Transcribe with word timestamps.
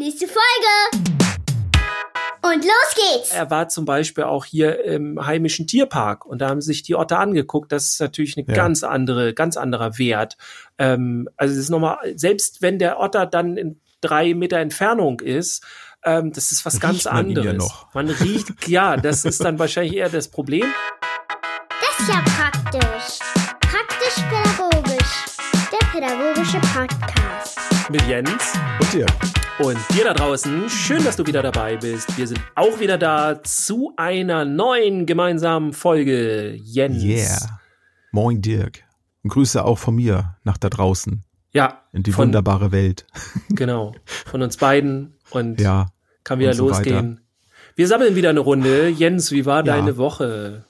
Nächste 0.00 0.26
Folge! 0.28 1.08
Und 2.42 2.64
los 2.64 2.94
geht's! 2.94 3.32
Er 3.32 3.50
war 3.50 3.68
zum 3.68 3.84
Beispiel 3.84 4.22
auch 4.24 4.44
hier 4.44 4.84
im 4.84 5.26
heimischen 5.26 5.66
Tierpark 5.66 6.24
und 6.24 6.38
da 6.40 6.48
haben 6.50 6.60
sich 6.60 6.84
die 6.84 6.94
Otter 6.94 7.18
angeguckt. 7.18 7.72
Das 7.72 7.86
ist 7.88 8.00
natürlich 8.00 8.36
eine 8.36 8.46
Ja. 8.46 8.54
ganz 8.54 8.84
andere, 8.84 9.34
ganz 9.34 9.56
anderer 9.56 9.98
Wert. 9.98 10.36
Ähm, 10.78 11.28
also 11.36 11.52
es 11.52 11.58
ist 11.58 11.70
nochmal, 11.70 11.98
selbst 12.16 12.62
wenn 12.62 12.78
der 12.78 13.00
Otter 13.00 13.26
dann 13.26 13.56
in 13.56 13.80
drei 14.00 14.34
Meter 14.34 14.58
Entfernung 14.58 15.18
ist, 15.18 15.64
ähm, 16.04 16.32
das 16.32 16.52
ist 16.52 16.64
was 16.64 16.74
Riecht 16.74 16.82
ganz 16.82 17.04
man 17.06 17.30
ihn 17.30 17.36
ja 17.36 17.50
anderes. 17.50 17.58
noch. 17.58 17.92
Man 17.92 18.08
riecht, 18.08 18.68
ja, 18.68 18.96
das 18.96 19.24
ist 19.24 19.42
dann 19.44 19.58
wahrscheinlich 19.58 19.96
eher 19.96 20.08
das 20.08 20.28
Problem. 20.28 20.66
Das 21.80 21.98
ist 22.06 22.08
ja 22.08 22.22
praktisch. 22.36 23.18
Praktisch-pädagogisch. 23.62 25.24
Der 25.72 25.86
pädagogische 25.88 26.60
Podcast. 26.72 27.58
Mit 27.90 28.02
Jens. 28.06 28.52
Und 28.80 28.92
dir? 28.92 29.06
Und 29.58 29.76
dir 29.92 30.04
da 30.04 30.14
draußen, 30.14 30.68
schön, 30.70 31.02
dass 31.04 31.16
du 31.16 31.26
wieder 31.26 31.42
dabei 31.42 31.76
bist. 31.76 32.16
Wir 32.16 32.26
sind 32.28 32.40
auch 32.54 32.78
wieder 32.78 32.96
da 32.96 33.42
zu 33.42 33.92
einer 33.96 34.44
neuen 34.44 35.04
gemeinsamen 35.04 35.72
Folge. 35.72 36.54
Jens. 36.62 37.02
Yeah. 37.02 37.60
Moin 38.12 38.40
Dirk. 38.40 38.84
Und 39.24 39.30
Grüße 39.30 39.64
auch 39.64 39.78
von 39.78 39.96
mir 39.96 40.36
nach 40.44 40.58
da 40.58 40.68
draußen 40.68 41.24
Ja, 41.52 41.82
in 41.92 42.04
die 42.04 42.12
von, 42.12 42.26
wunderbare 42.26 42.70
Welt. 42.70 43.06
genau, 43.50 43.94
von 44.04 44.42
uns 44.42 44.56
beiden 44.58 45.14
und 45.30 45.60
Ja. 45.60 45.86
kann 46.22 46.38
wieder 46.38 46.54
so 46.54 46.68
losgehen. 46.68 47.20
Wir 47.74 47.88
sammeln 47.88 48.14
wieder 48.14 48.30
eine 48.30 48.40
Runde. 48.40 48.88
Jens, 48.88 49.32
wie 49.32 49.44
war 49.44 49.58
Ja. 49.66 49.76
deine 49.76 49.96
Woche? 49.96 50.66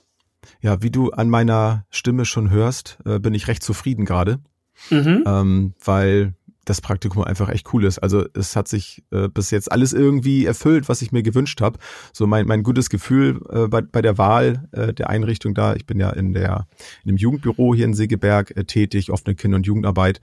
Ja, 0.61 0.83
wie 0.83 0.91
du 0.91 1.11
an 1.11 1.29
meiner 1.29 1.85
Stimme 1.91 2.25
schon 2.25 2.49
hörst, 2.51 2.99
äh, 3.05 3.19
bin 3.19 3.35
ich 3.35 3.49
recht 3.49 3.63
zufrieden 3.63 4.07
gerade, 4.07 4.39
Mhm. 4.91 5.25
ähm, 5.27 5.75
weil 5.85 6.35
das 6.69 6.81
Praktikum 6.81 7.23
einfach 7.23 7.49
echt 7.49 7.73
cool 7.73 7.85
ist. 7.85 7.99
Also 7.99 8.27
es 8.35 8.57
hat 8.57 8.69
sich 8.69 9.03
äh, 9.11 9.29
bis 9.29 9.51
jetzt 9.51 9.71
alles 9.73 9.93
irgendwie 9.93 10.45
erfüllt, 10.45 10.89
was 10.89 11.03
ich 11.03 11.13
mir 11.13 11.23
gewünscht 11.23 11.61
habe. 11.61 11.79
So 12.13 12.27
mein, 12.27 12.47
mein 12.47 12.63
gutes 12.63 12.91
Gefühl 12.91 13.41
äh, 13.51 13.69
bei, 13.69 13.83
bei 13.83 14.03
der 14.03 14.19
Wahl 14.19 14.69
äh, 14.73 14.93
der 14.93 15.09
Einrichtung 15.11 15.55
da. 15.55 15.75
Ich 15.75 15.87
bin 15.87 15.99
ja 15.99 16.11
in 16.11 16.35
der 16.35 16.67
in 17.05 17.09
dem 17.09 17.17
Jugendbüro 17.17 17.75
hier 17.75 17.85
in 17.85 17.95
Segeberg 17.95 18.57
äh, 18.57 18.65
tätig, 18.65 19.11
offene 19.11 19.35
Kinder- 19.35 19.57
und 19.57 19.67
Jugendarbeit. 19.67 20.21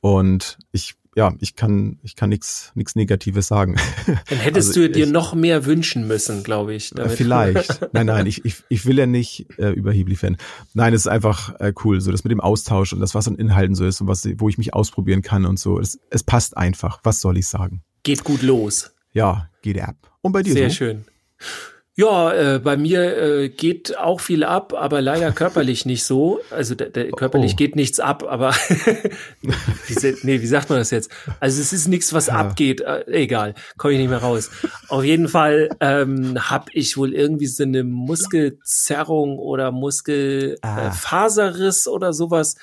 Und 0.00 0.58
ich 0.72 0.94
ja, 1.14 1.34
ich 1.40 1.56
kann 1.56 1.98
ich 2.02 2.16
kann 2.16 2.30
nichts 2.30 2.72
nichts 2.74 2.96
Negatives 2.96 3.46
sagen. 3.48 3.76
Dann 4.06 4.38
hättest 4.38 4.68
Also 4.70 4.80
du 4.80 4.90
dir 4.90 5.04
ich- 5.06 5.12
noch 5.12 5.34
mehr 5.34 5.66
wünschen 5.66 6.06
müssen, 6.06 6.42
glaube 6.42 6.74
ich. 6.74 6.92
Äh, 6.92 6.96
damit. 6.96 7.12
Vielleicht. 7.12 7.80
Nein, 7.92 8.06
nein, 8.06 8.26
ich, 8.26 8.44
ich, 8.44 8.62
ich 8.68 8.86
will 8.86 8.98
ja 8.98 9.06
nicht 9.06 9.46
äh, 9.58 9.70
überheblich 9.72 10.22
werden. 10.22 10.36
Nein, 10.74 10.94
es 10.94 11.02
ist 11.02 11.06
einfach 11.08 11.58
äh, 11.60 11.72
cool, 11.84 12.00
so 12.00 12.10
das 12.10 12.24
mit 12.24 12.30
dem 12.30 12.40
Austausch 12.40 12.92
und 12.92 13.00
das, 13.00 13.14
was 13.14 13.28
an 13.28 13.34
Inhalten 13.36 13.74
so 13.74 13.84
ist 13.84 14.00
und 14.00 14.06
was, 14.08 14.26
wo 14.38 14.48
ich 14.48 14.56
mich 14.58 14.72
ausprobieren 14.74 15.22
kann 15.22 15.44
und 15.44 15.58
so. 15.58 15.78
Es, 15.78 15.98
es 16.10 16.22
passt 16.22 16.56
einfach. 16.56 17.00
Was 17.02 17.20
soll 17.20 17.36
ich 17.36 17.46
sagen? 17.48 17.82
Geht 18.02 18.24
gut 18.24 18.42
los. 18.42 18.92
Ja, 19.12 19.50
geht 19.60 19.80
ab. 19.80 19.96
Und 20.22 20.32
bei 20.32 20.42
dir 20.42 20.54
Sehr 20.54 20.70
so? 20.70 20.76
schön. 20.76 21.04
Ja, 21.94 22.54
äh, 22.54 22.58
bei 22.58 22.78
mir 22.78 23.16
äh, 23.18 23.48
geht 23.50 23.98
auch 23.98 24.20
viel 24.20 24.44
ab, 24.44 24.72
aber 24.74 25.02
leider 25.02 25.30
körperlich 25.30 25.84
nicht 25.92 26.04
so. 26.04 26.40
Also 26.50 26.74
da, 26.74 26.86
da, 26.86 27.04
körperlich 27.04 27.52
Oh. 27.52 27.56
geht 27.56 27.76
nichts 27.76 28.00
ab, 28.00 28.24
aber 28.26 28.52
wie, 29.42 30.16
nee, 30.22 30.40
wie 30.40 30.46
sagt 30.46 30.70
man 30.70 30.78
das 30.78 30.90
jetzt? 30.90 31.10
Also 31.38 31.60
es 31.60 31.74
ist 31.74 31.88
nichts, 31.88 32.14
was 32.14 32.28
Ja. 32.28 32.36
abgeht. 32.36 32.80
Äh, 32.80 33.04
egal, 33.08 33.54
komme 33.76 33.92
ich 33.92 34.00
nicht 34.00 34.08
mehr 34.08 34.22
raus. 34.22 34.50
Auf 34.88 35.04
jeden 35.04 35.28
Fall 35.28 35.68
ähm, 35.80 36.38
habe 36.50 36.70
ich 36.72 36.96
wohl 36.96 37.12
irgendwie 37.12 37.46
so 37.46 37.62
eine 37.62 37.84
Muskelzerrung 37.84 39.38
oder 39.38 39.70
Muskelfaserriss 39.70 41.86
Ah. 41.86 41.90
äh, 41.90 41.94
oder 41.94 42.14
sowas. 42.14 42.56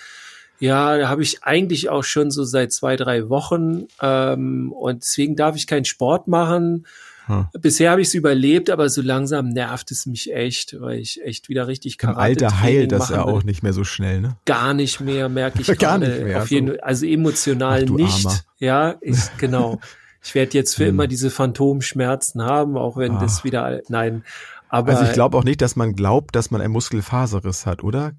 Ja, 0.59 0.97
da 0.97 1.07
habe 1.07 1.21
ich 1.23 1.43
eigentlich 1.43 1.89
auch 1.89 2.03
schon 2.03 2.31
so 2.31 2.43
seit 2.43 2.73
zwei, 2.73 2.95
drei 2.97 3.29
Wochen 3.29 3.85
ähm, 4.01 4.71
und 4.73 5.03
deswegen 5.03 5.35
darf 5.35 5.55
ich 5.55 5.67
keinen 5.67 5.85
Sport 5.85 6.27
machen. 6.27 6.85
Hm. 7.29 7.47
Bisher 7.61 7.91
habe 7.91 8.01
ich 8.01 8.07
es 8.09 8.13
überlebt, 8.15 8.69
aber 8.69 8.89
so 8.89 9.01
langsam 9.01 9.49
nervt 9.49 9.91
es 9.91 10.05
mich 10.05 10.33
echt, 10.33 10.75
weil 10.81 10.99
ich 10.99 11.21
echt 11.23 11.47
wieder 11.47 11.67
richtig 11.67 11.93
Im 11.93 11.97
Karate 11.99 12.19
Alter 12.21 12.59
heilt 12.61 12.91
das 12.91 13.09
ja 13.09 13.23
auch 13.23 13.43
nicht 13.43 13.63
mehr 13.63 13.73
so 13.73 13.83
schnell, 13.83 14.19
ne? 14.19 14.35
Gar 14.45 14.73
nicht 14.73 14.99
mehr, 14.99 15.29
merke 15.29 15.61
ich 15.61 15.67
Gar 15.79 15.99
gerade. 15.99 16.07
nicht 16.09 16.23
mehr, 16.23 16.41
Auf 16.41 16.49
jeden, 16.51 16.69
so. 16.73 16.81
also 16.81 17.05
emotional 17.05 17.85
Ach, 17.87 17.91
nicht. 17.95 18.25
Armer. 18.25 18.39
Ja, 18.57 18.95
ich, 19.01 19.17
genau. 19.37 19.79
Ich 20.23 20.35
werde 20.35 20.57
jetzt 20.57 20.75
für 20.75 20.83
Hm. 20.83 20.89
immer 20.89 21.07
diese 21.07 21.29
Phantomschmerzen 21.29 22.41
haben, 22.43 22.77
auch 22.77 22.97
wenn 22.97 23.19
das 23.19 23.37
Ach. 23.39 23.43
wieder, 23.45 23.79
nein. 23.87 24.23
Aber 24.67 24.91
Also 24.91 25.05
ich 25.05 25.13
glaube 25.13 25.37
auch 25.37 25.43
nicht, 25.43 25.61
dass 25.61 25.75
man 25.75 25.93
glaubt, 25.93 26.35
dass 26.35 26.51
man 26.51 26.61
einen 26.61 26.73
Muskelfaserriss 26.73 27.65
hat, 27.65 27.83
oder? 27.83 28.11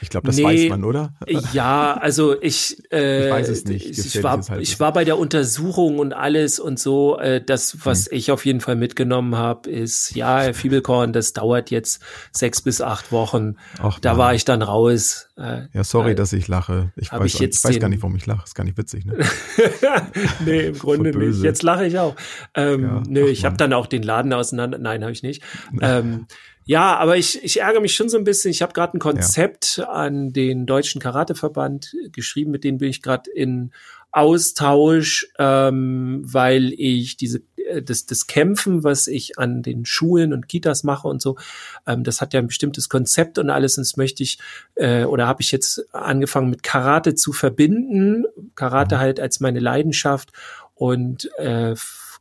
Ich 0.00 0.08
glaube, 0.10 0.26
das 0.26 0.36
Nee. 0.36 0.44
weiß 0.44 0.68
man, 0.70 0.84
oder? 0.84 1.12
Ja, 1.52 1.94
also 1.94 2.40
ich, 2.40 2.76
äh, 2.92 3.24
Ich 3.26 3.30
weiß 3.32 3.48
es 3.48 3.64
nicht, 3.64 3.86
Ich, 3.98 4.22
war, 4.22 4.40
ich 4.60 4.78
war 4.78 4.92
bei 4.92 5.04
der 5.04 5.18
Untersuchung 5.18 5.98
und 5.98 6.12
alles 6.12 6.60
und 6.60 6.78
so. 6.78 7.18
Äh, 7.18 7.42
das, 7.44 7.78
was 7.84 8.06
Hm. 8.06 8.16
ich 8.18 8.30
auf 8.30 8.46
jeden 8.46 8.60
Fall 8.60 8.76
mitgenommen 8.76 9.36
habe, 9.36 9.68
ist, 9.68 10.14
ja, 10.14 10.40
Herr 10.40 10.54
Fiebelkorn, 10.54 11.12
das 11.12 11.32
dauert 11.32 11.70
jetzt 11.70 12.00
sechs 12.32 12.62
bis 12.62 12.80
acht 12.80 13.10
Wochen. 13.10 13.56
Ach, 13.80 13.98
Da 13.98 14.10
Mann. 14.10 14.18
war 14.18 14.34
ich 14.34 14.44
dann 14.44 14.62
raus. 14.62 15.28
Äh, 15.36 15.62
Ja, 15.72 15.82
sorry, 15.84 16.12
äh, 16.12 16.14
dass 16.14 16.32
ich 16.32 16.46
lache. 16.48 16.92
Ich 16.96 17.12
weiß, 17.12 17.34
ich 17.34 17.40
ich 17.42 17.64
weiß 17.64 17.78
gar 17.80 17.88
nicht, 17.88 18.02
warum 18.02 18.16
ich 18.16 18.26
lache. 18.26 18.44
Ist 18.44 18.54
gar 18.54 18.64
nicht 18.64 18.78
witzig, 18.78 19.04
ne? 19.06 19.16
nee, 20.44 20.66
im 20.66 20.74
Grunde 20.78 21.16
nicht. 21.16 21.42
Jetzt 21.42 21.62
lache 21.62 21.86
ich 21.86 21.98
auch. 21.98 22.14
Ähm, 22.54 22.82
Ja, 22.84 23.02
nö, 23.08 23.26
ich 23.28 23.44
habe 23.44 23.56
dann 23.56 23.72
auch 23.72 23.86
den 23.86 24.02
Laden 24.02 24.32
auseinander. 24.32 24.78
Nein, 24.78 25.02
habe 25.02 25.12
ich 25.12 25.22
nicht. 25.22 25.42
Ähm, 25.80 26.26
ja, 26.68 26.98
aber 26.98 27.16
ich, 27.16 27.42
ich 27.42 27.60
ärgere 27.60 27.80
mich 27.80 27.94
schon 27.94 28.10
so 28.10 28.18
ein 28.18 28.24
bisschen. 28.24 28.50
Ich 28.50 28.60
habe 28.60 28.74
gerade 28.74 28.94
ein 28.94 29.00
Konzept 29.00 29.82
an 29.88 30.34
den 30.34 30.66
Deutschen 30.66 31.00
Karateverband 31.00 31.96
geschrieben, 32.12 32.50
mit 32.50 32.62
denen 32.62 32.76
bin 32.76 32.90
ich 32.90 33.00
gerade 33.00 33.30
in 33.30 33.72
Austausch, 34.12 35.26
ähm, 35.38 36.20
weil 36.26 36.74
ich 36.74 37.16
diese 37.16 37.40
äh, 37.68 37.82
das, 37.82 38.04
das 38.04 38.26
Kämpfen, 38.26 38.84
was 38.84 39.06
ich 39.06 39.38
an 39.38 39.62
den 39.62 39.86
Schulen 39.86 40.34
und 40.34 40.46
Kitas 40.46 40.84
mache 40.84 41.08
und 41.08 41.22
so, 41.22 41.38
ähm, 41.86 42.04
das 42.04 42.20
hat 42.20 42.34
ja 42.34 42.40
ein 42.40 42.48
bestimmtes 42.48 42.90
Konzept 42.90 43.38
und 43.38 43.48
alles. 43.48 43.78
Und 43.78 43.86
das 43.86 43.96
möchte 43.96 44.22
ich 44.22 44.38
äh, 44.74 45.04
oder 45.04 45.26
habe 45.26 45.40
ich 45.40 45.50
jetzt 45.50 45.86
angefangen 45.94 46.50
mit 46.50 46.62
Karate 46.62 47.14
zu 47.14 47.32
verbinden. 47.32 48.26
Karate 48.56 48.98
halt 48.98 49.20
als 49.20 49.40
meine 49.40 49.60
Leidenschaft 49.60 50.32
und 50.74 51.30
äh, 51.38 51.74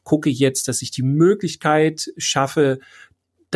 gucke 0.07 0.29
jetzt, 0.29 0.69
dass 0.69 0.81
ich 0.81 0.91
die 0.91 1.03
Möglichkeit 1.03 2.13
schaffe, 2.15 2.79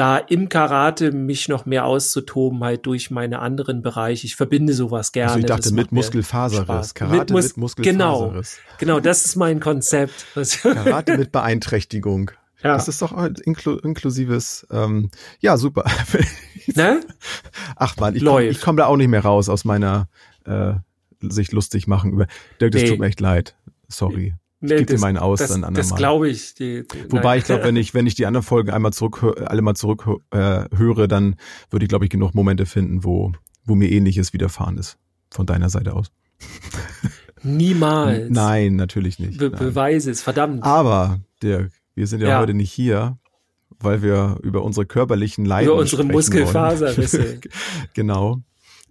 da 0.01 0.17
im 0.17 0.49
Karate 0.49 1.11
mich 1.11 1.47
noch 1.47 1.67
mehr 1.67 1.85
auszutoben, 1.85 2.63
halt 2.63 2.87
durch 2.87 3.11
meine 3.11 3.37
anderen 3.37 3.83
Bereiche. 3.83 4.25
Ich 4.25 4.35
verbinde 4.35 4.73
sowas 4.73 5.11
gerne. 5.11 5.29
Also 5.33 5.39
ich 5.41 5.45
dachte 5.45 5.71
mit 5.75 5.91
Muskelfaserriss. 5.91 6.95
Karate 6.95 7.31
Mus- 7.33 7.49
mit 7.49 7.57
Muskelfaserriss. 7.57 8.57
Genau, 8.79 8.95
genau, 8.95 8.99
das 8.99 9.25
ist 9.25 9.35
mein 9.35 9.59
Konzept. 9.59 10.25
Karate 10.63 11.19
mit 11.19 11.31
Beeinträchtigung. 11.31 12.31
ja. 12.63 12.73
Das 12.73 12.87
ist 12.87 12.99
doch 13.03 13.11
ein 13.13 13.35
inklu 13.45 13.75
inklusives, 13.77 14.65
ähm, 14.71 15.11
ja, 15.39 15.55
super. 15.57 15.85
ne? 16.75 17.01
Ach 17.75 17.95
man, 17.97 18.15
ich 18.15 18.23
komme 18.25 18.53
komm 18.59 18.77
da 18.77 18.87
auch 18.87 18.97
nicht 18.97 19.09
mehr 19.09 19.21
raus 19.23 19.49
aus 19.49 19.65
meiner 19.65 20.07
äh, 20.45 20.73
sich 21.21 21.51
lustig 21.51 21.85
machen 21.85 22.11
über. 22.13 22.25
Dirk, 22.59 22.71
das 22.71 22.81
Nee. 22.81 22.89
tut 22.89 22.99
mir 22.99 23.05
echt 23.05 23.19
leid. 23.21 23.55
Sorry. 23.87 24.33
Nee, 24.61 24.77
geb 24.77 24.87
dir 24.87 24.93
das- 24.93 25.01
meinen 25.01 25.17
aus 25.17 25.39
das, 25.39 25.49
dann 25.49 25.61
Das 25.61 25.67
andermal. 25.91 25.97
glaube 25.97 26.29
ich. 26.29 26.53
Die, 26.53 26.85
die, 26.87 27.11
Wobei 27.11 27.21
nein. 27.23 27.37
ich 27.39 27.43
glaube, 27.45 27.63
wenn 27.63 27.75
ich 27.75 27.93
wenn 27.93 28.05
ich 28.07 28.15
die 28.15 28.25
anderen 28.25 28.43
Folgen 28.45 28.69
einmal 28.69 28.93
zurück 28.93 29.23
alle 29.45 29.61
mal 29.61 29.75
zurück 29.75 30.05
äh, 30.31 30.65
höre, 30.75 31.07
dann 31.07 31.35
würde 31.71 31.85
ich 31.85 31.89
glaube 31.89 32.05
ich 32.05 32.11
genug 32.11 32.33
Momente 32.35 32.65
finden, 32.65 33.03
wo 33.03 33.31
wo 33.65 33.75
mir 33.75 33.91
ähnliches 33.91 34.33
widerfahren 34.33 34.77
ist 34.77 34.97
von 35.29 35.45
deiner 35.45 35.69
Seite 35.69 35.93
aus. 35.93 36.11
Niemals. 37.43 38.29
Nein, 38.29 38.75
natürlich 38.75 39.17
nicht. 39.19 39.37
Be. 39.39 39.49
Beweise 39.49 40.11
es, 40.11 40.21
verdammt. 40.21 40.63
Aber 40.63 41.19
Dirk, 41.41 41.71
wir 41.95 42.05
sind 42.07 42.21
ja, 42.21 42.29
Ja. 42.29 42.39
heute 42.39 42.53
nicht 42.53 42.71
hier, 42.71 43.17
weil 43.79 44.03
wir 44.03 44.37
über 44.43 44.63
unsere 44.63 44.85
körperlichen 44.85 45.45
Leiden 45.45 45.69
Über 45.71 45.79
unsere 45.79 46.03
sprechen 46.03 46.11
Muskelfaserrisse. 46.15 47.39
genau. 47.93 48.41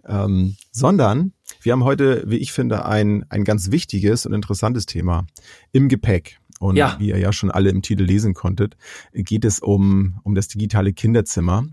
Ähm, 0.05 0.55
sondern 0.71 1.31
wir 1.61 1.73
haben 1.73 1.83
heute, 1.83 2.23
wie 2.27 2.37
ich 2.37 2.51
finde, 2.51 2.85
ein, 2.85 3.25
ein 3.29 3.43
ganz 3.43 3.71
wichtiges 3.71 4.25
und 4.25 4.33
interessantes 4.33 4.85
Thema 4.85 5.25
im 5.71 5.89
Gepäck. 5.89 6.39
Und 6.59 6.75
Ja. 6.75 6.95
wie 6.99 7.09
ihr 7.09 7.17
ja 7.17 7.33
schon 7.33 7.49
alle 7.49 7.69
im 7.69 7.81
Titel 7.81 8.03
lesen 8.03 8.33
konntet, 8.33 8.77
geht 9.13 9.45
es 9.45 9.59
um, 9.59 10.19
um 10.23 10.35
das 10.35 10.47
digitale 10.47 10.93
Kinderzimmer. 10.93 11.65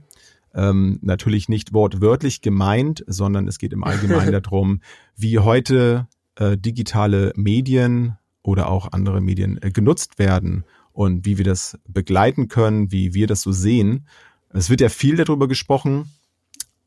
Ähm, 0.55 0.99
natürlich 1.02 1.49
nicht 1.49 1.75
wortwörtlich 1.75 2.40
gemeint, 2.40 3.05
sondern 3.06 3.46
es 3.49 3.58
geht 3.58 3.73
im 3.75 3.85
Allgemeinen 3.85 4.32
darum, 4.43 4.81
wie 5.14 5.38
heute 5.38 6.08
äh, 6.37 6.56
digitale 6.56 7.32
Medien 7.37 8.17
oder 8.43 8.70
auch 8.70 8.93
andere 8.93 9.20
Medien 9.20 9.58
äh, 9.62 9.70
genutzt 9.70 10.19
werden 10.19 10.64
und 10.93 11.26
wie 11.26 11.37
wir 11.37 11.44
das 11.44 11.79
begleiten 11.87 12.49
können, 12.49 12.91
wie 12.91 13.12
wir 13.12 13.26
das 13.26 13.43
so 13.43 13.52
sehen. 13.52 14.06
Es 14.50 14.70
wird 14.70 14.81
ja 14.81 14.88
viel 14.88 15.17
darüber 15.17 15.49
gesprochen. 15.49 16.06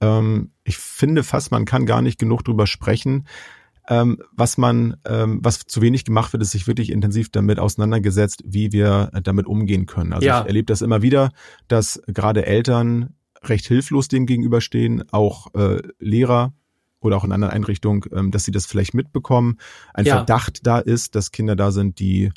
Ähm, 0.02 0.52
ich 0.64 0.78
finde 0.78 1.24
fast, 1.24 1.52
man 1.52 1.66
kann 1.66 1.86
gar 1.86 2.02
nicht 2.02 2.20
genug 2.20 2.44
drüber 2.44 2.68
sprechen. 2.68 3.28
Ähm, 3.88 4.20
was 4.32 4.58
man, 4.58 4.98
ähm, 5.06 5.40
was 5.44 5.60
zu 5.60 5.82
wenig 5.82 6.06
gemacht 6.06 6.34
wird, 6.34 6.44
ist 6.44 6.52
sich 6.52 6.68
wirklich 6.68 6.92
intensiv 6.92 7.30
damit 7.30 7.60
auseinandergesetzt, 7.60 8.44
wie 8.46 8.72
wir 8.72 9.10
äh, 9.14 9.22
damit 9.22 9.48
umgehen 9.48 9.86
können. 9.86 10.14
Also 10.14 10.28
Ja. 10.28 10.42
ich 10.42 10.48
erlebe 10.48 10.68
das 10.68 10.82
immer 10.82 11.02
wieder, 11.02 11.32
dass 11.68 12.02
gerade 12.08 12.46
Eltern 12.46 13.16
recht 13.44 13.66
hilflos 13.68 14.08
dem 14.08 14.28
gegenüberstehen, 14.28 15.04
auch 15.12 15.54
äh, 15.56 15.82
Lehrer 16.00 16.54
oder 17.00 17.18
auch 17.18 17.24
in 17.24 17.32
anderen 17.32 17.54
Einrichtungen, 17.54 18.04
ähm, 18.14 18.30
dass 18.32 18.44
sie 18.44 18.52
das 18.52 18.68
vielleicht 18.68 18.94
mitbekommen, 18.94 19.58
ein 19.96 20.06
Ja. 20.06 20.18
Verdacht 20.18 20.66
da 20.68 20.78
ist, 20.78 21.16
dass 21.16 21.32
Kinder 21.32 21.56
da 21.56 21.72
sind, 21.72 22.00
die 22.00 22.32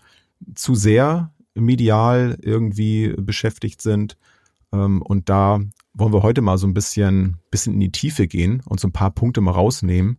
zu 0.55 0.75
sehr 0.75 1.31
medial 1.55 2.37
irgendwie 2.41 3.15
beschäftigt 3.19 3.83
sind. 3.83 4.17
Ähm, 4.73 5.03
und 5.03 5.29
da 5.29 5.61
wollen 5.95 6.13
wir 6.13 6.23
heute 6.23 6.43
mal 6.43 6.59
so 6.59 6.67
ein 6.67 6.75
bisschen, 6.75 7.39
bisschen 7.51 7.75
in 7.75 7.81
die 7.81 7.93
Tiefe 7.93 8.27
gehen 8.27 8.63
und 8.67 8.81
so 8.81 8.89
ein 8.89 8.93
paar 8.93 9.13
Punkte 9.13 9.41
mal 9.41 9.53
rausnehmen, 9.53 10.19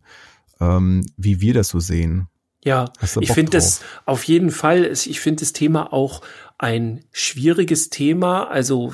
ähm, 0.60 1.04
wie 1.16 1.40
wir 1.40 1.54
das 1.54 1.68
so 1.68 1.80
sehen. 1.80 2.28
Ja, 2.64 2.86
ich 3.20 3.30
finde 3.30 3.52
das 3.52 3.82
auf 4.06 4.24
jeden 4.24 4.50
Fall, 4.50 4.86
ich 4.86 5.20
finde 5.20 5.40
das 5.40 5.52
Thema 5.52 5.92
auch 5.92 6.22
ein 6.58 7.04
schwieriges 7.12 7.90
Thema, 7.90 8.48
also 8.48 8.92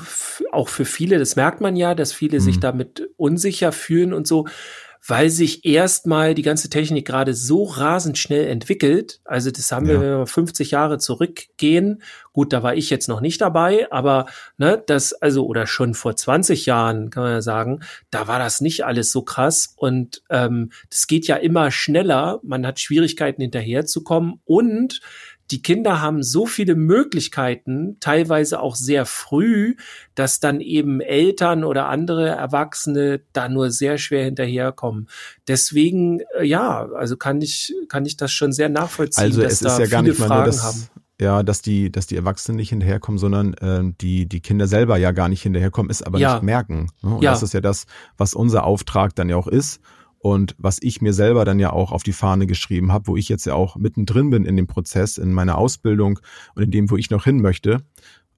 auch 0.51 0.69
für 0.69 0.85
viele, 0.85 1.17
das 1.17 1.35
merkt 1.35 1.59
man 1.59 1.75
ja, 1.75 1.95
dass 1.95 2.13
viele 2.13 2.39
mhm. 2.39 2.43
sich 2.43 2.59
damit 2.59 3.09
unsicher 3.17 3.71
fühlen 3.71 4.13
und 4.13 4.27
so 4.27 4.45
weil 5.05 5.29
sich 5.29 5.65
erstmal 5.65 6.33
die 6.33 6.43
ganze 6.43 6.69
Technik 6.69 7.05
gerade 7.05 7.33
so 7.33 7.63
rasend 7.63 8.17
schnell 8.17 8.47
entwickelt. 8.47 9.19
Also 9.25 9.51
das 9.51 9.71
haben 9.71 9.85
ja. 9.85 9.93
wir, 9.93 10.01
wenn 10.01 10.17
wir 10.19 10.27
50 10.27 10.71
Jahre 10.71 10.97
zurückgehen. 10.97 12.01
Gut, 12.31 12.53
da 12.53 12.63
war 12.63 12.75
ich 12.75 12.89
jetzt 12.89 13.09
noch 13.09 13.19
nicht 13.19 13.41
dabei, 13.41 13.91
aber 13.91 14.27
ne, 14.57 14.81
das, 14.85 15.13
also, 15.13 15.45
oder 15.45 15.67
schon 15.67 15.93
vor 15.93 16.15
20 16.15 16.65
Jahren, 16.65 17.09
kann 17.09 17.23
man 17.23 17.33
ja 17.33 17.41
sagen, 17.41 17.81
da 18.11 18.27
war 18.27 18.39
das 18.39 18.61
nicht 18.61 18.85
alles 18.85 19.11
so 19.11 19.23
krass. 19.23 19.73
Und 19.75 20.23
ähm, 20.29 20.71
das 20.89 21.07
geht 21.07 21.27
ja 21.27 21.35
immer 21.35 21.69
schneller. 21.69 22.39
Man 22.41 22.65
hat 22.65 22.79
Schwierigkeiten 22.79 23.41
hinterherzukommen 23.41 24.39
und 24.45 25.01
die 25.51 25.61
Kinder 25.61 26.01
haben 26.01 26.23
so 26.23 26.45
viele 26.45 26.75
Möglichkeiten, 26.75 27.97
teilweise 27.99 28.59
auch 28.59 28.75
sehr 28.75 29.05
früh, 29.05 29.75
dass 30.15 30.39
dann 30.39 30.61
eben 30.61 31.01
Eltern 31.01 31.63
oder 31.63 31.89
andere 31.89 32.29
Erwachsene 32.29 33.21
da 33.33 33.49
nur 33.49 33.69
sehr 33.71 33.97
schwer 33.97 34.25
hinterherkommen. 34.25 35.09
Deswegen, 35.47 36.21
äh, 36.39 36.45
ja, 36.45 36.87
also 36.95 37.17
kann 37.17 37.41
ich, 37.41 37.73
kann 37.89 38.05
ich 38.05 38.17
das 38.17 38.31
schon 38.31 38.53
sehr 38.53 38.69
nachvollziehen, 38.69 39.25
also 39.25 39.41
dass 39.41 39.53
es 39.53 39.61
ist 39.61 39.77
da 39.77 39.79
ja 39.79 39.87
gar 39.87 40.01
nicht 40.01 40.17
Fragen 40.17 40.35
nur 40.35 40.45
das, 40.45 40.63
haben. 40.63 40.87
Ja, 41.21 41.43
dass 41.43 41.61
die, 41.61 41.91
dass 41.91 42.07
die 42.07 42.15
Erwachsenen 42.15 42.57
nicht 42.57 42.69
hinterherkommen, 42.69 43.19
sondern 43.19 43.53
äh, 43.55 43.93
die, 44.01 44.25
die 44.27 44.41
Kinder 44.41 44.67
selber 44.67 44.97
ja 44.97 45.11
gar 45.11 45.29
nicht 45.29 45.43
hinterherkommen, 45.43 45.89
ist 45.89 46.01
aber 46.01 46.19
ja. 46.19 46.33
nicht 46.33 46.43
merken. 46.43 46.89
Ne? 47.01 47.15
Und 47.15 47.23
ja. 47.23 47.31
das 47.31 47.43
ist 47.43 47.53
ja 47.53 47.61
das, 47.61 47.85
was 48.17 48.33
unser 48.33 48.63
Auftrag 48.63 49.15
dann 49.15 49.29
ja 49.29 49.35
auch 49.35 49.47
ist 49.47 49.79
und 50.23 50.55
was 50.57 50.77
ich 50.81 51.01
mir 51.01 51.11
selber 51.11 51.43
dann 51.43 51.59
ja 51.59 51.73
auch 51.73 51.91
auf 51.91 52.01
die 52.01 52.13
Fahne 52.13 52.47
geschrieben 52.47 52.93
habe, 52.93 53.07
wo 53.07 53.17
ich 53.17 53.27
jetzt 53.27 53.45
ja 53.45 53.55
auch 53.55 53.75
mittendrin 53.75 54.29
bin 54.29 54.45
in 54.45 54.55
dem 54.55 54.67
Prozess, 54.67 55.17
in 55.17 55.33
meiner 55.33 55.57
Ausbildung 55.57 56.21
und 56.55 56.63
in 56.63 56.71
dem, 56.71 56.89
wo 56.89 56.95
ich 56.95 57.09
noch 57.09 57.25
hin 57.25 57.41
möchte. 57.41 57.81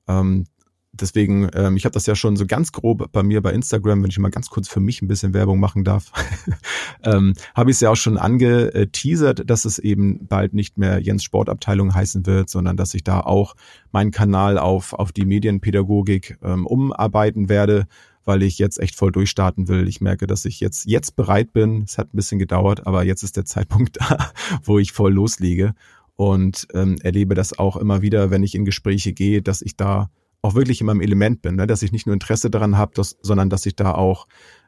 Ähm, 0.08 0.46
deswegen, 0.94 1.48
ähm, 1.54 1.78
ich 1.78 1.86
habe 1.86 1.94
das 1.94 2.08
ja 2.08 2.16
schon 2.16 2.38
so 2.38 2.48
ganz 2.48 2.72
grob 2.72 3.12
bei 3.12 3.22
mir 3.22 3.40
bei 3.44 3.54
Instagram, 3.54 4.02
wenn 4.02 4.10
ich 4.10 4.18
mal 4.18 4.32
ganz 4.32 4.50
kurz 4.50 4.68
für 4.68 4.80
mich 4.80 5.04
ein 5.04 5.08
bisschen 5.08 5.36
Werbung 5.36 5.60
machen 5.60 5.84
darf, 5.84 6.12
ähm, 7.04 7.36
habe 7.54 7.70
ich 7.70 7.76
es 7.76 7.82
ja 7.82 7.92
auch 7.92 7.96
schon 7.96 8.18
angeteasert, 8.18 9.48
dass 9.48 9.66
es 9.66 9.78
eben 9.78 10.26
bald 10.26 10.56
nicht 10.56 10.80
mehr 10.80 11.00
Jens 11.00 11.24
Sportabteilung 11.24 11.94
heißen 11.94 12.26
wird, 12.26 12.50
sondern 12.50 12.78
dass 12.78 12.96
ich 12.96 13.04
da 13.04 13.20
auch 13.20 13.54
meinen 13.92 14.10
Kanal 14.10 14.58
auf, 14.58 14.94
auf 14.94 15.12
die 15.12 15.26
Medienpädagogik 15.26 16.40
ähm, 16.42 16.66
umarbeiten 16.66 17.48
werde 17.48 17.86
weil 18.26 18.44
ich 18.44 18.58
jetzt 18.60 18.80
echt 18.80 18.96
voll 18.96 19.12
durchstarten 19.12 19.68
will. 19.68 19.88
Ich 19.88 20.02
merke, 20.02 20.28
dass 20.28 20.46
ich 20.46 20.60
jetzt, 20.60 20.86
jetzt 20.86 21.16
bereit 21.16 21.54
bin. 21.54 21.84
Es 21.84 21.98
hat 21.98 22.14
ein 22.14 22.18
bisschen 22.18 22.40
gedauert, 22.40 22.86
aber 22.86 23.04
jetzt 23.04 23.24
ist 23.24 23.38
der 23.38 23.46
Zeitpunkt 23.46 23.98
da, 24.02 24.32
wo 24.64 24.80
ich 24.80 24.92
voll 24.92 25.14
loslege 25.14 25.74
und 26.16 26.68
ähm, 26.74 26.98
erlebe 27.02 27.36
das 27.36 27.58
auch 27.58 27.78
immer 27.78 28.02
wieder, 28.02 28.32
wenn 28.32 28.44
ich 28.44 28.56
in 28.56 28.66
Gespräche 28.66 29.14
gehe, 29.14 29.42
dass 29.42 29.62
ich 29.62 29.76
da 29.76 30.10
auch 30.42 30.56
wirklich 30.56 30.80
in 30.80 30.88
meinem 30.88 31.02
Element 31.02 31.42
bin, 31.42 31.56
ne? 31.56 31.68
dass 31.68 31.82
ich 31.82 31.92
nicht 31.92 32.06
nur 32.06 32.14
Interesse 32.14 32.50
daran 32.50 32.78
habe, 32.78 33.02
sondern 33.22 33.50
dass 33.50 33.66
ich 33.66 33.76
da 33.76 33.94
auch 33.94 34.28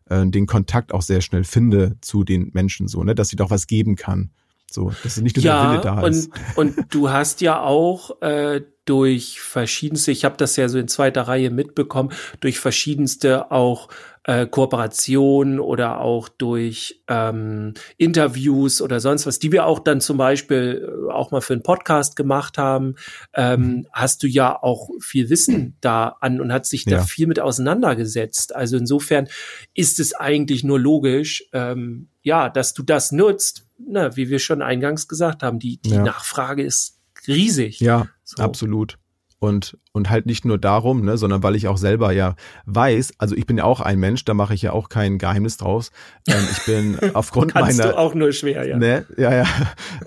äh, 0.10 0.26
den 0.26 0.48
Kontakt 0.48 0.94
auch 0.94 1.04
sehr 1.04 1.22
schnell 1.22 1.44
finde 1.44 1.98
zu 2.02 2.24
den 2.24 2.50
Menschen, 2.54 2.88
so, 2.88 3.04
ne? 3.04 3.16
dass 3.16 3.32
ich 3.32 3.38
doch 3.38 3.52
was 3.52 3.68
geben 3.68 3.96
kann. 3.96 4.32
So, 4.70 4.92
dass 5.04 5.18
nicht 5.18 5.38
nur 5.38 5.46
ja, 5.46 5.62
der 5.62 5.72
Wille 5.72 5.82
da 5.82 6.02
und, 6.02 6.12
ist. 6.12 6.32
Und 6.56 6.76
du 6.90 7.10
hast 7.10 7.42
ja 7.42 7.62
auch 7.62 8.22
äh, 8.22 8.62
durch 8.84 9.40
verschiedenste, 9.40 10.12
ich 10.12 10.26
habe 10.26 10.38
das 10.38 10.56
ja 10.56 10.68
so 10.70 10.78
in 10.78 10.88
zweiter 10.88 11.24
Reihe 11.24 11.52
mitbekommen, 11.52 12.12
durch 12.40 12.60
verschiedenste 12.60 13.52
auch 13.52 13.90
äh, 14.24 14.46
Kooperationen 14.46 15.60
oder 15.60 16.02
auch 16.02 16.28
durch 16.28 17.02
ähm, 17.08 17.74
Interviews 17.98 18.82
oder 18.82 19.00
sonst 19.00 19.26
was, 19.26 19.40
die 19.40 19.54
wir 19.54 19.66
auch 19.66 19.80
dann 19.80 20.02
zum 20.02 20.18
Beispiel 20.18 20.86
äh, 20.86 21.12
auch 21.12 21.32
mal 21.32 21.42
für 21.42 21.54
einen 21.54 21.64
Podcast 21.64 22.16
gemacht 22.16 22.58
haben, 22.58 22.96
ähm, 23.34 23.62
mhm. 23.62 23.88
hast 23.94 24.24
du 24.24 24.28
ja 24.28 24.62
auch 24.62 24.90
viel 25.00 25.30
Wissen 25.30 25.78
da 25.80 26.18
an 26.20 26.42
und 26.42 26.52
hat 26.52 26.66
sich 26.66 26.84
da 26.84 27.04
viel 27.04 27.28
mit 27.28 27.40
auseinandergesetzt. 27.40 28.54
Also 28.54 28.78
insofern 28.78 29.28
ist 29.74 30.00
es 30.00 30.14
eigentlich 30.14 30.64
nur 30.64 30.80
logisch, 30.80 31.46
ähm, 31.54 32.10
ja, 32.22 32.50
dass 32.50 32.74
du 32.74 32.84
das 32.84 33.14
nutzt, 33.14 33.67
na, 33.78 34.16
wie 34.16 34.30
wir 34.30 34.40
schon 34.40 34.62
eingangs 34.62 35.08
gesagt 35.08 35.44
haben, 35.44 35.60
die, 35.60 35.82
die 35.82 35.92
ja. 35.92 36.04
Nachfrage 36.04 36.64
ist 36.64 37.00
riesig. 37.28 37.80
Ja, 37.80 38.08
so. 38.24 38.42
absolut. 38.42 38.98
Und, 39.40 39.78
und 39.92 40.10
halt 40.10 40.26
nicht 40.26 40.46
nur 40.46 40.58
darum, 40.58 41.06
ne, 41.06 41.16
sondern 41.16 41.44
weil 41.44 41.56
ich 41.56 41.68
auch 41.68 41.78
selber 41.78 42.12
ja 42.12 42.36
weiß, 42.66 43.14
also 43.20 43.36
ich 43.36 43.46
bin 43.46 43.60
ja 43.60 43.66
auch 43.66 43.82
ein 43.82 44.00
Mensch, 44.00 44.26
da 44.26 44.34
mache 44.34 44.56
ich 44.56 44.64
ja 44.64 44.72
auch 44.72 44.90
kein 44.90 45.20
Geheimnis 45.20 45.58
draus. 45.58 45.92
Ähm, 46.28 46.44
ich 46.52 46.66
bin 46.66 46.98
aufgrund 47.14 47.54
Kannst 47.54 47.78
meiner. 47.78 47.92
Du 47.92 47.98
auch 48.00 48.16
nur 48.16 48.32
schwer, 48.32 48.68
ja. 48.68 48.78
Ne, 48.78 49.06
ja, 49.16 49.36
ja. 49.36 49.46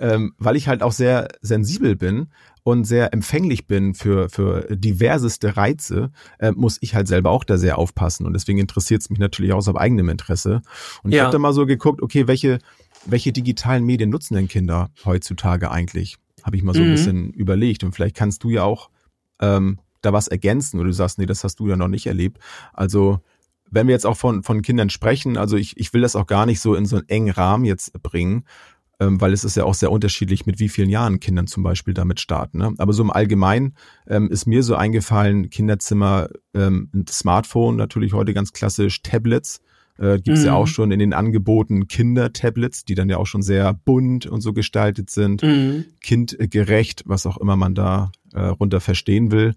Ähm, 0.01 0.33
weil 0.37 0.57
ich 0.57 0.67
halt 0.67 0.83
auch 0.83 0.91
sehr 0.91 1.29
sensibel 1.39 1.95
bin 1.95 2.27
und 2.63 2.83
sehr 2.83 3.13
empfänglich 3.13 3.67
bin 3.67 3.93
für, 3.93 4.29
für 4.29 4.67
diverseste 4.69 5.57
Reize, 5.57 6.11
äh, 6.39 6.51
muss 6.51 6.77
ich 6.81 6.93
halt 6.93 7.07
selber 7.07 7.31
auch 7.31 7.43
da 7.43 7.57
sehr 7.57 7.77
aufpassen. 7.77 8.25
Und 8.25 8.33
deswegen 8.33 8.59
interessiert 8.59 9.01
es 9.01 9.09
mich 9.09 9.19
natürlich 9.19 9.53
auch 9.53 9.57
aus 9.57 9.73
eigenem 9.73 10.09
Interesse. 10.09 10.61
Und 11.03 11.11
ich 11.11 11.17
ja. 11.17 11.23
habe 11.23 11.31
da 11.31 11.39
mal 11.39 11.53
so 11.53 11.65
geguckt, 11.65 12.01
okay, 12.01 12.27
welche, 12.27 12.59
welche 13.05 13.31
digitalen 13.31 13.83
Medien 13.83 14.09
nutzen 14.09 14.35
denn 14.35 14.47
Kinder 14.47 14.89
heutzutage 15.05 15.71
eigentlich? 15.71 16.17
Habe 16.43 16.55
ich 16.55 16.63
mal 16.63 16.73
so 16.73 16.81
mhm. 16.81 16.87
ein 16.87 16.91
bisschen 16.91 17.33
überlegt. 17.33 17.83
Und 17.83 17.93
vielleicht 17.93 18.15
kannst 18.15 18.43
du 18.43 18.49
ja 18.49 18.63
auch 18.63 18.89
ähm, 19.41 19.79
da 20.01 20.13
was 20.13 20.27
ergänzen 20.27 20.79
oder 20.79 20.87
du 20.87 20.93
sagst, 20.93 21.19
nee, 21.19 21.25
das 21.25 21.43
hast 21.43 21.59
du 21.59 21.67
ja 21.67 21.75
noch 21.75 21.87
nicht 21.87 22.07
erlebt. 22.07 22.39
Also 22.73 23.19
wenn 23.69 23.87
wir 23.87 23.93
jetzt 23.93 24.05
auch 24.05 24.17
von, 24.17 24.43
von 24.43 24.61
Kindern 24.61 24.89
sprechen, 24.89 25.37
also 25.37 25.55
ich, 25.55 25.77
ich 25.77 25.93
will 25.93 26.01
das 26.01 26.15
auch 26.15 26.27
gar 26.27 26.45
nicht 26.45 26.59
so 26.59 26.75
in 26.75 26.85
so 26.85 26.97
einen 26.97 27.09
engen 27.09 27.31
Rahmen 27.31 27.65
jetzt 27.65 27.93
bringen, 28.03 28.43
ähm, 28.99 29.19
weil 29.19 29.33
es 29.33 29.43
ist 29.43 29.55
ja 29.55 29.63
auch 29.63 29.73
sehr 29.73 29.91
unterschiedlich, 29.91 30.45
mit 30.45 30.59
wie 30.59 30.69
vielen 30.69 30.89
Jahren 30.89 31.19
Kindern 31.19 31.47
zum 31.47 31.63
Beispiel 31.63 31.93
damit 31.93 32.19
starten. 32.19 32.59
Ne? 32.59 32.73
Aber 32.77 32.93
so 32.93 33.01
im 33.01 33.11
Allgemeinen 33.11 33.75
ähm, 34.07 34.29
ist 34.29 34.45
mir 34.45 34.61
so 34.61 34.75
eingefallen, 34.75 35.49
Kinderzimmer, 35.49 36.29
ähm, 36.53 36.89
ein 36.93 37.07
Smartphone 37.07 37.77
natürlich 37.77 38.13
heute 38.13 38.33
ganz 38.33 38.51
klassisch, 38.53 39.01
Tablets, 39.01 39.61
äh, 40.01 40.15
Gibt 40.15 40.37
es 40.37 40.39
mhm. 40.39 40.47
ja 40.47 40.53
auch 40.55 40.65
mhm. 40.65 40.71
schon 40.71 40.91
in 40.91 40.99
den 40.99 41.13
Angeboten 41.13 41.87
Kinder-Tablets, 41.87 42.85
die 42.85 42.95
dann 42.95 43.07
ja 43.07 43.17
auch 43.17 43.27
schon 43.27 43.43
sehr 43.43 43.73
bunt 43.73 44.25
und 44.25 44.41
so 44.41 44.51
gestaltet 44.51 45.11
sind. 45.11 45.43
Mhm. 45.43 45.85
Kindgerecht, 46.01 47.03
was 47.05 47.27
auch 47.27 47.37
immer 47.37 47.55
man 47.55 47.75
da 47.75 48.11
äh, 48.33 48.41
runter 48.41 48.81
verstehen 48.81 49.31
will. 49.31 49.53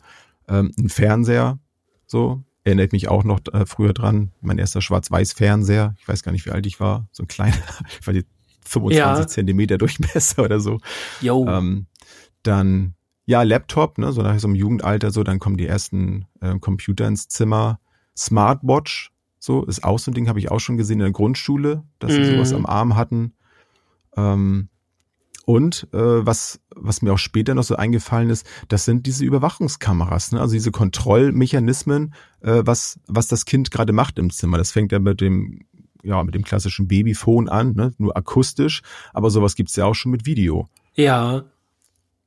Ähm, 0.46 0.70
ein 0.78 0.90
Fernseher, 0.90 1.58
so, 2.06 2.42
erinnert 2.62 2.92
mich 2.92 3.08
auch 3.08 3.24
noch 3.24 3.40
äh, 3.52 3.64
früher 3.64 3.94
dran. 3.94 4.32
Mein 4.42 4.58
erster 4.58 4.82
Schwarz-Weiß-Fernseher. 4.82 5.94
Ich 5.98 6.06
weiß 6.06 6.22
gar 6.22 6.32
nicht, 6.32 6.44
wie 6.44 6.50
alt 6.50 6.66
ich 6.66 6.78
war. 6.78 7.08
So 7.10 7.22
ein 7.22 7.28
kleiner, 7.28 7.56
ich 8.00 8.06
war 8.06 8.12
die 8.12 8.26
25 8.66 8.98
ja. 8.98 9.26
Zentimeter 9.26 9.78
Durchmesser 9.78 10.42
oder 10.44 10.60
so. 10.60 10.78
Jo. 11.22 11.46
Ähm, 11.48 11.86
dann, 12.42 12.92
ja, 13.24 13.42
Laptop, 13.42 13.96
ne, 13.96 14.12
so 14.12 14.20
nach 14.20 14.38
so 14.38 14.46
einem 14.46 14.56
Jugendalter, 14.56 15.10
so, 15.10 15.22
dann 15.22 15.38
kommen 15.38 15.56
die 15.56 15.66
ersten 15.66 16.26
äh, 16.42 16.58
Computer 16.58 17.08
ins 17.08 17.28
Zimmer. 17.28 17.80
Smartwatch, 18.16 19.10
so, 19.44 19.62
ist 19.64 19.84
auch 19.84 19.98
so 19.98 20.10
ein 20.10 20.14
Ding, 20.14 20.26
habe 20.28 20.38
ich 20.38 20.50
auch 20.50 20.58
schon 20.58 20.78
gesehen 20.78 21.00
in 21.00 21.04
der 21.04 21.10
Grundschule, 21.10 21.82
dass 21.98 22.12
sie 22.12 22.24
sowas 22.24 22.52
mhm. 22.52 22.58
am 22.58 22.66
Arm 22.66 22.96
hatten. 22.96 23.34
Ähm, 24.16 24.70
und 25.44 25.86
äh, 25.92 25.98
was, 25.98 26.60
was 26.74 27.02
mir 27.02 27.12
auch 27.12 27.18
später 27.18 27.54
noch 27.54 27.64
so 27.64 27.76
eingefallen 27.76 28.30
ist, 28.30 28.46
das 28.68 28.86
sind 28.86 29.04
diese 29.04 29.22
Überwachungskameras, 29.22 30.32
ne? 30.32 30.40
also 30.40 30.54
diese 30.54 30.70
Kontrollmechanismen, 30.70 32.14
äh, 32.40 32.62
was, 32.64 32.98
was 33.06 33.28
das 33.28 33.44
Kind 33.44 33.70
gerade 33.70 33.92
macht 33.92 34.18
im 34.18 34.30
Zimmer. 34.30 34.56
Das 34.56 34.72
fängt 34.72 34.92
ja 34.92 34.98
mit 34.98 35.20
dem, 35.20 35.66
ja, 36.02 36.24
mit 36.24 36.34
dem 36.34 36.44
klassischen 36.44 36.88
Babyphone 36.88 37.50
an, 37.50 37.74
ne? 37.74 37.92
nur 37.98 38.16
akustisch, 38.16 38.80
aber 39.12 39.28
sowas 39.28 39.56
gibt's 39.56 39.76
ja 39.76 39.84
auch 39.84 39.94
schon 39.94 40.12
mit 40.12 40.24
Video. 40.24 40.70
Ja. 40.94 41.44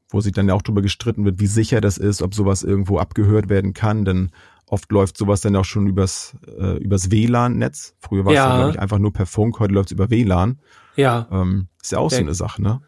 Wo 0.09 0.21
sich 0.21 0.33
dann 0.33 0.47
ja 0.47 0.53
auch 0.53 0.61
drüber 0.61 0.83
gestritten 0.83 1.25
wird, 1.25 1.39
wie 1.39 1.47
sicher 1.47 1.81
das 1.81 1.97
ist, 1.97 2.21
ob 2.21 2.35
sowas 2.35 2.61
irgendwo 2.61 2.99
abgehört 2.99 3.49
werden 3.49 3.73
kann, 3.73 4.05
denn 4.05 4.29
Oft 4.69 4.91
läuft 4.91 5.17
sowas 5.17 5.41
dann 5.41 5.55
auch 5.55 5.65
schon 5.65 5.87
übers, 5.87 6.35
äh, 6.59 6.77
übers 6.77 7.09
WLAN-Netz. 7.09 7.95
Früher 7.99 8.25
war 8.25 8.33
es 8.33 8.35
ja, 8.35 8.55
glaube 8.57 8.71
ich, 8.71 8.79
einfach 8.79 8.99
nur 8.99 9.13
per 9.13 9.25
Funk, 9.25 9.59
heute 9.59 9.73
läuft 9.73 9.89
es 9.89 9.91
über 9.93 10.09
WLAN. 10.09 10.59
Ja. 10.97 11.27
Ähm, 11.31 11.67
ist 11.81 11.93
ja 11.93 11.99
auch 11.99 12.09
Der, 12.09 12.19
so 12.19 12.23
eine 12.23 12.33
Sache, 12.33 12.61
ne? 12.61 12.81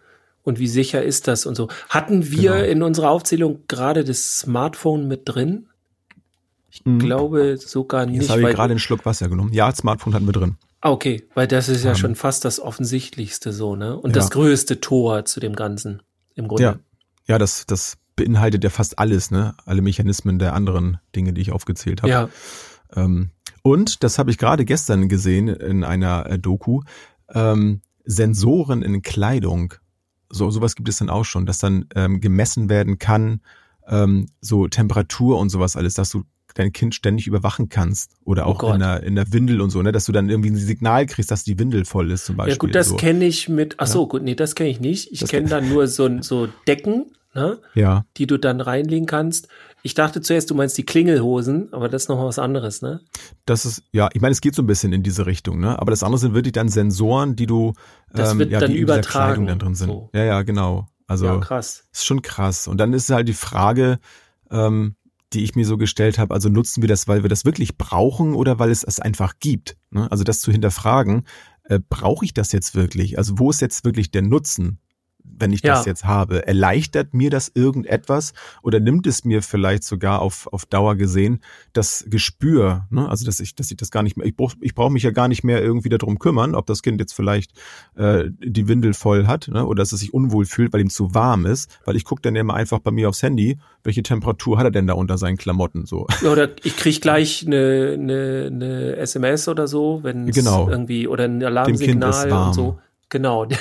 Und 0.43 0.59
wie 0.59 0.67
sicher 0.67 1.03
ist 1.03 1.27
das 1.27 1.45
und 1.45 1.55
so? 1.55 1.69
Hatten 1.89 2.31
wir 2.31 2.53
genau. 2.53 2.65
in 2.65 2.83
unserer 2.83 3.11
Aufzählung 3.11 3.63
gerade 3.67 4.03
das 4.03 4.39
Smartphone 4.39 5.07
mit 5.07 5.21
drin? 5.25 5.67
Ich 6.69 6.83
mhm. 6.85 6.99
glaube 6.99 7.57
sogar 7.57 8.05
nicht. 8.05 8.21
Jetzt 8.21 8.29
habe 8.29 8.41
ich 8.41 8.55
gerade 8.55 8.71
einen 8.71 8.79
Schluck 8.79 9.05
Wasser 9.05 9.29
genommen. 9.29 9.53
Ja, 9.53 9.73
Smartphone 9.73 10.13
hatten 10.13 10.25
wir 10.25 10.33
drin. 10.33 10.57
Ah, 10.81 10.91
okay, 10.91 11.27
weil 11.33 11.47
das 11.47 11.69
ist 11.69 11.83
ja 11.83 11.91
um, 11.91 11.97
schon 11.97 12.15
fast 12.15 12.45
das 12.45 12.59
Offensichtlichste 12.59 13.53
so, 13.53 13.75
ne? 13.75 13.97
Und 13.97 14.11
ja. 14.11 14.21
das 14.21 14.31
größte 14.31 14.81
Tor 14.81 15.25
zu 15.25 15.39
dem 15.39 15.55
Ganzen 15.55 16.01
im 16.35 16.47
Grunde. 16.47 16.63
Ja, 16.63 16.79
ja 17.27 17.37
das, 17.37 17.65
das 17.65 17.97
beinhaltet 18.19 18.63
ja 18.63 18.69
fast 18.69 18.99
alles, 18.99 19.31
ne? 19.31 19.55
Alle 19.65 19.81
Mechanismen 19.81 20.39
der 20.39 20.53
anderen 20.53 20.99
Dinge, 21.15 21.31
die 21.33 21.41
ich 21.41 21.51
aufgezählt 21.51 22.01
habe. 22.01 22.11
Ja. 22.11 22.29
Ähm, 22.95 23.31
und 23.61 24.03
das 24.03 24.19
habe 24.19 24.29
ich 24.29 24.37
gerade 24.37 24.65
gestern 24.65 25.07
gesehen 25.07 25.47
in 25.47 25.83
einer 25.83 26.25
äh, 26.25 26.37
Doku. 26.37 26.81
Ähm, 27.33 27.81
Sensoren 28.03 28.81
in 28.81 29.01
Kleidung. 29.01 29.73
So 30.29 30.51
sowas 30.51 30.75
gibt 30.75 30.89
es 30.89 30.97
dann 30.97 31.09
auch 31.09 31.25
schon, 31.25 31.45
dass 31.45 31.59
dann 31.59 31.85
ähm, 31.95 32.19
gemessen 32.19 32.69
werden 32.69 32.97
kann, 32.99 33.41
ähm, 33.87 34.27
so 34.41 34.67
Temperatur 34.67 35.39
und 35.39 35.49
sowas 35.49 35.75
alles, 35.75 35.93
dass 35.93 36.09
du 36.09 36.23
dein 36.55 36.73
Kind 36.73 36.95
ständig 36.95 37.27
überwachen 37.27 37.69
kannst 37.69 38.13
oder 38.25 38.47
Oh 38.47 38.51
auch 38.51 38.57
Gott. 38.59 38.73
in, 38.75 38.79
der, 38.81 39.03
in 39.03 39.15
der 39.15 39.31
Windel 39.31 39.61
und 39.61 39.69
so, 39.69 39.81
ne, 39.81 39.91
dass 39.91 40.05
du 40.05 40.11
dann 40.11 40.29
irgendwie 40.29 40.49
ein 40.49 40.55
Signal 40.55 41.05
kriegst, 41.05 41.31
dass 41.31 41.43
die 41.43 41.57
Windel 41.59 41.85
voll 41.85 42.11
ist 42.11 42.25
zum 42.25 42.37
Beispiel. 42.37 42.53
Ja 42.53 42.57
gut, 42.57 42.75
das 42.75 42.89
so. 42.89 42.95
kenne 42.95 43.25
ich 43.25 43.47
mit, 43.47 43.75
ach 43.77 43.87
so, 43.87 44.07
gut, 44.07 44.23
nee, 44.23 44.35
das 44.35 44.55
kenne 44.55 44.69
ich 44.69 44.79
nicht. 44.79 45.11
Ich 45.11 45.25
kenne 45.27 45.47
dann 45.47 45.69
nur 45.69 45.87
so, 45.87 46.21
so 46.21 46.49
Decken, 46.67 47.05
ne, 47.33 47.59
Ja, 47.75 48.05
die 48.17 48.27
du 48.27 48.37
dann 48.37 48.61
reinlegen 48.61 49.05
kannst. 49.05 49.47
Ich 49.81 49.93
dachte 49.93 50.21
zuerst, 50.21 50.49
du 50.49 50.55
meinst 50.55 50.77
die 50.77 50.85
Klingelhosen, 50.85 51.71
aber 51.71 51.87
das 51.87 52.03
ist 52.03 52.09
noch 52.09 52.17
mal 52.17 52.25
was 52.25 52.39
anderes, 52.39 52.81
ne? 52.81 52.99
das 53.45 53.65
ist, 53.65 53.83
ja, 53.91 54.09
ich 54.13 54.21
meine, 54.21 54.33
es 54.33 54.41
geht 54.41 54.55
so 54.55 54.61
ein 54.61 54.67
bisschen 54.67 54.93
in 54.93 55.03
diese 55.03 55.25
Richtung, 55.25 55.59
ne? 55.59 55.79
Aber 55.79 55.91
das 55.91 56.03
andere 56.03 56.19
sind 56.19 56.33
wirklich 56.33 56.51
dann 56.53 56.69
Sensoren, 56.69 57.35
die 57.35 57.47
du, 57.47 57.73
Das 58.11 58.37
wird 58.37 58.51
ja, 58.51 58.59
dann 58.59 58.71
die 58.71 58.77
übertragen, 58.77 59.47
dann 59.47 59.59
drin 59.59 59.75
sind. 59.75 59.87
so. 59.87 60.09
Ja, 60.13 60.23
ja, 60.23 60.41
genau. 60.43 60.87
Also 61.07 61.25
ja, 61.25 61.37
krass. 61.39 61.85
ist 61.91 62.05
schon 62.05 62.21
krass. 62.21 62.67
Und 62.67 62.77
dann 62.77 62.93
ist 62.93 63.09
halt 63.09 63.27
die 63.27 63.33
Frage, 63.33 63.99
ähm, 64.51 64.95
die 65.33 65.43
ich 65.43 65.55
mir 65.55 65.65
so 65.65 65.77
gestellt 65.77 66.19
habe, 66.19 66.33
also 66.33 66.49
nutzen 66.49 66.81
wir 66.81 66.87
das, 66.87 67.07
weil 67.07 67.23
wir 67.23 67.29
das 67.29 67.45
wirklich 67.45 67.77
brauchen 67.77 68.35
oder 68.35 68.59
weil 68.59 68.69
es 68.69 68.83
es 68.83 68.99
einfach 68.99 69.33
gibt? 69.39 69.77
Ne? 69.89 70.11
Also 70.11 70.23
das 70.23 70.41
zu 70.41 70.51
hinterfragen, 70.51 71.25
äh, 71.63 71.79
brauche 71.89 72.25
ich 72.25 72.33
das 72.33 72.51
jetzt 72.51 72.75
wirklich? 72.75 73.17
Also 73.17 73.39
wo 73.39 73.49
ist 73.49 73.61
jetzt 73.61 73.85
wirklich 73.85 74.11
der 74.11 74.21
Nutzen, 74.21 74.79
wenn 75.37 75.51
ich 75.53 75.61
das 75.61 75.85
Ja. 75.85 75.91
jetzt 75.91 76.05
habe? 76.05 76.45
Erleichtert 76.47 77.13
mir 77.13 77.29
das 77.29 77.51
irgendetwas 77.53 78.33
oder 78.61 78.79
nimmt 78.79 79.07
es 79.07 79.23
mir 79.25 79.41
vielleicht 79.41 79.83
sogar 79.83 80.21
auf, 80.21 80.47
auf 80.51 80.65
Dauer 80.65 80.95
gesehen 80.95 81.41
das 81.73 82.05
Gespür, 82.09 82.87
ne? 82.89 83.07
also 83.09 83.25
dass 83.25 83.39
ich, 83.39 83.55
dass 83.55 83.71
ich 83.71 83.77
das 83.77 83.91
gar 83.91 84.03
nicht 84.03 84.17
mehr, 84.17 84.25
ich 84.27 84.35
brauche 84.35 84.55
ich 84.61 84.75
brauch 84.75 84.89
mich 84.89 85.03
ja 85.03 85.11
gar 85.11 85.27
nicht 85.27 85.43
mehr 85.43 85.61
irgendwie 85.61 85.89
darum 85.89 86.19
kümmern, 86.19 86.55
ob 86.55 86.65
das 86.65 86.81
Kind 86.81 86.99
jetzt 86.99 87.13
vielleicht 87.13 87.51
äh, 87.95 88.25
die 88.43 88.67
Windel 88.67 88.93
voll 88.93 89.27
hat 89.27 89.47
ne? 89.47 89.65
oder 89.65 89.81
dass 89.81 89.91
es 89.91 89.99
sich 90.01 90.13
unwohl 90.13 90.45
fühlt, 90.45 90.73
weil 90.73 90.81
ihm 90.81 90.89
zu 90.89 91.13
warm 91.13 91.45
ist, 91.45 91.79
weil 91.85 91.95
ich 91.95 92.05
gucke 92.05 92.21
dann 92.21 92.35
immer 92.35 92.53
einfach 92.53 92.79
bei 92.79 92.91
mir 92.91 93.09
aufs 93.09 93.23
Handy, 93.23 93.57
welche 93.83 94.03
Temperatur 94.03 94.57
hat 94.57 94.65
er 94.65 94.71
denn 94.71 94.87
da 94.87 94.93
unter 94.93 95.17
seinen 95.17 95.37
Klamotten 95.37 95.85
so. 95.85 96.05
Oder 96.29 96.49
ich 96.63 96.75
krieg 96.75 97.01
gleich 97.01 97.45
eine, 97.45 97.95
eine, 97.97 98.49
eine 98.51 98.95
SMS 98.97 99.47
oder 99.47 99.67
so, 99.67 99.99
wenn 100.03 100.27
es 100.27 100.35
Genau. 100.35 100.69
irgendwie 100.69 101.07
oder 101.07 101.25
ein 101.25 101.43
Alarmsignal 101.43 102.31
und 102.31 102.53
so. 102.53 102.79
Genau. 103.09 103.47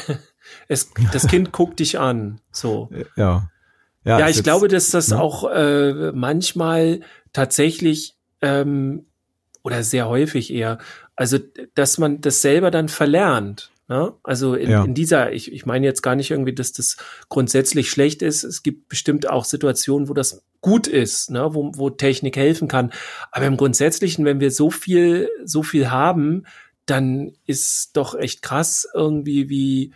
Es, 0.69 0.91
das 1.13 1.27
Kind 1.27 1.53
guckt 1.53 1.81
dich 1.81 1.99
an. 1.99 2.41
So. 2.53 2.91
Ja. 3.17 3.51
Ja, 4.05 4.19
ist 4.25 4.31
ich 4.31 4.37
jetzt- 4.37 4.45
glaube, 4.45 4.69
dass 4.69 4.91
das 4.91 5.09
ne? 5.09 5.21
auch 5.21 5.51
äh, 5.51 6.13
manchmal 6.13 7.01
tatsächlich 7.33 8.17
ähm, 8.41 9.07
oder 9.63 9.83
sehr 9.83 10.09
häufig 10.09 10.53
eher, 10.53 10.79
also 11.17 11.39
dass 11.75 11.99
man 11.99 12.21
das 12.21 12.41
selber 12.41 12.71
dann 12.71 12.89
verlernt. 12.89 13.71
Ne? 13.89 14.13
Also 14.23 14.55
in, 14.55 14.71
Ja. 14.71 14.85
in 14.85 14.95
dieser, 14.95 15.33
ich, 15.33 15.53
ich 15.53 15.67
meine 15.67 15.85
jetzt 15.87 16.03
gar 16.03 16.15
nicht 16.15 16.31
irgendwie, 16.31 16.55
dass 16.55 16.73
das 16.73 16.97
grundsätzlich 17.29 17.91
schlecht 17.91 18.23
ist. 18.23 18.45
Es 18.45 18.63
gibt 18.63 18.89
bestimmt 18.89 19.29
auch 19.29 19.45
Situationen, 19.45 20.09
wo 20.09 20.15
das 20.15 20.43
gut 20.61 20.87
ist, 20.87 21.31
ne? 21.31 21.55
wo, 21.55 21.73
wo 21.75 21.91
Technik 21.91 22.37
helfen 22.37 22.69
kann. 22.69 22.93
Aber 23.33 23.47
im 23.47 23.57
Grundsätzlichen, 23.57 24.25
wenn 24.25 24.41
wir 24.41 24.51
so 24.51 24.71
viel, 24.71 25.29
so 25.45 25.63
viel 25.63 25.91
haben, 25.91 26.45
dann 26.87 27.33
ist 27.47 27.91
doch 27.97 28.15
echt 28.15 28.43
krass 28.43 28.87
irgendwie 28.95 29.49
wie, 29.51 29.93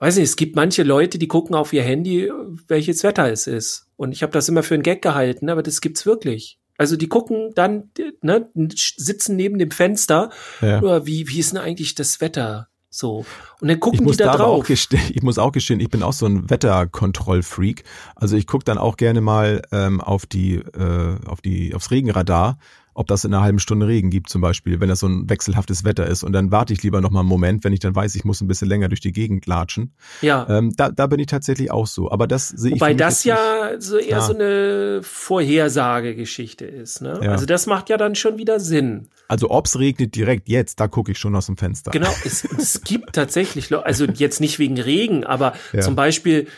weiß 0.00 0.16
nicht, 0.16 0.24
es 0.24 0.36
gibt 0.36 0.56
manche 0.56 0.82
Leute, 0.82 1.18
die 1.18 1.28
gucken 1.28 1.54
auf 1.54 1.72
ihr 1.72 1.82
Handy, 1.82 2.30
welches 2.66 3.02
Wetter 3.04 3.30
es 3.30 3.46
ist. 3.46 3.86
Und 3.96 4.12
ich 4.12 4.22
habe 4.22 4.32
das 4.32 4.48
immer 4.48 4.62
für 4.62 4.74
einen 4.74 4.82
Gag 4.82 5.02
gehalten, 5.02 5.48
aber 5.50 5.62
das 5.62 5.80
gibt's 5.80 6.04
wirklich. 6.06 6.58
Also 6.78 6.96
die 6.96 7.08
gucken 7.08 7.52
dann, 7.54 7.90
ne, 8.22 8.48
sitzen 8.54 9.36
neben 9.36 9.58
dem 9.58 9.70
Fenster, 9.70 10.30
Ja. 10.62 11.04
wie, 11.06 11.28
wie 11.28 11.38
ist 11.38 11.52
denn 11.52 11.60
eigentlich 11.60 11.94
das 11.94 12.20
Wetter? 12.22 12.68
So. 12.92 13.18
Und 13.60 13.68
dann 13.68 13.76
Ich 13.76 13.80
gucken 13.80 14.04
die 14.06 14.16
da 14.16 14.32
da 14.32 14.36
drauf. 14.38 14.68
ich 14.68 15.22
muss 15.22 15.38
auch 15.38 15.52
gestehen, 15.52 15.78
ich 15.78 15.90
bin 15.90 16.02
auch 16.02 16.12
so 16.14 16.26
ein 16.26 16.50
Wetterkontrollfreak. 16.50 17.84
Also 18.16 18.36
ich 18.36 18.46
gucke 18.46 18.64
dann 18.64 18.78
auch 18.78 18.96
gerne 18.96 19.20
mal 19.20 19.62
ähm, 19.72 20.00
auf 20.00 20.26
die, 20.26 20.54
äh, 20.56 21.16
auf 21.26 21.40
die, 21.40 21.74
aufs 21.74 21.90
Regenradar, 21.90 22.58
ob 22.94 23.06
das 23.06 23.24
in 23.24 23.32
einer 23.32 23.42
halben 23.42 23.58
Stunde 23.60 23.86
Regen 23.86 24.10
gibt 24.10 24.28
zum 24.28 24.40
Beispiel, 24.40 24.80
wenn 24.80 24.88
das 24.88 25.00
so 25.00 25.06
ein 25.06 25.30
wechselhaftes 25.30 25.84
Wetter 25.84 26.06
ist. 26.06 26.22
Und 26.24 26.32
dann 26.32 26.50
warte 26.50 26.72
ich 26.72 26.82
lieber 26.82 27.00
noch 27.00 27.10
mal 27.10 27.20
einen 27.20 27.28
Moment, 27.28 27.64
wenn 27.64 27.72
ich 27.72 27.80
dann 27.80 27.94
weiß, 27.94 28.14
ich 28.16 28.24
muss 28.24 28.40
ein 28.40 28.48
bisschen 28.48 28.68
länger 28.68 28.88
durch 28.88 29.00
die 29.00 29.12
Gegend 29.12 29.46
latschen. 29.46 29.94
Ja. 30.22 30.46
Ähm, 30.48 30.74
da, 30.76 30.90
da 30.90 31.06
bin 31.06 31.20
ich 31.20 31.26
tatsächlich 31.26 31.70
auch 31.70 31.86
so. 31.86 32.10
Aber 32.10 32.26
das 32.26 32.48
sehe 32.48 32.74
ich. 32.74 32.80
Wobei 32.80 32.88
mich 32.90 32.98
das 32.98 33.24
ja 33.24 33.70
so 33.78 33.96
eher 33.96 34.08
Ja. 34.18 34.20
so 34.20 34.34
eine 34.34 35.00
Vorhersagegeschichte 35.02 36.64
ist. 36.64 37.00
Ne? 37.02 37.20
Ja. 37.22 37.32
Also 37.32 37.46
das 37.46 37.66
macht 37.66 37.88
ja 37.88 37.96
dann 37.96 38.14
schon 38.14 38.38
wieder 38.38 38.60
Sinn. 38.60 39.08
Also 39.28 39.50
ob's 39.50 39.78
regnet 39.78 40.14
direkt 40.16 40.48
jetzt, 40.48 40.80
da 40.80 40.88
gucke 40.88 41.12
ich 41.12 41.18
schon 41.18 41.34
aus 41.36 41.46
dem 41.46 41.56
Fenster. 41.56 41.90
Genau, 41.90 42.10
es, 42.24 42.44
es 42.58 42.82
gibt 42.82 43.12
tatsächlich, 43.14 43.74
also 43.76 44.04
jetzt 44.06 44.40
nicht 44.40 44.58
wegen 44.58 44.78
Regen, 44.80 45.24
aber 45.24 45.54
Ja. 45.72 45.80
zum 45.80 45.94
Beispiel, 45.96 46.48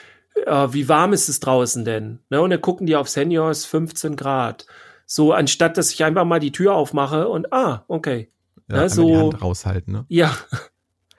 äh, 0.46 0.68
wie 0.70 0.88
warm 0.88 1.12
ist 1.12 1.28
es 1.28 1.40
draußen 1.40 1.84
denn? 1.84 2.20
Ne? 2.30 2.40
Und 2.40 2.50
dann 2.50 2.60
gucken 2.60 2.86
die 2.86 2.96
aufs 2.96 3.16
Handy, 3.16 3.36
es 3.36 3.58
ist 3.60 3.64
15 3.66 4.16
Grad. 4.16 4.66
So, 5.06 5.32
anstatt 5.32 5.76
dass 5.76 5.92
ich 5.92 6.04
einfach 6.04 6.24
mal 6.24 6.40
die 6.40 6.52
Tür 6.52 6.74
aufmache 6.74 7.28
und, 7.28 7.52
ah, 7.52 7.84
okay. 7.88 8.30
Ja, 8.68 8.76
Ja, 8.76 8.82
die 8.84 8.88
so- 8.94 9.18
Hand 9.32 9.42
raushalten. 9.42 9.92
Ne? 9.92 10.04
Ja. 10.08 10.36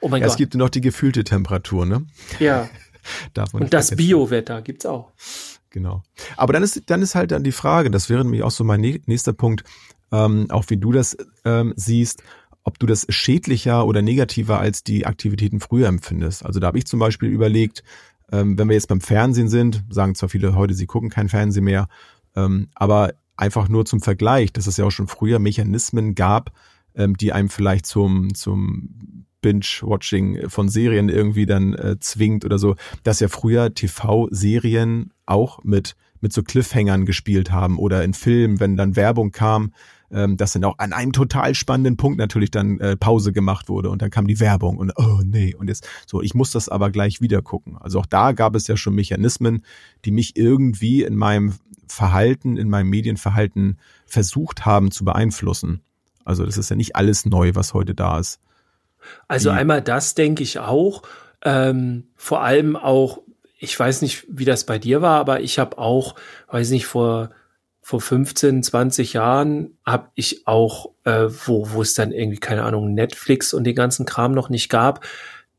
Oh 0.05 0.09
mein 0.09 0.19
Ja, 0.19 0.27
es 0.27 0.33
Gott. 0.33 0.37
gibt 0.39 0.55
noch 0.55 0.67
die 0.67 0.81
gefühlte 0.81 1.23
Temperatur, 1.23 1.85
ne? 1.85 2.05
Ja. 2.37 2.67
Darf 3.33 3.53
man 3.53 3.63
Und 3.63 3.73
das. 3.73 3.95
Biowetter 3.95 4.61
gibt's 4.61 4.85
auch. 4.85 5.11
Genau. 5.69 6.03
Aber 6.35 6.51
dann 6.51 6.61
ist, 6.61 6.89
dann 6.89 7.01
ist 7.01 7.15
halt 7.15 7.31
dann 7.31 7.41
die 7.45 7.53
Frage, 7.53 7.89
das 7.89 8.09
wäre 8.09 8.21
nämlich 8.25 8.43
auch 8.43 8.51
so 8.51 8.65
mein 8.65 8.81
nä- 8.81 9.01
nächster 9.05 9.31
Punkt, 9.31 9.63
ähm, 10.11 10.47
auch 10.51 10.65
wie 10.67 10.75
du 10.75 10.91
das 10.91 11.15
ähm, 11.45 11.73
siehst, 11.77 12.21
ob 12.65 12.79
du 12.79 12.85
das 12.85 13.05
schädlicher 13.07 13.85
oder 13.85 14.01
negativer 14.01 14.59
als 14.59 14.83
die 14.83 15.05
Aktivitäten 15.05 15.61
früher 15.61 15.87
empfindest. 15.87 16.45
Also 16.45 16.59
da 16.59 16.67
habe 16.67 16.79
ich 16.79 16.85
zum 16.85 16.99
Beispiel 16.99 17.29
überlegt, 17.29 17.81
ähm, 18.29 18.57
wenn 18.57 18.67
wir 18.67 18.73
jetzt 18.75 18.89
beim 18.89 18.99
Fernsehen 18.99 19.47
sind, 19.47 19.85
sagen 19.89 20.15
zwar 20.15 20.27
viele 20.27 20.53
heute, 20.53 20.73
sie 20.73 20.85
gucken 20.85 21.09
kein 21.11 21.29
Fernsehen 21.29 21.63
mehr, 21.63 21.87
ähm, 22.35 22.67
aber 22.75 23.13
einfach 23.37 23.69
nur 23.69 23.85
zum 23.85 24.01
Vergleich, 24.01 24.53
dass 24.53 24.67
es 24.67 24.77
ja 24.77 24.85
auch 24.85 24.91
schon 24.91 25.07
früher 25.07 25.39
Mechanismen 25.39 26.15
gab, 26.15 26.51
ähm, 26.95 27.17
die 27.17 27.33
einem 27.33 27.49
vielleicht 27.49 27.85
zum, 27.85 28.33
zum 28.33 29.25
Binge-Watching 29.41 30.49
von 30.49 30.69
Serien 30.69 31.09
irgendwie 31.09 31.45
dann 31.45 31.73
äh, 31.73 31.99
zwingt 31.99 32.45
oder 32.45 32.57
so, 32.57 32.75
dass 33.03 33.19
ja 33.19 33.27
früher 33.27 33.73
TV-Serien 33.73 35.11
auch 35.25 35.63
mit, 35.63 35.95
mit 36.21 36.33
so 36.33 36.41
Cliffhangern 36.41 37.05
gespielt 37.05 37.51
haben 37.51 37.77
oder 37.77 38.03
in 38.03 38.13
Filmen, 38.13 38.59
wenn 38.59 38.77
dann 38.77 38.95
Werbung 38.95 39.31
kam, 39.31 39.73
ähm, 40.13 40.37
dass 40.37 40.53
dann 40.53 40.63
auch 40.63 40.77
an 40.77 40.93
einem 40.93 41.11
total 41.11 41.55
spannenden 41.55 41.97
Punkt 41.97 42.17
natürlich 42.17 42.51
dann 42.51 42.79
äh, 42.79 42.95
Pause 42.95 43.33
gemacht 43.33 43.67
wurde 43.69 43.89
und 43.89 44.01
dann 44.01 44.09
kam 44.11 44.27
die 44.27 44.39
Werbung 44.39 44.77
und 44.77 44.93
oh 44.97 45.21
nee, 45.25 45.55
und 45.55 45.67
jetzt 45.67 45.87
so, 46.05 46.21
ich 46.21 46.33
muss 46.33 46.51
das 46.51 46.69
aber 46.69 46.91
gleich 46.91 47.19
wieder 47.21 47.41
gucken. 47.41 47.77
Also 47.79 47.99
auch 47.99 48.05
da 48.05 48.31
gab 48.31 48.55
es 48.55 48.67
ja 48.67 48.77
schon 48.77 48.95
Mechanismen, 48.95 49.65
die 50.05 50.11
mich 50.11 50.35
irgendwie 50.37 51.03
in 51.03 51.15
meinem 51.15 51.53
Verhalten, 51.87 52.57
in 52.57 52.69
meinem 52.69 52.89
Medienverhalten 52.89 53.77
versucht 54.05 54.65
haben 54.65 54.91
zu 54.91 55.03
beeinflussen. 55.03 55.81
Also 56.25 56.45
das 56.45 56.57
ist 56.57 56.69
ja 56.69 56.75
nicht 56.75 56.95
alles 56.95 57.25
neu, 57.25 57.51
was 57.55 57.73
heute 57.73 57.93
da 57.93 58.19
ist. 58.19 58.39
Also 59.27 59.49
Die- 59.49 59.55
einmal 59.57 59.81
das 59.81 60.15
denke 60.15 60.43
ich 60.43 60.59
auch. 60.59 61.03
Ähm, 61.43 62.05
vor 62.15 62.41
allem 62.41 62.75
auch, 62.77 63.19
ich 63.59 63.77
weiß 63.77 64.01
nicht, 64.01 64.25
wie 64.29 64.45
das 64.45 64.65
bei 64.65 64.79
dir 64.79 65.01
war, 65.01 65.19
aber 65.19 65.41
ich 65.41 65.59
habe 65.59 65.77
auch, 65.77 66.15
weiß 66.49 66.69
nicht, 66.69 66.85
vor 66.85 67.31
vor 67.83 67.99
15, 67.99 68.63
20 68.63 69.13
Jahren 69.13 69.77
habe 69.85 70.09
ich 70.15 70.47
auch, 70.47 70.91
äh, 71.03 71.27
wo 71.45 71.69
wo 71.71 71.81
es 71.81 71.93
dann 71.93 72.13
irgendwie 72.13 72.39
keine 72.39 72.63
Ahnung 72.63 72.93
Netflix 72.93 73.53
und 73.53 73.65
den 73.65 73.75
ganzen 73.75 74.05
Kram 74.05 74.31
noch 74.31 74.49
nicht 74.49 74.69
gab, 74.69 75.05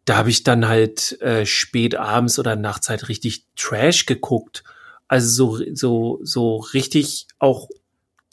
da 0.07 0.17
habe 0.17 0.31
ich 0.31 0.43
dann 0.43 0.67
halt 0.67 1.21
äh, 1.21 1.45
spät 1.45 1.95
abends 1.95 2.39
oder 2.39 2.57
nachts 2.57 2.89
halt 2.89 3.09
richtig 3.09 3.45
Trash 3.57 4.07
geguckt. 4.07 4.65
Also 5.07 5.29
so 5.29 5.65
so 5.75 6.21
so 6.23 6.57
richtig 6.73 7.27
auch 7.39 7.69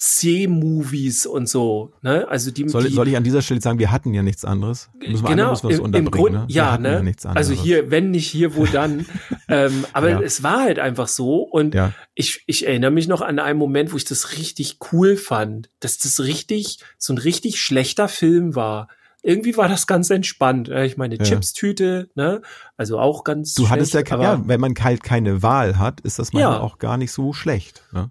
C-Movies 0.02 1.26
und 1.26 1.48
so, 1.48 1.92
ne? 2.02 2.28
Also 2.28 2.52
die, 2.52 2.68
Soll, 2.70 2.86
die 2.88 2.94
soll 2.94 3.08
ich 3.08 3.18
an 3.18 3.24
dieser 3.24 3.42
Stelle 3.42 3.62
sagen, 3.62 3.80
wir 3.80 3.92
hatten 3.92 4.14
ja 4.14 4.24
nichts 4.24 4.46
anderes? 4.46 4.90
Müssen 4.98 5.24
wir, 5.24 5.30
genau, 5.30 5.52
müssen 5.52 5.70
wir 5.70 5.76
im, 5.76 5.80
im 5.80 5.86
unterbringen, 5.86 6.12
Grund, 6.12 6.34
ne? 6.34 6.46
Ja, 6.48 6.72
hatten 6.72 6.84
ne? 6.84 6.94
ja 6.94 7.04
nichts 7.04 7.26
anderes. 7.26 7.50
also 7.50 7.62
hier, 7.62 7.92
wenn 7.92 8.12
nicht 8.12 8.28
hier, 8.28 8.56
wo 8.56 8.66
dann. 8.66 9.06
ähm, 9.48 9.86
aber 9.94 10.10
Ja. 10.10 10.22
es 10.22 10.42
war 10.44 10.62
halt 10.62 10.80
einfach 10.80 11.08
so 11.08 11.40
und 11.42 11.76
Ja. 11.76 11.94
ich, 12.16 12.44
ich 12.48 12.66
erinnere 12.68 12.92
mich 12.92 13.08
noch 13.08 13.22
an 13.22 13.40
einen 13.40 13.60
Moment, 13.60 13.92
wo 13.94 13.98
ich 13.98 14.06
das 14.06 14.38
richtig 14.38 14.78
cool 14.92 15.18
fand, 15.18 15.70
dass 15.80 15.98
das 15.98 16.20
richtig, 16.22 16.80
so 16.98 17.14
ein 17.14 17.18
richtig 17.18 17.60
schlechter 17.60 18.08
Film 18.08 18.56
war. 18.56 18.88
Irgendwie 19.24 19.56
war 19.56 19.70
das 19.70 19.86
ganz 19.86 20.10
entspannt. 20.10 20.68
Ja, 20.70 20.84
Ich 20.84 20.98
meine, 20.98 21.16
Ja. 21.18 21.24
Chipstüte, 21.24 22.10
ne? 22.16 22.42
Also 22.76 22.98
auch 22.98 23.24
ganz 23.24 23.54
Du 23.54 23.70
hattest 23.70 23.94
ja, 23.94 24.00
schlecht, 24.00 24.08
ke- 24.08 24.14
aber- 24.16 24.24
ja, 24.24 24.42
wenn 24.48 24.60
man 24.60 24.74
halt 24.80 25.04
keine 25.04 25.44
Wahl 25.44 25.78
hat, 25.78 26.02
ist 26.02 26.18
das 26.18 26.34
manchmal 26.34 26.54
Ja. 26.56 26.60
auch 26.62 26.80
gar 26.80 26.98
nicht 26.98 27.12
so 27.12 27.32
schlecht. 27.34 27.84
Ne? 27.94 28.10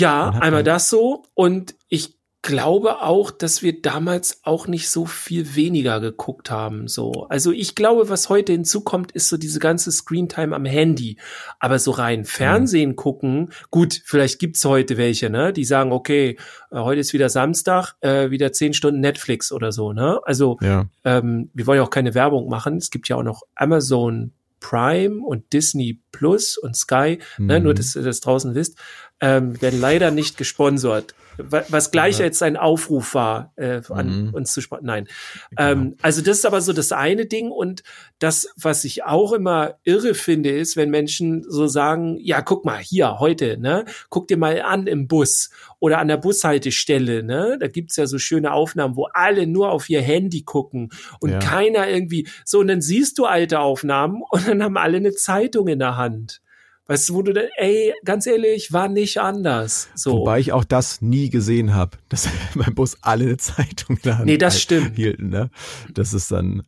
Ja, 0.00 0.30
einmal 0.40 0.64
das 0.64 0.88
so. 0.88 1.24
Und 1.34 1.74
ich 1.88 2.20
glaube 2.42 3.02
auch, 3.02 3.30
dass 3.30 3.62
wir 3.62 3.82
damals 3.82 4.40
auch 4.44 4.66
nicht 4.66 4.88
so 4.88 5.04
viel 5.04 5.54
weniger 5.56 6.00
geguckt 6.00 6.50
haben. 6.50 6.88
So, 6.88 7.26
also 7.28 7.52
ich 7.52 7.74
glaube, 7.74 8.08
was 8.08 8.30
heute 8.30 8.52
hinzukommt, 8.52 9.12
ist 9.12 9.28
so 9.28 9.36
diese 9.36 9.58
ganze 9.58 9.92
Screentime 9.92 10.56
am 10.56 10.64
Handy. 10.64 11.18
Aber 11.58 11.78
so 11.78 11.90
rein 11.90 12.24
Fernsehen 12.24 12.96
gucken, 12.96 13.50
gut, 13.70 14.00
vielleicht 14.04 14.38
gibt's 14.38 14.64
heute 14.64 14.96
welche, 14.96 15.28
ne, 15.28 15.52
die 15.52 15.64
sagen, 15.64 15.92
okay, 15.92 16.38
äh, 16.70 16.78
heute 16.78 17.00
ist 17.00 17.12
wieder 17.12 17.28
Samstag, 17.28 17.94
äh, 18.00 18.30
wieder 18.30 18.52
zehn 18.52 18.72
Stunden 18.72 19.00
Netflix 19.00 19.52
oder 19.52 19.70
so, 19.70 19.92
ne? 19.92 20.20
Also 20.24 20.56
Ja. 20.62 20.86
ähm, 21.04 21.50
wir 21.52 21.66
wollen 21.66 21.76
ja 21.76 21.82
auch 21.82 21.90
keine 21.90 22.14
Werbung 22.14 22.48
machen. 22.48 22.78
Es 22.78 22.90
gibt 22.90 23.08
ja 23.08 23.16
auch 23.16 23.22
noch 23.22 23.42
Amazon 23.54 24.32
Prime 24.60 25.22
und 25.24 25.52
Disney 25.52 26.00
Plus 26.12 26.56
und 26.56 26.76
Sky, 26.76 27.18
mhm. 27.38 27.46
ne, 27.46 27.60
nur 27.60 27.74
dass 27.74 27.96
ihr 27.96 28.02
das 28.02 28.20
draußen 28.20 28.54
wisst, 28.54 28.78
ähm, 29.20 29.60
werden 29.60 29.80
leider 29.80 30.10
nicht 30.10 30.36
gesponsert 30.36 31.14
was 31.42 31.90
gleich 31.90 32.18
ja. 32.18 32.24
jetzt 32.24 32.42
ein 32.42 32.56
Aufruf 32.56 33.14
war, 33.14 33.52
äh, 33.56 33.80
an 33.88 34.26
mhm. 34.28 34.34
uns 34.34 34.52
zu 34.52 34.60
sprechen. 34.60 34.86
Nein. 34.86 35.08
Genau. 35.50 35.70
Ähm, 35.70 35.96
also 36.02 36.22
das 36.22 36.38
ist 36.38 36.46
aber 36.46 36.60
so 36.60 36.72
das 36.72 36.92
eine 36.92 37.26
Ding. 37.26 37.50
Und 37.50 37.82
das, 38.18 38.52
was 38.56 38.84
ich 38.84 39.04
auch 39.04 39.32
immer 39.32 39.76
irre 39.84 40.14
finde, 40.14 40.50
ist, 40.50 40.76
wenn 40.76 40.90
Menschen 40.90 41.44
so 41.48 41.66
sagen, 41.66 42.16
ja, 42.20 42.42
guck 42.42 42.64
mal, 42.64 42.78
hier, 42.78 43.18
heute, 43.18 43.58
ne, 43.58 43.84
guck 44.08 44.28
dir 44.28 44.36
mal 44.36 44.60
an 44.62 44.86
im 44.86 45.08
Bus 45.08 45.50
oder 45.78 45.98
an 45.98 46.08
der 46.08 46.18
Bushaltestelle, 46.18 47.22
ne, 47.22 47.56
da 47.58 47.68
gibt's 47.68 47.96
ja 47.96 48.06
so 48.06 48.18
schöne 48.18 48.52
Aufnahmen, 48.52 48.96
wo 48.96 49.06
alle 49.12 49.46
nur 49.46 49.70
auf 49.70 49.88
ihr 49.88 50.02
Handy 50.02 50.42
gucken 50.42 50.90
und 51.20 51.30
ja. 51.30 51.38
keiner 51.38 51.88
irgendwie, 51.88 52.28
so, 52.44 52.60
und 52.60 52.68
dann 52.68 52.82
siehst 52.82 53.18
du 53.18 53.24
alte 53.24 53.60
Aufnahmen 53.60 54.22
und 54.30 54.46
dann 54.46 54.62
haben 54.62 54.76
alle 54.76 54.98
eine 54.98 55.12
Zeitung 55.12 55.68
in 55.68 55.78
der 55.78 55.96
Hand. 55.96 56.40
Weißt 56.90 57.08
du, 57.08 57.14
wo 57.14 57.22
du 57.22 57.32
dann, 57.32 57.46
ey, 57.54 57.94
ganz 58.04 58.26
ehrlich, 58.26 58.72
war 58.72 58.88
nicht 58.88 59.18
anders. 59.18 59.90
So. 59.94 60.10
Wobei 60.10 60.40
ich 60.40 60.52
auch 60.52 60.64
das 60.64 61.00
nie 61.00 61.30
gesehen 61.30 61.72
habe, 61.72 61.96
dass 62.08 62.28
beim 62.56 62.74
Bus 62.74 62.96
alle 63.00 63.26
eine 63.26 63.36
Zeitung 63.36 63.94
in 63.98 64.02
der 64.02 64.14
Hand 64.18 64.26
nee, 64.26 64.38
das 64.38 64.60
stimmt. 64.60 64.96
hielten. 64.96 65.28
Ne? 65.28 65.50
Das 65.94 66.12
ist 66.12 66.32
dann. 66.32 66.64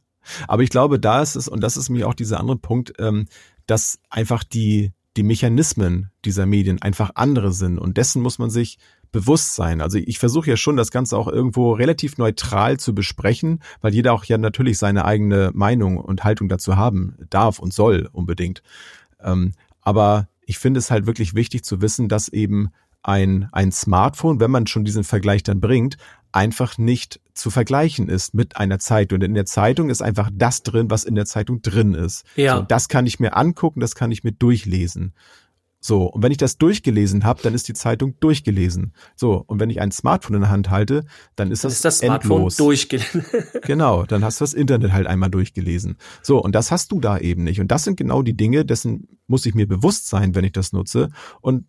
Aber 0.47 0.63
ich 0.63 0.71
glaube, 0.71 1.01
da 1.01 1.23
ist 1.23 1.35
es, 1.35 1.49
und 1.49 1.61
das 1.61 1.77
ist 1.77 1.89
mir 1.89 2.07
auch 2.07 2.15
dieser 2.15 2.39
andere 2.39 2.57
Punkt, 2.57 2.93
ähm, 3.01 3.27
dass 3.67 3.99
einfach 4.11 4.45
die, 4.45 4.93
die 5.17 5.25
Mechanismen 5.25 6.13
dieser 6.25 6.47
Medien 6.47 6.81
einfach 6.81 7.11
andere 7.17 7.51
sind. 7.53 7.81
Und 7.81 7.97
dessen 7.97 8.23
muss 8.23 8.39
man 8.39 8.49
sich 8.49 8.79
bewusst 9.11 9.57
sein. 9.57 9.81
Also 9.81 9.99
ich 9.99 10.21
versuche 10.21 10.51
ja 10.51 10.57
schon, 10.57 10.77
das 10.77 10.93
Ganze 10.93 11.19
auch 11.19 11.27
irgendwo 11.27 11.73
relativ 11.73 12.17
neutral 12.17 12.79
zu 12.79 12.95
besprechen, 12.95 13.61
weil 13.81 13.93
jeder 13.93 14.13
auch 14.13 14.25
ja 14.25 14.39
natürlich 14.39 14.79
seine 14.79 15.05
eigene 15.05 15.51
Meinung 15.53 15.97
und 15.97 16.23
Haltung 16.23 16.49
dazu 16.49 16.77
haben 16.77 17.17
darf 17.29 17.59
und 17.59 17.75
soll 17.75 18.09
unbedingt. 18.13 18.63
Ähm, 19.21 19.53
aber 19.83 20.29
ich 20.47 20.59
finde 20.59 20.79
es 20.79 20.91
halt 20.91 21.07
wirklich 21.07 21.35
wichtig 21.35 21.65
zu 21.65 21.81
wissen, 21.81 22.09
dass 22.09 22.29
eben 22.29 22.71
ein, 23.03 23.49
ein 23.53 23.73
Smartphone, 23.73 24.41
wenn 24.41 24.51
man 24.51 24.67
schon 24.67 24.85
diesen 24.85 25.05
Vergleich 25.05 25.43
dann 25.43 25.61
bringt, 25.61 25.97
einfach 26.31 26.79
nicht 26.79 27.21
zu 27.35 27.51
vergleichen 27.51 28.09
ist 28.09 28.35
mit 28.35 28.57
einer 28.57 28.79
Zeitung. 28.79 29.21
Denn 29.21 29.33
in 29.33 29.35
der 29.35 29.47
Zeitung 29.47 29.91
ist 29.91 30.03
einfach 30.03 30.31
das 30.33 30.63
drin, 30.63 30.91
was 30.91 31.05
in 31.05 31.15
der 31.15 31.27
Zeitung 31.27 31.63
drin 31.63 31.95
ist. 31.95 32.25
Ja. 32.37 32.57
So, 32.57 32.63
das 32.63 32.89
kann 32.89 33.07
ich 33.07 33.21
mir 33.21 33.37
angucken, 33.37 33.81
das 33.81 33.95
kann 33.95 34.11
ich 34.11 34.25
mir 34.25 34.33
durchlesen. 34.33 35.15
So, 35.85 36.05
und 36.05 36.23
wenn 36.23 36.31
ich 36.31 36.39
das 36.39 36.59
durchgelesen 36.59 37.25
habe, 37.25 37.43
dann 37.43 37.55
ist 37.55 37.67
die 37.67 37.75
Zeitung 37.75 38.15
durchgelesen. 38.21 38.93
So, 39.17 39.43
und 39.47 39.59
wenn 39.59 39.69
ich 39.69 39.81
ein 39.81 39.91
Smartphone 39.91 40.37
in 40.37 40.43
der 40.43 40.51
Hand 40.51 40.71
halte, 40.71 41.05
dann 41.35 41.51
ist 41.51 41.65
das, 41.65 41.73
ist 41.75 41.85
das 41.85 41.99
Smartphone 41.99 42.37
endlos. 42.37 42.57
durchgelesen. 42.57 43.25
genau, 43.67 44.05
dann 44.05 44.25
hast 44.25 44.41
du 44.41 44.45
das 44.45 44.55
Internet 44.55 44.93
halt 44.93 45.09
einmal 45.09 45.29
durchgelesen. 45.29 45.97
So, 46.23 46.41
und 46.41 46.55
das 46.55 46.71
hast 46.71 46.93
du 46.93 47.01
da 47.01 47.19
eben 47.19 47.43
nicht. 47.43 47.61
Und 47.61 47.69
das 47.69 47.83
sind 47.83 47.97
genau 47.97 48.23
die 48.23 48.37
Dinge, 48.37 48.65
dessen 48.65 49.19
muss 49.27 49.45
ich 49.45 49.57
mir 49.57 49.67
bewusst 49.67 50.09
sein, 50.09 50.37
wenn 50.37 50.45
ich 50.45 50.53
das 50.53 50.73
nutze. 50.73 51.11
Und 51.41 51.67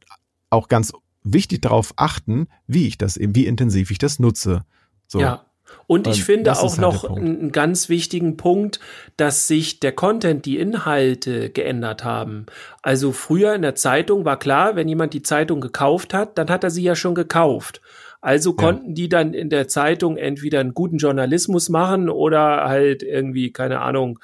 auch 0.52 0.68
ganz 0.68 0.94
wichtig 1.24 1.64
darauf 1.64 1.94
achten, 1.96 2.48
wie 2.68 2.86
ich 2.86 3.00
das 3.00 3.18
eben, 3.18 3.34
wie 3.36 3.48
intensiv 3.48 3.90
ich 3.90 3.98
das 3.98 4.20
nutze. 4.20 4.64
So. 5.08 5.22
Ja. 5.22 5.46
Und 5.88 6.08
ich 6.08 6.24
finde 6.24 6.54
auch 6.54 6.72
halt 6.72 6.80
noch 6.80 7.04
einen 7.10 7.52
ganz 7.52 7.90
wichtigen 7.90 8.38
Punkt, 8.38 8.80
dass 9.18 9.48
sich 9.48 9.80
der 9.80 9.92
Content, 9.92 10.46
die 10.46 10.58
Inhalte 10.58 11.50
geändert 11.50 12.04
haben. 12.04 12.46
Also 12.82 13.12
früher 13.12 13.54
in 13.54 13.62
der 13.62 13.76
Zeitung 13.76 14.26
war 14.26 14.40
klar, 14.40 14.76
wenn 14.76 14.88
jemand 14.88 15.14
die 15.14 15.24
Zeitung 15.24 15.62
gekauft 15.62 16.14
hat, 16.14 16.38
dann 16.38 16.50
hat 16.50 16.64
er 16.64 16.70
sie 16.70 16.84
ja 16.84 16.96
schon 16.96 17.16
gekauft. 17.16 17.82
Also 18.22 18.54
konnten 18.54 18.90
ja. 18.90 18.94
die 18.94 19.10
dann 19.10 19.34
in 19.34 19.50
der 19.50 19.68
Zeitung 19.68 20.16
entweder 20.16 20.62
einen 20.62 20.74
guten 20.74 20.98
Journalismus 20.98 21.68
machen 21.68 22.10
oder 22.10 22.64
halt 22.64 23.04
irgendwie, 23.04 23.52
keine 23.52 23.82
Ahnung, 23.82 24.20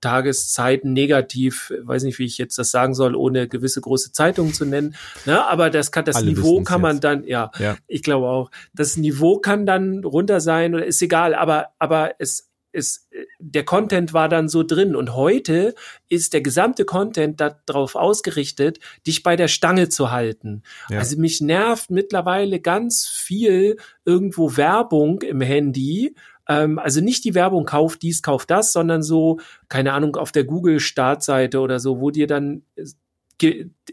Tageszeiten 0.00 0.92
negativ, 0.92 1.72
weiß 1.82 2.04
nicht, 2.04 2.18
wie 2.18 2.24
ich 2.24 2.38
jetzt 2.38 2.58
das 2.58 2.70
sagen 2.70 2.94
soll, 2.94 3.14
ohne 3.14 3.48
gewisse 3.48 3.80
große 3.80 4.12
Zeitungen 4.12 4.54
zu 4.54 4.64
nennen. 4.64 4.94
Ne? 5.26 5.44
Aber 5.46 5.70
das 5.70 5.92
kann 5.92 6.04
das 6.04 6.16
Alle 6.16 6.26
Niveau 6.26 6.62
kann 6.62 6.80
man 6.80 6.96
jetzt. 6.96 7.04
dann, 7.04 7.24
ja, 7.24 7.50
ja, 7.58 7.76
ich 7.86 8.02
glaube 8.02 8.28
auch, 8.28 8.50
das 8.72 8.96
Niveau 8.96 9.38
kann 9.38 9.66
dann 9.66 10.04
runter 10.04 10.40
sein 10.40 10.74
oder 10.74 10.86
ist 10.86 11.02
egal, 11.02 11.34
aber 11.34 11.68
aber 11.78 12.12
es 12.18 12.48
ist 12.72 13.08
der 13.38 13.64
Content 13.64 14.12
war 14.12 14.28
dann 14.28 14.48
so 14.48 14.62
drin 14.62 14.94
und 14.94 15.14
heute 15.14 15.74
ist 16.08 16.34
der 16.34 16.42
gesamte 16.42 16.84
Content 16.84 17.40
darauf 17.40 17.94
ausgerichtet, 17.94 18.78
dich 19.06 19.22
bei 19.22 19.36
der 19.36 19.48
Stange 19.48 19.88
zu 19.88 20.10
halten. 20.10 20.62
Ja. 20.90 20.98
Also 20.98 21.18
mich 21.18 21.40
nervt 21.40 21.90
mittlerweile 21.90 22.60
ganz 22.60 23.06
viel 23.06 23.76
irgendwo 24.04 24.56
Werbung 24.56 25.22
im 25.22 25.40
Handy, 25.40 26.14
ähm, 26.48 26.78
also 26.78 27.00
nicht 27.00 27.24
die 27.24 27.34
Werbung 27.34 27.64
kauft 27.64 28.02
dies, 28.02 28.22
kauft 28.22 28.50
das, 28.50 28.72
sondern 28.72 29.02
so, 29.02 29.38
keine 29.68 29.92
Ahnung, 29.92 30.16
auf 30.16 30.32
der 30.32 30.44
Google-Startseite 30.44 31.60
oder 31.60 31.78
so, 31.78 32.00
wo 32.00 32.10
dir 32.10 32.26
dann 32.26 32.62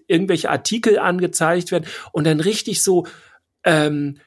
irgendwelche 0.07 0.49
Artikel 0.49 0.97
angezeigt 0.97 1.71
werden 1.71 1.85
und 2.11 2.25
dann 2.25 2.39
richtig 2.39 2.81
so, 2.81 3.05
ähm, 3.63 4.17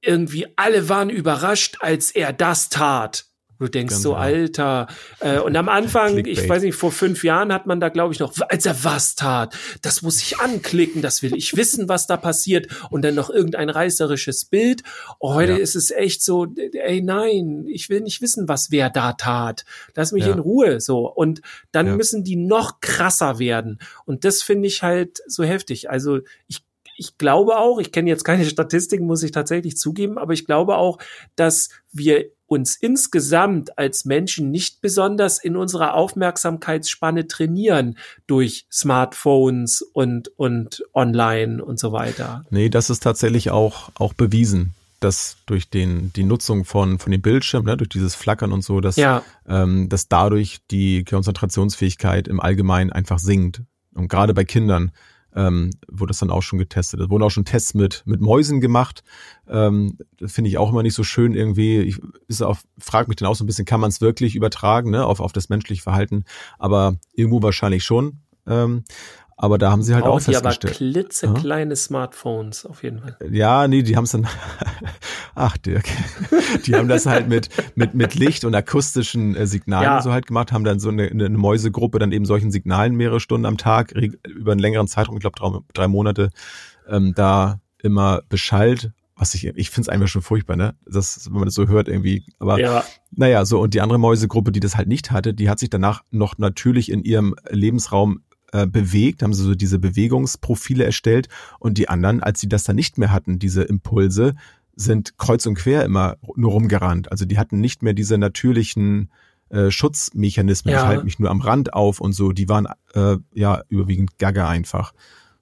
irgendwie 0.00 0.46
alle 0.56 0.88
waren 0.88 1.10
überrascht, 1.10 1.78
als 1.80 2.10
er 2.10 2.32
das 2.32 2.68
tat. 2.68 3.24
Du 3.58 3.68
denkst 3.68 3.92
Ganz 3.92 4.02
so, 4.02 4.10
genau. 4.10 4.22
Alter. 4.22 4.86
Äh, 5.20 5.38
und 5.38 5.56
am 5.56 5.68
Anfang, 5.70 6.24
ich 6.24 6.48
weiß 6.48 6.62
nicht, 6.62 6.74
vor 6.74 6.92
fünf 6.92 7.24
Jahren 7.24 7.52
hat 7.52 7.66
man 7.66 7.80
da, 7.80 7.88
glaube 7.88 8.12
ich, 8.12 8.20
noch, 8.20 8.34
als 8.48 8.66
er 8.66 8.84
was 8.84 9.14
tat, 9.14 9.56
das 9.82 10.02
muss 10.02 10.20
ich 10.20 10.38
anklicken, 10.38 11.02
das 11.02 11.22
will 11.22 11.34
ich 11.36 11.56
wissen, 11.56 11.88
was 11.88 12.06
da 12.06 12.16
passiert. 12.16 12.66
Und 12.90 13.02
dann 13.02 13.14
noch 13.14 13.30
irgendein 13.30 13.70
reißerisches 13.70 14.46
Bild. 14.46 14.82
Oh, 15.20 15.34
heute 15.34 15.52
ja. 15.52 15.58
ist 15.58 15.76
es 15.76 15.90
echt 15.90 16.22
so, 16.22 16.46
ey, 16.72 17.02
nein, 17.02 17.66
ich 17.68 17.88
will 17.88 18.00
nicht 18.00 18.20
wissen, 18.22 18.48
was 18.48 18.70
wer 18.70 18.90
da 18.90 19.12
tat. 19.12 19.64
Lass 19.94 20.12
mich 20.12 20.26
ja. 20.26 20.32
in 20.32 20.38
Ruhe. 20.38 20.80
So. 20.80 21.10
Und 21.12 21.40
dann 21.72 21.86
ja. 21.86 21.96
müssen 21.96 22.24
die 22.24 22.36
noch 22.36 22.80
krasser 22.80 23.38
werden. 23.38 23.78
Und 24.04 24.24
das 24.24 24.42
finde 24.42 24.68
ich 24.68 24.82
halt 24.82 25.20
so 25.26 25.44
heftig. 25.44 25.90
Also 25.90 26.20
ich 26.48 26.64
ich 26.96 27.18
glaube 27.18 27.56
auch, 27.56 27.78
ich 27.78 27.92
kenne 27.92 28.08
jetzt 28.08 28.24
keine 28.24 28.44
Statistiken, 28.44 29.06
muss 29.06 29.22
ich 29.22 29.32
tatsächlich 29.32 29.76
zugeben, 29.76 30.18
aber 30.18 30.32
ich 30.32 30.46
glaube 30.46 30.76
auch, 30.76 30.98
dass 31.34 31.70
wir 31.92 32.30
uns 32.46 32.76
insgesamt 32.76 33.78
als 33.78 34.04
Menschen 34.04 34.50
nicht 34.50 34.80
besonders 34.80 35.38
in 35.38 35.56
unserer 35.56 35.94
Aufmerksamkeitsspanne 35.94 37.26
trainieren 37.26 37.98
durch 38.26 38.66
Smartphones 38.70 39.82
und, 39.82 40.28
und 40.36 40.82
online 40.92 41.64
und 41.64 41.78
so 41.78 41.92
weiter. 41.92 42.44
Nee, 42.50 42.68
das 42.68 42.90
ist 42.90 43.02
tatsächlich 43.02 43.50
auch, 43.50 43.90
auch 43.94 44.12
bewiesen 44.12 44.74
dass 45.00 45.36
durch 45.44 45.68
den, 45.68 46.14
die 46.14 46.24
Nutzung 46.24 46.64
von, 46.64 46.98
von 46.98 47.12
dem 47.12 47.20
Bildschirm, 47.20 47.66
ne, 47.66 47.76
durch 47.76 47.90
dieses 47.90 48.14
Flackern 48.14 48.52
und 48.52 48.64
so, 48.64 48.80
dass, 48.80 48.96
ja. 48.96 49.22
ähm, 49.46 49.90
dass 49.90 50.08
dadurch 50.08 50.60
die 50.70 51.04
Konzentrationsfähigkeit 51.04 52.26
im 52.26 52.40
Allgemeinen 52.40 52.90
einfach 52.90 53.18
sinkt. 53.18 53.60
Und 53.92 54.08
gerade 54.08 54.32
bei 54.32 54.44
Kindern 54.44 54.92
ähm, 55.34 55.70
wurde 55.88 56.10
das 56.10 56.18
dann 56.18 56.30
auch 56.30 56.42
schon 56.42 56.58
getestet. 56.58 57.00
Es 57.00 57.10
wurden 57.10 57.22
auch 57.22 57.30
schon 57.30 57.44
Tests 57.44 57.74
mit, 57.74 58.02
mit 58.06 58.20
Mäusen 58.20 58.60
gemacht. 58.60 59.02
Ähm, 59.48 59.98
das 60.18 60.32
finde 60.32 60.48
ich 60.48 60.58
auch 60.58 60.70
immer 60.70 60.82
nicht 60.82 60.94
so 60.94 61.02
schön 61.02 61.34
irgendwie. 61.34 61.80
Ich 61.80 62.00
ist 62.28 62.42
auch, 62.42 62.58
frag 62.78 63.08
mich 63.08 63.16
dann 63.16 63.28
auch 63.28 63.34
so 63.34 63.44
ein 63.44 63.46
bisschen, 63.46 63.64
kann 63.64 63.80
man 63.80 63.90
es 63.90 64.00
wirklich 64.00 64.36
übertragen, 64.36 64.90
ne, 64.90 65.04
auf, 65.04 65.20
auf 65.20 65.32
das 65.32 65.48
menschliche 65.48 65.82
Verhalten? 65.82 66.24
Aber 66.58 66.96
irgendwo 67.14 67.42
wahrscheinlich 67.42 67.84
schon. 67.84 68.20
Ähm, 68.46 68.84
aber 69.36 69.58
da 69.58 69.70
haben 69.70 69.82
sie 69.82 69.94
halt 69.94 70.04
auch, 70.04 70.16
auch 70.16 70.20
festgestellt. 70.20 70.64
Aber 70.64 70.74
klitzekleine 70.74 71.72
ja? 71.72 71.76
Smartphones 71.76 72.66
auf 72.66 72.82
jeden 72.82 73.00
Fall. 73.00 73.16
Ja, 73.30 73.66
nee, 73.68 73.82
die 73.82 73.96
haben 73.96 74.04
es 74.04 74.12
dann. 74.12 74.26
Ach 75.34 75.56
Dirk, 75.56 75.86
die 76.66 76.76
haben 76.76 76.88
das 76.88 77.06
halt 77.06 77.28
mit 77.28 77.48
mit 77.74 77.94
mit 77.94 78.14
Licht 78.14 78.44
und 78.44 78.54
akustischen 78.54 79.34
äh, 79.34 79.46
Signalen 79.46 79.84
ja. 79.84 80.02
so 80.02 80.12
halt 80.12 80.26
gemacht, 80.26 80.52
haben 80.52 80.64
dann 80.64 80.78
so 80.78 80.90
eine, 80.90 81.04
eine 81.08 81.28
Mäusegruppe 81.28 81.98
dann 81.98 82.12
eben 82.12 82.24
solchen 82.24 82.52
Signalen 82.52 82.94
mehrere 82.94 83.18
Stunden 83.18 83.46
am 83.46 83.58
Tag 83.58 83.92
über 83.92 84.52
einen 84.52 84.60
längeren 84.60 84.86
Zeitraum, 84.86 85.16
ich 85.16 85.20
glaube 85.20 85.38
drei, 85.38 85.58
drei 85.72 85.88
Monate, 85.88 86.30
ähm, 86.88 87.14
da 87.14 87.60
immer 87.82 88.22
beschallt 88.28 88.92
was 89.16 89.34
ich, 89.34 89.46
ich 89.46 89.70
finde 89.70 89.82
es 89.82 89.88
einfach 89.88 90.08
schon 90.08 90.22
furchtbar, 90.22 90.56
ne? 90.56 90.74
Das, 90.86 91.26
wenn 91.26 91.34
man 91.34 91.44
das 91.44 91.54
so 91.54 91.68
hört 91.68 91.88
irgendwie. 91.88 92.24
Aber 92.38 92.58
ja. 92.58 92.84
naja, 93.12 93.44
so, 93.44 93.60
und 93.60 93.74
die 93.74 93.80
andere 93.80 93.98
Mäusegruppe, 93.98 94.50
die 94.50 94.60
das 94.60 94.76
halt 94.76 94.88
nicht 94.88 95.12
hatte, 95.12 95.34
die 95.34 95.48
hat 95.48 95.60
sich 95.60 95.70
danach 95.70 96.02
noch 96.10 96.36
natürlich 96.38 96.90
in 96.90 97.04
ihrem 97.04 97.36
Lebensraum 97.48 98.22
äh, 98.54 98.68
bewegt, 98.68 99.24
haben 99.24 99.34
sie 99.34 99.42
so 99.42 99.56
diese 99.56 99.80
Bewegungsprofile 99.80 100.84
erstellt 100.84 101.28
und 101.58 101.76
die 101.76 101.88
anderen, 101.88 102.22
als 102.22 102.40
sie 102.40 102.48
das 102.48 102.62
dann 102.62 102.76
nicht 102.76 102.98
mehr 102.98 103.10
hatten, 103.10 103.40
diese 103.40 103.64
Impulse, 103.64 104.36
sind 104.76 105.18
kreuz 105.18 105.44
und 105.46 105.56
quer 105.56 105.84
immer 105.84 106.18
nur 106.36 106.52
rumgerannt. 106.52 107.10
Also 107.10 107.24
die 107.24 107.36
hatten 107.36 107.58
nicht 107.58 107.82
mehr 107.82 107.94
diese 107.94 108.16
natürlichen 108.16 109.10
äh, 109.48 109.72
Schutzmechanismen. 109.72 110.72
Ja. 110.72 110.82
Ich 110.82 110.86
halte 110.86 111.04
mich 111.04 111.18
nur 111.18 111.30
am 111.30 111.40
Rand 111.40 111.74
auf 111.74 112.00
und 112.00 112.12
so. 112.12 112.30
Die 112.30 112.48
waren 112.48 112.68
äh, 112.94 113.16
ja 113.32 113.62
überwiegend 113.70 114.18
gaga 114.18 114.48
einfach. 114.48 114.92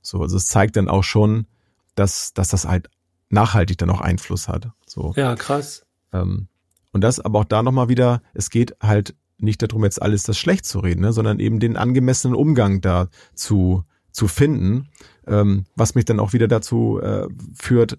So, 0.00 0.22
also 0.22 0.38
es 0.38 0.46
zeigt 0.46 0.76
dann 0.76 0.88
auch 0.88 1.04
schon, 1.04 1.46
dass, 1.94 2.32
dass 2.32 2.48
das 2.48 2.66
halt 2.66 2.88
nachhaltig 3.28 3.76
dann 3.76 3.90
auch 3.90 4.00
Einfluss 4.00 4.48
hat. 4.48 4.70
So. 4.86 5.12
Ja, 5.16 5.34
krass. 5.34 5.84
Ähm, 6.14 6.48
und 6.92 7.02
das 7.02 7.20
aber 7.20 7.40
auch 7.40 7.44
da 7.44 7.62
nochmal 7.62 7.90
wieder, 7.90 8.22
es 8.32 8.48
geht 8.48 8.74
halt 8.80 9.14
nicht 9.42 9.62
darum, 9.62 9.84
jetzt 9.84 10.00
alles 10.00 10.22
das 10.22 10.38
schlecht 10.38 10.64
zu 10.64 10.80
reden, 10.80 11.00
ne, 11.02 11.12
sondern 11.12 11.40
eben 11.40 11.60
den 11.60 11.76
angemessenen 11.76 12.36
Umgang 12.36 12.80
da 12.80 13.08
zu, 13.34 13.84
zu 14.10 14.28
finden, 14.28 14.88
ähm, 15.26 15.64
was 15.76 15.94
mich 15.94 16.04
dann 16.04 16.20
auch 16.20 16.32
wieder 16.32 16.48
dazu 16.48 17.00
äh, 17.00 17.26
führt, 17.54 17.98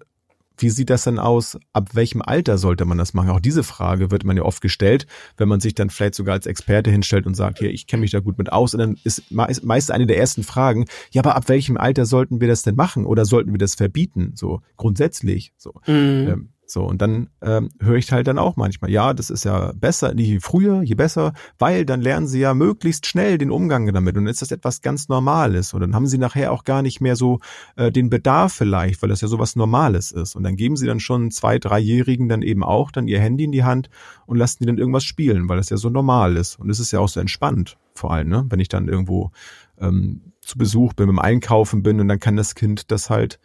wie 0.56 0.70
sieht 0.70 0.90
das 0.90 1.04
dann 1.04 1.18
aus? 1.18 1.58
Ab 1.72 1.90
welchem 1.94 2.22
Alter 2.22 2.58
sollte 2.58 2.84
man 2.84 2.98
das 2.98 3.14
machen? 3.14 3.30
Auch 3.30 3.40
diese 3.40 3.64
Frage 3.64 4.10
wird 4.10 4.24
man 4.24 4.36
ja 4.36 4.44
oft 4.44 4.60
gestellt, 4.60 5.06
wenn 5.36 5.48
man 5.48 5.60
sich 5.60 5.74
dann 5.74 5.90
vielleicht 5.90 6.14
sogar 6.14 6.34
als 6.34 6.46
Experte 6.46 6.90
hinstellt 6.90 7.26
und 7.26 7.34
sagt, 7.34 7.58
hier, 7.58 7.70
ich 7.70 7.86
kenne 7.86 8.02
mich 8.02 8.12
da 8.12 8.20
gut 8.20 8.38
mit 8.38 8.52
aus. 8.52 8.74
Und 8.74 8.80
dann 8.80 8.96
ist 9.02 9.32
meist 9.32 9.90
eine 9.90 10.06
der 10.06 10.18
ersten 10.18 10.44
Fragen, 10.44 10.84
ja, 11.10 11.22
aber 11.22 11.34
ab 11.34 11.48
welchem 11.48 11.76
Alter 11.76 12.06
sollten 12.06 12.40
wir 12.40 12.48
das 12.48 12.62
denn 12.62 12.76
machen? 12.76 13.04
Oder 13.04 13.24
sollten 13.24 13.52
wir 13.52 13.58
das 13.58 13.74
verbieten? 13.74 14.32
So 14.36 14.60
grundsätzlich. 14.76 15.52
So. 15.56 15.74
Mhm. 15.86 16.28
Ähm, 16.28 16.48
so, 16.66 16.84
und 16.84 17.02
dann 17.02 17.28
ähm, 17.42 17.70
höre 17.78 17.96
ich 17.96 18.10
halt 18.10 18.26
dann 18.26 18.38
auch 18.38 18.56
manchmal, 18.56 18.90
ja, 18.90 19.12
das 19.12 19.28
ist 19.28 19.44
ja 19.44 19.72
besser, 19.74 20.16
je 20.16 20.40
früher, 20.40 20.82
je 20.82 20.94
besser, 20.94 21.34
weil 21.58 21.84
dann 21.84 22.00
lernen 22.00 22.26
sie 22.26 22.40
ja 22.40 22.54
möglichst 22.54 23.06
schnell 23.06 23.36
den 23.36 23.50
Umgang 23.50 23.92
damit 23.92 24.16
und 24.16 24.24
dann 24.24 24.32
ist 24.32 24.40
das 24.40 24.50
etwas 24.50 24.80
ganz 24.80 25.08
Normales 25.08 25.74
und 25.74 25.80
dann 25.80 25.94
haben 25.94 26.06
sie 26.06 26.16
nachher 26.16 26.52
auch 26.52 26.64
gar 26.64 26.82
nicht 26.82 27.00
mehr 27.00 27.16
so 27.16 27.40
äh, 27.76 27.92
den 27.92 28.08
Bedarf 28.08 28.54
vielleicht, 28.54 29.02
weil 29.02 29.10
das 29.10 29.20
ja 29.20 29.28
sowas 29.28 29.56
Normales 29.56 30.10
ist 30.10 30.36
und 30.36 30.42
dann 30.42 30.56
geben 30.56 30.76
sie 30.76 30.86
dann 30.86 31.00
schon 31.00 31.30
zwei, 31.30 31.58
dreijährigen 31.58 32.28
dann 32.28 32.42
eben 32.42 32.64
auch 32.64 32.90
dann 32.90 33.08
ihr 33.08 33.20
Handy 33.20 33.44
in 33.44 33.52
die 33.52 33.64
Hand 33.64 33.90
und 34.26 34.38
lassen 34.38 34.58
die 34.60 34.66
dann 34.66 34.78
irgendwas 34.78 35.04
spielen, 35.04 35.48
weil 35.48 35.58
das 35.58 35.68
ja 35.68 35.76
so 35.76 35.90
normal 35.90 36.36
ist 36.36 36.58
und 36.58 36.70
es 36.70 36.80
ist 36.80 36.92
ja 36.92 37.00
auch 37.00 37.08
so 37.08 37.20
entspannt 37.20 37.76
vor 37.94 38.12
allem, 38.12 38.28
ne, 38.28 38.46
wenn 38.48 38.60
ich 38.60 38.68
dann 38.68 38.88
irgendwo 38.88 39.30
ähm, 39.78 40.32
zu 40.40 40.58
Besuch 40.58 40.94
bin, 40.94 41.06
beim 41.06 41.18
Einkaufen 41.18 41.82
bin 41.82 42.00
und 42.00 42.08
dann 42.08 42.20
kann 42.20 42.36
das 42.36 42.54
Kind 42.54 42.90
das 42.90 43.10
halt 43.10 43.38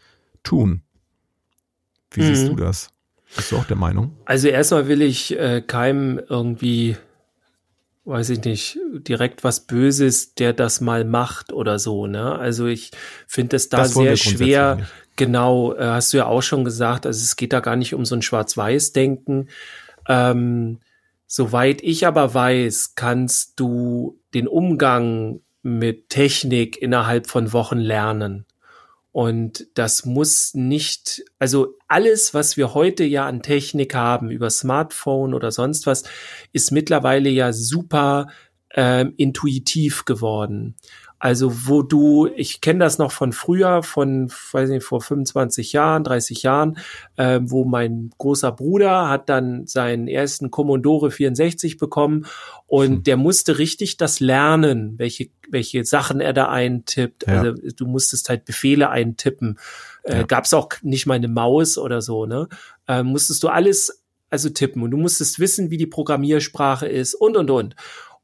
tun. 0.43 0.83
Wie 2.11 2.21
mhm. 2.21 2.25
siehst 2.25 2.47
du 2.47 2.55
das? 2.55 2.89
Bist 3.35 3.51
du 3.51 3.57
auch 3.57 3.65
der 3.65 3.77
Meinung? 3.77 4.15
Also 4.25 4.47
erstmal 4.47 4.87
will 4.87 5.01
ich 5.01 5.37
äh, 5.37 5.61
keinem 5.61 6.19
irgendwie, 6.29 6.97
weiß 8.05 8.31
ich 8.31 8.43
nicht, 8.43 8.79
direkt 9.07 9.43
was 9.43 9.67
Böses, 9.67 10.33
der 10.33 10.53
das 10.53 10.81
mal 10.81 11.05
macht 11.05 11.53
oder 11.53 11.79
so. 11.79 12.07
Ne? 12.07 12.37
Also 12.37 12.65
ich 12.65 12.91
finde 13.27 13.55
es 13.55 13.69
da 13.69 13.77
das 13.77 13.93
sehr 13.93 14.17
schwer. 14.17 14.79
Genau, 15.15 15.75
äh, 15.75 15.83
hast 15.83 16.13
du 16.13 16.17
ja 16.17 16.25
auch 16.27 16.41
schon 16.41 16.63
gesagt. 16.63 17.05
Also 17.05 17.21
es 17.21 17.35
geht 17.35 17.53
da 17.53 17.59
gar 17.59 17.75
nicht 17.75 17.93
um 17.93 18.05
so 18.05 18.15
ein 18.15 18.21
Schwarz-Weiß-Denken. 18.21 19.49
Ähm, 20.07 20.79
soweit 21.27 21.83
ich 21.83 22.07
aber 22.07 22.33
weiß, 22.33 22.95
kannst 22.95 23.59
du 23.59 24.19
den 24.33 24.47
Umgang 24.47 25.41
mit 25.61 26.09
Technik 26.09 26.81
innerhalb 26.81 27.27
von 27.27 27.51
Wochen 27.53 27.77
lernen. 27.77 28.45
Und 29.11 29.67
das 29.73 30.05
muss 30.05 30.53
nicht, 30.53 31.23
also 31.39 31.75
alles, 31.87 32.33
was 32.33 32.57
wir 32.57 32.73
heute 32.73 33.03
ja 33.03 33.25
an 33.25 33.41
Technik 33.41 33.95
haben, 33.95 34.29
über 34.29 34.49
Smartphone 34.49 35.33
oder 35.33 35.51
sonst 35.51 35.87
was, 35.87 36.03
ist 36.53 36.71
mittlerweile 36.71 37.29
ja 37.29 37.51
super 37.51 38.27
ähm, 38.75 39.13
intuitiv 39.17 40.05
geworden. 40.05 40.75
Also 41.19 41.67
wo 41.67 41.81
du, 41.81 42.27
ich 42.33 42.61
kenne 42.61 42.79
das 42.79 42.97
noch 42.97 43.11
von 43.11 43.33
früher, 43.33 43.83
von, 43.83 44.31
weiß 44.51 44.69
nicht, 44.69 44.85
vor 44.85 45.01
25 45.01 45.73
Jahren, 45.73 46.05
30 46.05 46.43
Jahren, 46.43 46.77
äh, 47.17 47.39
wo 47.43 47.65
mein 47.65 48.11
großer 48.17 48.53
Bruder 48.53 49.09
hat 49.09 49.27
dann 49.27 49.67
seinen 49.67 50.07
ersten 50.07 50.49
Commodore 50.49 51.11
64 51.11 51.77
bekommen 51.77 52.25
und 52.67 52.87
hm. 52.87 53.03
der 53.03 53.17
musste 53.17 53.57
richtig 53.57 53.97
das 53.97 54.21
lernen, 54.21 54.97
welche, 54.97 55.29
welche 55.49 55.83
Sachen 55.83 56.21
er 56.21 56.31
da 56.31 56.49
eintippt. 56.49 57.27
Ja. 57.27 57.41
Also 57.41 57.53
du 57.75 57.85
musstest 57.85 58.29
halt 58.29 58.45
Befehle 58.45 58.89
eintippen. 58.89 59.59
Äh, 60.03 60.19
ja. 60.19 60.23
Gab 60.23 60.45
es 60.45 60.53
auch 60.53 60.69
nicht 60.83 61.05
mal 61.05 61.15
eine 61.15 61.27
Maus 61.27 61.77
oder 61.77 62.01
so, 62.01 62.25
ne? 62.25 62.47
Äh, 62.87 63.03
musstest 63.03 63.43
du 63.43 63.49
alles 63.49 64.03
also 64.29 64.49
tippen 64.49 64.83
und 64.83 64.91
du 64.91 64.97
musstest 64.97 65.39
wissen, 65.39 65.69
wie 65.69 65.77
die 65.77 65.87
Programmiersprache 65.87 66.87
ist 66.87 67.15
und 67.15 67.35
und 67.35 67.49
und. 67.49 67.75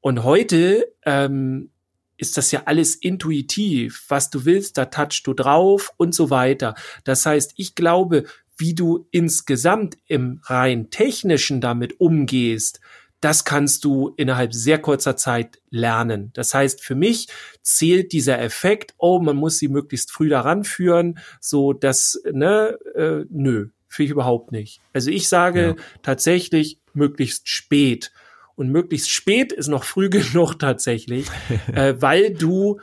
Und 0.01 0.23
heute 0.23 0.85
ähm, 1.03 1.71
ist 2.17 2.37
das 2.37 2.51
ja 2.51 2.63
alles 2.65 2.95
intuitiv. 2.95 4.05
Was 4.07 4.29
du 4.29 4.45
willst, 4.45 4.77
da 4.77 4.85
touchst 4.85 5.25
du 5.27 5.33
drauf 5.33 5.91
und 5.97 6.13
so 6.15 6.29
weiter. 6.29 6.75
Das 7.03 7.25
heißt, 7.25 7.53
ich 7.57 7.75
glaube, 7.75 8.25
wie 8.57 8.73
du 8.73 9.07
insgesamt 9.11 9.97
im 10.07 10.39
rein 10.43 10.89
technischen 10.89 11.61
damit 11.61 11.99
umgehst, 11.99 12.79
das 13.21 13.43
kannst 13.43 13.83
du 13.85 14.13
innerhalb 14.17 14.53
sehr 14.53 14.79
kurzer 14.79 15.17
Zeit 15.17 15.59
lernen. 15.69 16.31
Das 16.33 16.53
heißt, 16.53 16.83
für 16.83 16.95
mich 16.95 17.27
zählt 17.63 18.11
dieser 18.11 18.39
Effekt, 18.39 18.93
oh, 18.97 19.19
man 19.19 19.35
muss 19.35 19.57
sie 19.57 19.67
möglichst 19.67 20.11
früh 20.11 20.29
daran 20.29 20.63
führen, 20.63 21.17
so 21.41 21.73
dass, 21.73 22.21
ne, 22.31 22.77
äh, 22.93 23.25
nö, 23.29 23.69
für 23.87 24.03
ich 24.03 24.11
überhaupt 24.11 24.51
nicht. 24.51 24.79
Also 24.93 25.09
ich 25.09 25.27
sage 25.27 25.75
ja. 25.77 25.83
tatsächlich 26.03 26.79
möglichst 26.93 27.49
spät. 27.49 28.11
Und 28.55 28.69
möglichst 28.69 29.09
spät 29.09 29.51
ist 29.51 29.67
noch 29.67 29.83
früh 29.83 30.09
genug 30.09 30.55
tatsächlich, 30.55 31.27
äh, 31.73 31.95
weil 31.99 32.33
du 32.33 32.79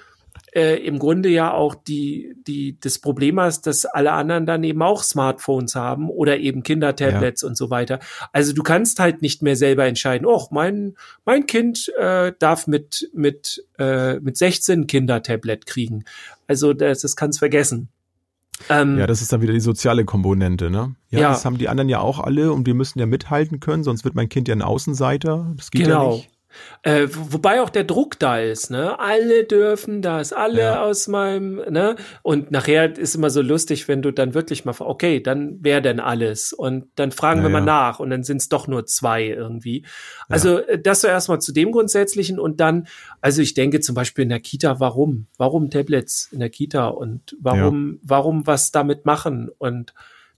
äh, 0.55 0.77
im 0.85 0.99
Grunde 0.99 1.31
ja 1.31 1.53
auch 1.53 1.75
die, 1.75 2.35
die, 2.47 2.79
das 2.79 2.99
Problem 2.99 3.41
hast, 3.41 3.67
dass 3.67 3.87
alle 3.87 4.13
anderen 4.13 4.45
dann 4.45 4.63
eben 4.65 4.83
auch 4.83 5.03
Smartphones 5.03 5.75
haben 5.75 6.11
oder 6.11 6.39
eben 6.39 6.63
Kindertablets 6.63 7.43
ja. 7.43 7.49
und 7.49 7.57
so 7.57 7.71
weiter. 7.71 8.01
Also 8.33 8.53
du 8.53 8.63
kannst 8.63 8.99
halt 8.99 9.23
nicht 9.23 9.43
mehr 9.43 9.57
selber 9.57 9.87
entscheiden, 9.87 10.27
oh, 10.27 10.47
mein, 10.51 10.95
mein 11.25 11.47
Kind 11.47 11.91
äh, 11.99 12.33
darf 12.39 12.67
mit, 12.67 13.11
mit, 13.15 13.65
äh, 13.79 14.21
mit 14.21 14.37
16 14.37 14.87
Kindertablet 14.87 15.67
kriegen. 15.67 16.05
Also 16.47 16.75
das, 16.75 17.01
das 17.01 17.17
kannst 17.17 17.39
vergessen. 17.39 17.89
Ähm, 18.69 18.99
ja, 18.99 19.07
das 19.07 19.23
ist 19.23 19.33
dann 19.33 19.43
wieder 19.43 19.53
die 19.53 19.61
soziale 19.61 20.05
Komponente, 20.05 20.71
ne? 20.71 20.95
Ja, 21.11 21.21
ja, 21.21 21.29
das 21.31 21.45
haben 21.45 21.59
die 21.59 21.69
anderen 21.69 21.89
ja 21.89 22.01
auch 22.01 22.21
alle 22.21 22.53
und 22.53 22.67
wir 22.67 22.75
müssen 22.75 22.99
ja 22.99 23.07
mithalten 23.07 23.61
können, 23.61 23.83
sonst 23.83 24.05
wird 24.05 24.15
mein 24.15 24.29
Kind 24.29 24.49
ja 24.49 24.55
ein 24.55 24.63
Außenseiter. 24.63 25.53
Das 25.57 25.71
geht 25.71 25.85
genau. 25.85 26.11
ja 26.11 26.17
nicht. 26.17 26.31
Äh, 26.83 27.07
wobei 27.11 27.61
auch 27.61 27.71
der 27.71 27.85
Druck 27.85 28.19
da 28.19 28.39
ist, 28.39 28.71
ne? 28.71 28.99
Alle 28.99 29.45
dürfen 29.45 30.03
das, 30.03 30.33
alle 30.33 30.61
ja. 30.61 30.83
aus 30.83 31.09
meinem, 31.09 31.57
ne? 31.71 31.97
Und 32.23 32.51
nachher 32.51 32.97
ist 32.97 33.15
immer 33.15 33.31
so 33.31 33.43
lustig, 33.43 33.89
wenn 33.89 34.03
du 34.03 34.13
dann 34.13 34.35
wirklich 34.35 34.65
mal, 34.65 34.75
okay, 34.79 35.21
dann 35.21 35.59
wer 35.61 35.81
denn 35.81 36.01
alles? 36.01 36.53
Und 36.53 36.87
dann 36.97 37.13
fragen 37.13 37.41
ja, 37.41 37.45
wir 37.47 37.51
mal 37.51 37.59
ja. 37.59 37.65
nach 37.65 38.01
und 38.01 38.11
dann 38.11 38.23
sind 38.23 38.39
es 38.39 38.49
doch 38.49 38.67
nur 38.67 38.87
zwei 38.87 39.27
irgendwie. 39.27 39.85
Also 40.29 40.59
äh, 40.59 40.81
das 40.81 41.03
so 41.03 41.09
erstmal 41.09 41.41
zu 41.41 41.53
dem 41.53 41.73
Grundsätzlichen 41.73 42.39
und 42.39 42.61
dann, 42.61 42.87
also 43.21 43.43
ich 43.43 43.55
denke 43.55 43.81
zum 43.81 43.95
Beispiel 43.95 44.23
in 44.23 44.31
der 44.31 44.41
Kita, 44.41 44.81
warum? 44.81 45.27
Warum 45.37 45.71
Tablets 45.71 46.29
in 46.33 46.41
der 46.41 46.51
Kita 46.51 46.89
und 46.89 47.37
warum, 47.41 48.01
warum 48.03 48.47
was 48.47 48.73
damit 48.73 49.07
machen? 49.07 49.51
Und 49.59 49.95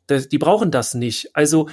das, 0.06 0.28
die 0.28 0.38
brauchen 0.38 0.70
das 0.70 0.94
nicht. 0.94 1.34
Also 1.34 1.68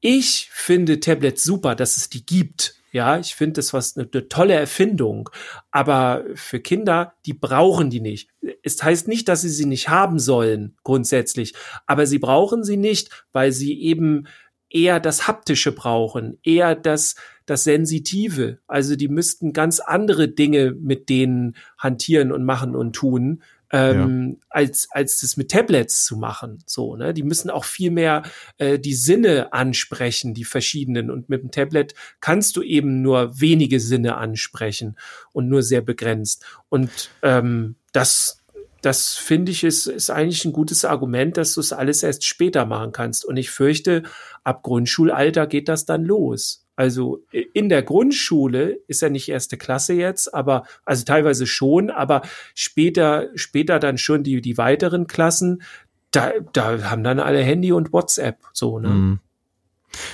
ich 0.00 0.48
finde 0.52 1.00
Tablets 1.00 1.42
super, 1.42 1.74
dass 1.74 1.96
es 1.96 2.08
die 2.08 2.24
gibt 2.24 2.74
ja, 2.96 3.18
ich 3.18 3.34
finde 3.34 3.54
das 3.54 3.74
was 3.74 3.94
eine, 3.94 4.08
eine 4.10 4.28
tolle 4.28 4.54
Erfindung. 4.54 5.28
Aber 5.70 6.24
für 6.34 6.60
Kinder, 6.60 7.12
die 7.26 7.34
brauchen 7.34 7.90
die 7.90 8.00
nicht. 8.00 8.30
Es 8.62 8.82
heißt 8.82 9.06
nicht, 9.06 9.28
dass 9.28 9.42
sie 9.42 9.50
sie 9.50 9.66
nicht 9.66 9.90
haben 9.90 10.18
sollen, 10.18 10.78
grundsätzlich. 10.82 11.54
Aber 11.86 12.06
sie 12.06 12.18
brauchen 12.18 12.64
sie 12.64 12.78
nicht, 12.78 13.26
weil 13.32 13.52
sie 13.52 13.78
eben 13.82 14.26
eher 14.70 14.98
das 14.98 15.28
Haptische 15.28 15.72
brauchen, 15.72 16.38
eher 16.42 16.74
das, 16.74 17.16
das 17.44 17.64
Sensitive. 17.64 18.60
Also 18.66 18.96
die 18.96 19.08
müssten 19.08 19.52
ganz 19.52 19.78
andere 19.78 20.28
Dinge 20.28 20.72
mit 20.72 21.10
denen 21.10 21.54
hantieren 21.76 22.32
und 22.32 22.44
machen 22.44 22.74
und 22.74 22.94
tun, 22.96 23.42
ähm, 23.72 24.36
ja. 24.38 24.46
als 24.48 24.88
als 24.90 25.20
das 25.20 25.36
mit 25.36 25.50
Tablets 25.50 26.04
zu 26.04 26.16
machen. 26.16 26.62
So, 26.66 26.96
ne? 26.96 27.12
Die 27.14 27.22
müssen 27.22 27.50
auch 27.50 27.64
viel 27.64 27.90
mehr 27.90 28.22
äh, 28.58 28.78
die 28.78 28.94
Sinne 28.94 29.52
ansprechen, 29.52 30.34
die 30.34 30.44
verschiedenen. 30.44 31.10
Und 31.10 31.28
mit 31.28 31.42
dem 31.42 31.50
Tablet 31.50 31.94
kannst 32.20 32.56
du 32.56 32.62
eben 32.62 33.02
nur 33.02 33.40
wenige 33.40 33.80
Sinne 33.80 34.16
ansprechen 34.16 34.96
und 35.32 35.48
nur 35.48 35.62
sehr 35.62 35.80
begrenzt. 35.80 36.44
Und 36.68 37.10
ähm, 37.22 37.76
das 37.92 38.42
das 38.82 39.14
finde 39.16 39.50
ich 39.50 39.64
ist, 39.64 39.86
ist 39.88 40.10
eigentlich 40.10 40.44
ein 40.44 40.52
gutes 40.52 40.84
Argument, 40.84 41.36
dass 41.36 41.54
du 41.54 41.60
es 41.60 41.72
alles 41.72 42.04
erst 42.04 42.24
später 42.24 42.66
machen 42.66 42.92
kannst. 42.92 43.24
Und 43.24 43.36
ich 43.36 43.50
fürchte, 43.50 44.04
ab 44.44 44.62
Grundschulalter 44.62 45.48
geht 45.48 45.68
das 45.68 45.86
dann 45.86 46.04
los. 46.04 46.65
Also 46.76 47.24
in 47.54 47.70
der 47.70 47.82
Grundschule 47.82 48.78
ist 48.86 49.00
ja 49.00 49.08
nicht 49.08 49.28
erste 49.28 49.56
Klasse 49.56 49.94
jetzt, 49.94 50.32
aber 50.34 50.64
also 50.84 51.04
teilweise 51.04 51.46
schon, 51.46 51.90
aber 51.90 52.22
später, 52.54 53.28
später 53.34 53.78
dann 53.78 53.96
schon 53.96 54.22
die, 54.22 54.42
die 54.42 54.58
weiteren 54.58 55.06
Klassen, 55.06 55.62
da, 56.10 56.32
da 56.52 56.90
haben 56.90 57.02
dann 57.02 57.18
alle 57.18 57.42
Handy 57.42 57.72
und 57.72 57.92
WhatsApp 57.92 58.38
so, 58.52 58.78
ne? 58.78 58.88
Mhm. 58.88 59.20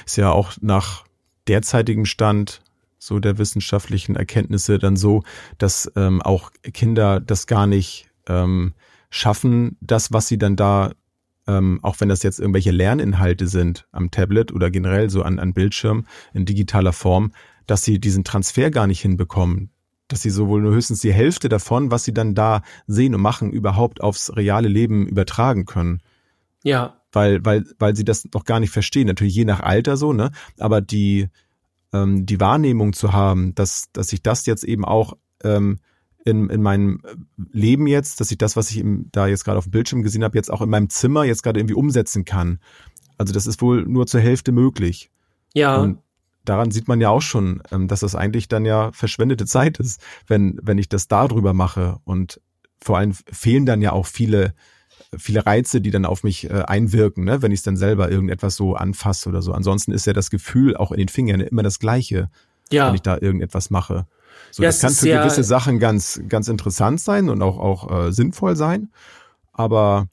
Ist 0.06 0.16
ja 0.16 0.30
auch 0.30 0.52
nach 0.60 1.04
derzeitigem 1.48 2.04
Stand 2.06 2.62
so 2.98 3.18
der 3.18 3.38
wissenschaftlichen 3.38 4.14
Erkenntnisse 4.14 4.78
dann 4.78 4.94
so, 4.94 5.24
dass 5.58 5.90
ähm, 5.96 6.22
auch 6.22 6.52
Kinder 6.72 7.18
das 7.18 7.48
gar 7.48 7.66
nicht 7.66 8.06
ähm, 8.28 8.74
schaffen, 9.10 9.76
das, 9.80 10.12
was 10.12 10.28
sie 10.28 10.38
dann 10.38 10.54
da 10.54 10.92
ähm, 11.46 11.80
auch 11.82 12.00
wenn 12.00 12.08
das 12.08 12.22
jetzt 12.22 12.38
irgendwelche 12.38 12.70
Lerninhalte 12.70 13.46
sind 13.46 13.86
am 13.92 14.10
Tablet 14.10 14.52
oder 14.52 14.70
generell 14.70 15.10
so 15.10 15.22
an, 15.22 15.38
an 15.38 15.52
Bildschirm 15.52 16.06
in 16.32 16.44
digitaler 16.44 16.92
Form, 16.92 17.32
dass 17.66 17.82
sie 17.84 17.98
diesen 17.98 18.24
Transfer 18.24 18.70
gar 18.70 18.86
nicht 18.86 19.00
hinbekommen. 19.00 19.70
Dass 20.08 20.22
sie 20.22 20.30
sowohl 20.30 20.62
nur 20.62 20.72
höchstens 20.72 21.00
die 21.00 21.12
Hälfte 21.12 21.48
davon, 21.48 21.90
was 21.90 22.04
sie 22.04 22.14
dann 22.14 22.34
da 22.34 22.62
sehen 22.86 23.14
und 23.14 23.22
machen, 23.22 23.50
überhaupt 23.50 24.00
aufs 24.00 24.34
reale 24.36 24.68
Leben 24.68 25.06
übertragen 25.06 25.64
können. 25.64 26.00
Ja. 26.62 27.00
Weil, 27.12 27.44
weil, 27.44 27.64
weil 27.78 27.96
sie 27.96 28.04
das 28.04 28.26
noch 28.32 28.44
gar 28.44 28.60
nicht 28.60 28.70
verstehen. 28.70 29.06
Natürlich 29.06 29.34
je 29.34 29.44
nach 29.44 29.60
Alter 29.60 29.96
so, 29.96 30.12
ne? 30.12 30.30
Aber 30.58 30.80
die, 30.80 31.28
ähm, 31.92 32.24
die 32.24 32.40
Wahrnehmung 32.40 32.92
zu 32.92 33.12
haben, 33.12 33.54
dass, 33.54 33.90
dass 33.92 34.08
sich 34.08 34.22
das 34.22 34.46
jetzt 34.46 34.64
eben 34.64 34.84
auch 34.84 35.14
ähm, 35.44 35.78
in, 36.24 36.50
in 36.50 36.62
meinem 36.62 37.00
Leben 37.52 37.86
jetzt, 37.86 38.20
dass 38.20 38.30
ich 38.30 38.38
das, 38.38 38.56
was 38.56 38.70
ich 38.70 38.84
da 39.10 39.26
jetzt 39.26 39.44
gerade 39.44 39.58
auf 39.58 39.64
dem 39.64 39.72
Bildschirm 39.72 40.02
gesehen 40.02 40.24
habe, 40.24 40.36
jetzt 40.36 40.50
auch 40.50 40.62
in 40.62 40.70
meinem 40.70 40.88
Zimmer 40.88 41.24
jetzt 41.24 41.42
gerade 41.42 41.58
irgendwie 41.58 41.74
umsetzen 41.74 42.24
kann. 42.24 42.60
Also 43.18 43.32
das 43.32 43.46
ist 43.46 43.60
wohl 43.62 43.84
nur 43.84 44.06
zur 44.06 44.20
Hälfte 44.20 44.52
möglich. 44.52 45.10
Ja. 45.54 45.76
Und 45.76 45.98
daran 46.44 46.70
sieht 46.70 46.88
man 46.88 47.00
ja 47.00 47.10
auch 47.10 47.22
schon, 47.22 47.62
ähm, 47.70 47.88
dass 47.88 48.00
das 48.00 48.14
eigentlich 48.14 48.48
dann 48.48 48.64
ja 48.64 48.92
verschwendete 48.92 49.46
Zeit 49.46 49.78
ist, 49.78 50.00
wenn, 50.26 50.58
wenn 50.62 50.78
ich 50.78 50.88
das 50.88 51.08
darüber 51.08 51.52
mache. 51.52 51.98
Und 52.04 52.40
vor 52.80 52.98
allem 52.98 53.12
fehlen 53.12 53.66
dann 53.66 53.82
ja 53.82 53.92
auch 53.92 54.06
viele, 54.06 54.54
viele 55.16 55.44
Reize, 55.44 55.80
die 55.80 55.90
dann 55.90 56.04
auf 56.04 56.22
mich 56.22 56.48
äh, 56.50 56.62
einwirken, 56.62 57.24
ne? 57.24 57.42
wenn 57.42 57.52
ich 57.52 57.60
es 57.60 57.64
dann 57.64 57.76
selber 57.76 58.10
irgendetwas 58.10 58.56
so 58.56 58.74
anfasse 58.74 59.28
oder 59.28 59.42
so. 59.42 59.52
Ansonsten 59.52 59.92
ist 59.92 60.06
ja 60.06 60.12
das 60.12 60.30
Gefühl 60.30 60.76
auch 60.76 60.92
in 60.92 60.98
den 60.98 61.08
Fingern 61.08 61.40
immer 61.40 61.62
das 61.62 61.78
gleiche, 61.78 62.30
ja. 62.70 62.88
wenn 62.88 62.94
ich 62.94 63.02
da 63.02 63.18
irgendetwas 63.18 63.70
mache. 63.70 64.06
So, 64.50 64.62
Ja, 64.62 64.68
das 64.68 64.80
kann 64.80 64.92
für 64.92 65.06
gewisse 65.08 65.44
Sachen 65.44 65.78
ganz, 65.78 66.20
ganz 66.28 66.48
interessant 66.48 67.00
sein 67.00 67.28
und 67.28 67.42
auch, 67.42 67.58
auch 67.58 68.06
äh, 68.06 68.12
sinnvoll 68.12 68.56
sein. 68.56 68.90
Aber 69.52 70.08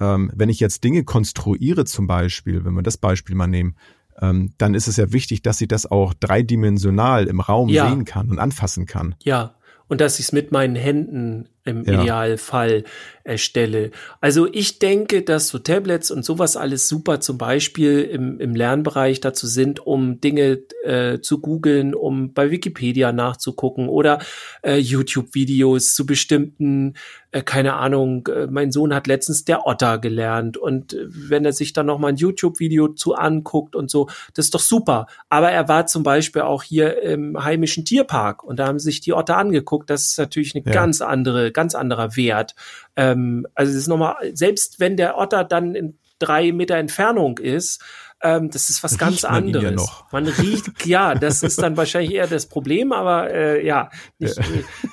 ähm, 0.00 0.30
wenn 0.34 0.48
ich 0.48 0.60
jetzt 0.60 0.84
Dinge 0.84 1.04
konstruiere 1.04 1.84
zum 1.84 2.06
Beispiel, 2.06 2.64
wenn 2.64 2.74
wir 2.74 2.82
das 2.82 2.96
Beispiel 2.96 3.34
mal 3.34 3.46
nehmen, 3.46 3.76
ähm, 4.20 4.52
dann 4.58 4.74
ist 4.74 4.88
es 4.88 4.96
ja 4.96 5.12
wichtig, 5.12 5.42
dass 5.42 5.60
ich 5.60 5.68
das 5.68 5.86
auch 5.86 6.14
dreidimensional 6.14 7.26
im 7.26 7.40
Raum 7.40 7.68
Ja. 7.68 7.88
sehen 7.88 8.04
kann 8.04 8.30
und 8.30 8.38
anfassen 8.38 8.86
kann. 8.86 9.14
Ja, 9.22 9.54
und 9.86 10.00
dass 10.00 10.18
ich 10.18 10.26
es 10.26 10.32
mit 10.32 10.52
meinen 10.52 10.76
Händen 10.76 11.48
im 11.64 11.84
Ja. 11.84 12.00
Idealfall 12.02 12.84
erstelle. 13.24 13.90
Also 14.22 14.48
ich 14.50 14.78
denke, 14.78 15.22
dass 15.22 15.48
so 15.48 15.58
Tablets 15.58 16.10
und 16.10 16.24
sowas 16.24 16.56
alles 16.56 16.88
super 16.88 17.20
zum 17.20 17.36
Beispiel 17.36 18.00
im, 18.00 18.40
im 18.40 18.54
Lernbereich 18.54 19.20
dazu 19.20 19.46
sind, 19.46 19.80
um 19.86 20.18
Dinge 20.20 20.60
äh, 20.84 21.20
zu 21.20 21.40
googeln, 21.40 21.94
um 21.94 22.32
bei 22.32 22.50
Wikipedia 22.50 23.12
nachzugucken 23.12 23.88
oder 23.90 24.18
äh, 24.62 24.78
YouTube-Videos 24.78 25.94
zu 25.94 26.06
bestimmten, 26.06 26.94
äh, 27.32 27.42
keine 27.42 27.74
Ahnung, 27.74 28.26
äh, 28.28 28.46
mein 28.46 28.72
Sohn 28.72 28.94
hat 28.94 29.06
letztens 29.06 29.44
der 29.44 29.66
Otter 29.66 29.98
gelernt 29.98 30.56
und 30.56 30.94
äh, 30.94 31.04
wenn 31.10 31.44
er 31.44 31.52
sich 31.52 31.74
dann 31.74 31.84
noch 31.86 31.98
mal 31.98 32.08
ein 32.08 32.16
YouTube-Video 32.16 32.88
zu 32.88 33.14
anguckt 33.14 33.76
und 33.76 33.90
so, 33.90 34.08
das 34.32 34.46
ist 34.46 34.54
doch 34.54 34.60
super. 34.60 35.06
Aber 35.28 35.50
er 35.50 35.68
war 35.68 35.86
zum 35.86 36.02
Beispiel 36.02 36.42
auch 36.42 36.62
hier 36.62 37.02
im 37.02 37.44
heimischen 37.44 37.84
Tierpark 37.84 38.42
und 38.42 38.58
da 38.58 38.66
haben 38.68 38.78
sich 38.78 39.02
die 39.02 39.12
Otter 39.12 39.36
angeguckt. 39.36 39.90
Das 39.90 40.04
ist 40.06 40.18
natürlich 40.18 40.54
eine 40.54 40.64
Ja. 40.64 40.72
ganz 40.72 41.02
andere, 41.02 41.47
ganz 41.52 41.74
anderer 41.74 42.16
Wert. 42.16 42.54
Ähm, 42.96 43.46
also 43.54 43.70
es 43.72 43.78
ist 43.78 43.88
nochmal, 43.88 44.16
selbst 44.34 44.80
wenn 44.80 44.96
der 44.96 45.18
Otter 45.18 45.44
dann 45.44 45.74
in 45.74 45.98
drei 46.18 46.52
Meter 46.52 46.76
Entfernung 46.76 47.38
ist, 47.38 47.82
ähm, 48.20 48.50
das 48.50 48.68
ist 48.68 48.82
was 48.82 48.92
Riecht 48.92 49.00
ganz 49.00 49.22
man 49.22 49.48
ja 49.48 49.58
anderes. 49.60 49.76
noch. 49.76 50.12
Man 50.12 50.26
riecht, 50.26 50.86
ja, 50.86 51.14
das 51.14 51.42
ist 51.42 51.62
dann 51.62 51.76
wahrscheinlich 51.76 52.14
eher 52.14 52.26
das 52.26 52.46
Problem, 52.46 52.92
aber 52.92 53.30
äh, 53.32 53.64
ja, 53.64 53.90
nicht, 54.18 54.38
äh, 54.38 54.42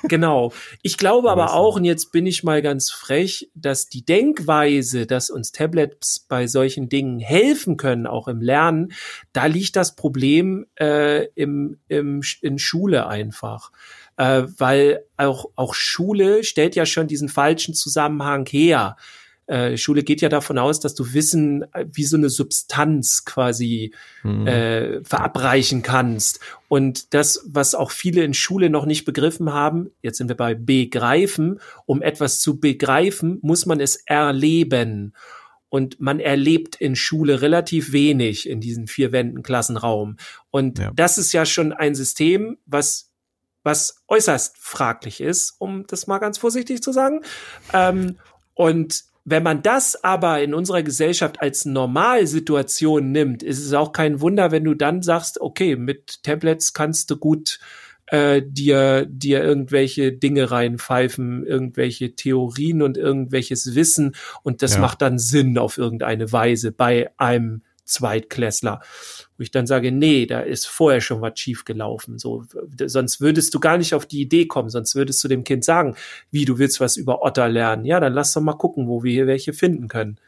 genau. 0.08 0.52
Ich 0.82 0.96
glaube 0.96 1.30
aber 1.30 1.52
auch, 1.52 1.76
und 1.76 1.84
jetzt 1.84 2.12
bin 2.12 2.24
ich 2.26 2.44
mal 2.44 2.62
ganz 2.62 2.90
frech, 2.90 3.50
dass 3.54 3.88
die 3.88 4.04
Denkweise, 4.04 5.06
dass 5.06 5.30
uns 5.30 5.50
Tablets 5.50 6.20
bei 6.28 6.46
solchen 6.46 6.88
Dingen 6.88 7.18
helfen 7.18 7.76
können, 7.76 8.06
auch 8.06 8.28
im 8.28 8.40
Lernen, 8.40 8.92
da 9.32 9.46
liegt 9.46 9.74
das 9.74 9.96
Problem 9.96 10.66
äh, 10.78 11.24
im, 11.34 11.78
im, 11.88 12.22
in 12.42 12.58
Schule 12.58 13.08
einfach. 13.08 13.72
Äh, 14.16 14.44
weil 14.58 15.04
auch, 15.16 15.50
auch 15.56 15.74
Schule 15.74 16.42
stellt 16.44 16.74
ja 16.74 16.86
schon 16.86 17.06
diesen 17.06 17.28
falschen 17.28 17.74
Zusammenhang 17.74 18.46
her. 18.46 18.96
Äh, 19.48 19.76
Schule 19.76 20.02
geht 20.02 20.22
ja 20.22 20.28
davon 20.28 20.58
aus, 20.58 20.80
dass 20.80 20.94
du 20.96 21.12
Wissen 21.14 21.62
äh, 21.72 21.86
wie 21.92 22.02
so 22.04 22.16
eine 22.16 22.30
Substanz 22.30 23.24
quasi 23.24 23.92
Mhm. 24.24 24.46
äh, 24.46 25.04
verabreichen 25.04 25.82
kannst. 25.82 26.40
Und 26.66 27.14
das, 27.14 27.44
was 27.46 27.74
auch 27.76 27.92
viele 27.92 28.24
in 28.24 28.34
Schule 28.34 28.70
noch 28.70 28.86
nicht 28.86 29.04
begriffen 29.04 29.52
haben, 29.52 29.90
jetzt 30.02 30.18
sind 30.18 30.28
wir 30.28 30.36
bei 30.36 30.54
begreifen, 30.54 31.60
um 31.84 32.02
etwas 32.02 32.40
zu 32.40 32.58
begreifen, 32.58 33.38
muss 33.42 33.66
man 33.66 33.78
es 33.80 33.96
erleben. 34.06 35.12
Und 35.68 36.00
man 36.00 36.20
erlebt 36.20 36.76
in 36.76 36.96
Schule 36.96 37.42
relativ 37.42 37.92
wenig 37.92 38.48
in 38.48 38.60
diesen 38.60 38.86
vier 38.86 39.12
Wänden 39.12 39.42
Klassenraum. 39.42 40.16
Und 40.50 40.78
Ja. 40.78 40.90
das 40.94 41.18
ist 41.18 41.32
ja 41.32 41.44
schon 41.44 41.72
ein 41.72 41.94
System, 41.94 42.56
was 42.66 43.05
was 43.66 44.04
äußerst 44.06 44.56
fraglich 44.58 45.20
ist, 45.20 45.56
um 45.58 45.84
das 45.88 46.06
mal 46.06 46.18
ganz 46.18 46.38
vorsichtig 46.38 46.82
zu 46.82 46.92
sagen. 46.92 47.22
Ähm, 47.74 48.16
und 48.54 49.02
wenn 49.24 49.42
man 49.42 49.60
das 49.62 50.04
aber 50.04 50.40
in 50.40 50.54
unserer 50.54 50.84
Gesellschaft 50.84 51.42
als 51.42 51.64
Normalsituation 51.64 53.10
nimmt, 53.10 53.42
ist 53.42 53.58
es 53.58 53.72
auch 53.72 53.90
kein 53.90 54.20
Wunder, 54.20 54.52
wenn 54.52 54.62
du 54.62 54.74
dann 54.74 55.02
sagst, 55.02 55.40
okay, 55.40 55.74
mit 55.74 56.22
Tablets 56.22 56.74
kannst 56.74 57.10
du 57.10 57.16
gut 57.16 57.58
äh, 58.06 58.40
dir, 58.46 59.04
dir 59.08 59.42
irgendwelche 59.42 60.12
Dinge 60.12 60.52
reinpfeifen, 60.52 61.44
irgendwelche 61.44 62.14
Theorien 62.14 62.82
und 62.82 62.96
irgendwelches 62.96 63.74
Wissen 63.74 64.14
und 64.44 64.62
das 64.62 64.74
Ja. 64.74 64.80
macht 64.80 65.02
dann 65.02 65.18
Sinn 65.18 65.58
auf 65.58 65.76
irgendeine 65.76 66.30
Weise 66.30 66.70
bei 66.70 67.10
einem 67.16 67.62
Zweitklässler. 67.86 68.80
Wo 69.38 69.42
ich 69.42 69.50
dann 69.50 69.66
sage, 69.66 69.92
nee, 69.92 70.26
da 70.26 70.40
ist 70.40 70.66
vorher 70.66 71.00
schon 71.00 71.20
was 71.22 71.38
schief 71.38 71.64
gelaufen. 71.64 72.18
So, 72.18 72.44
sonst 72.84 73.20
würdest 73.20 73.54
du 73.54 73.60
gar 73.60 73.78
nicht 73.78 73.94
auf 73.94 74.04
die 74.06 74.20
Idee 74.20 74.46
kommen, 74.46 74.68
sonst 74.68 74.94
würdest 74.94 75.22
du 75.24 75.28
dem 75.28 75.44
Kind 75.44 75.64
sagen, 75.64 75.96
wie 76.30 76.44
du 76.44 76.58
willst 76.58 76.80
was 76.80 76.96
über 76.96 77.22
Otter 77.22 77.48
lernen. 77.48 77.84
Ja, 77.84 78.00
dann 78.00 78.12
lass 78.12 78.32
doch 78.32 78.42
mal 78.42 78.54
gucken, 78.54 78.88
wo 78.88 79.02
wir 79.02 79.12
hier 79.12 79.26
welche 79.26 79.52
finden 79.52 79.88
können. 79.88 80.18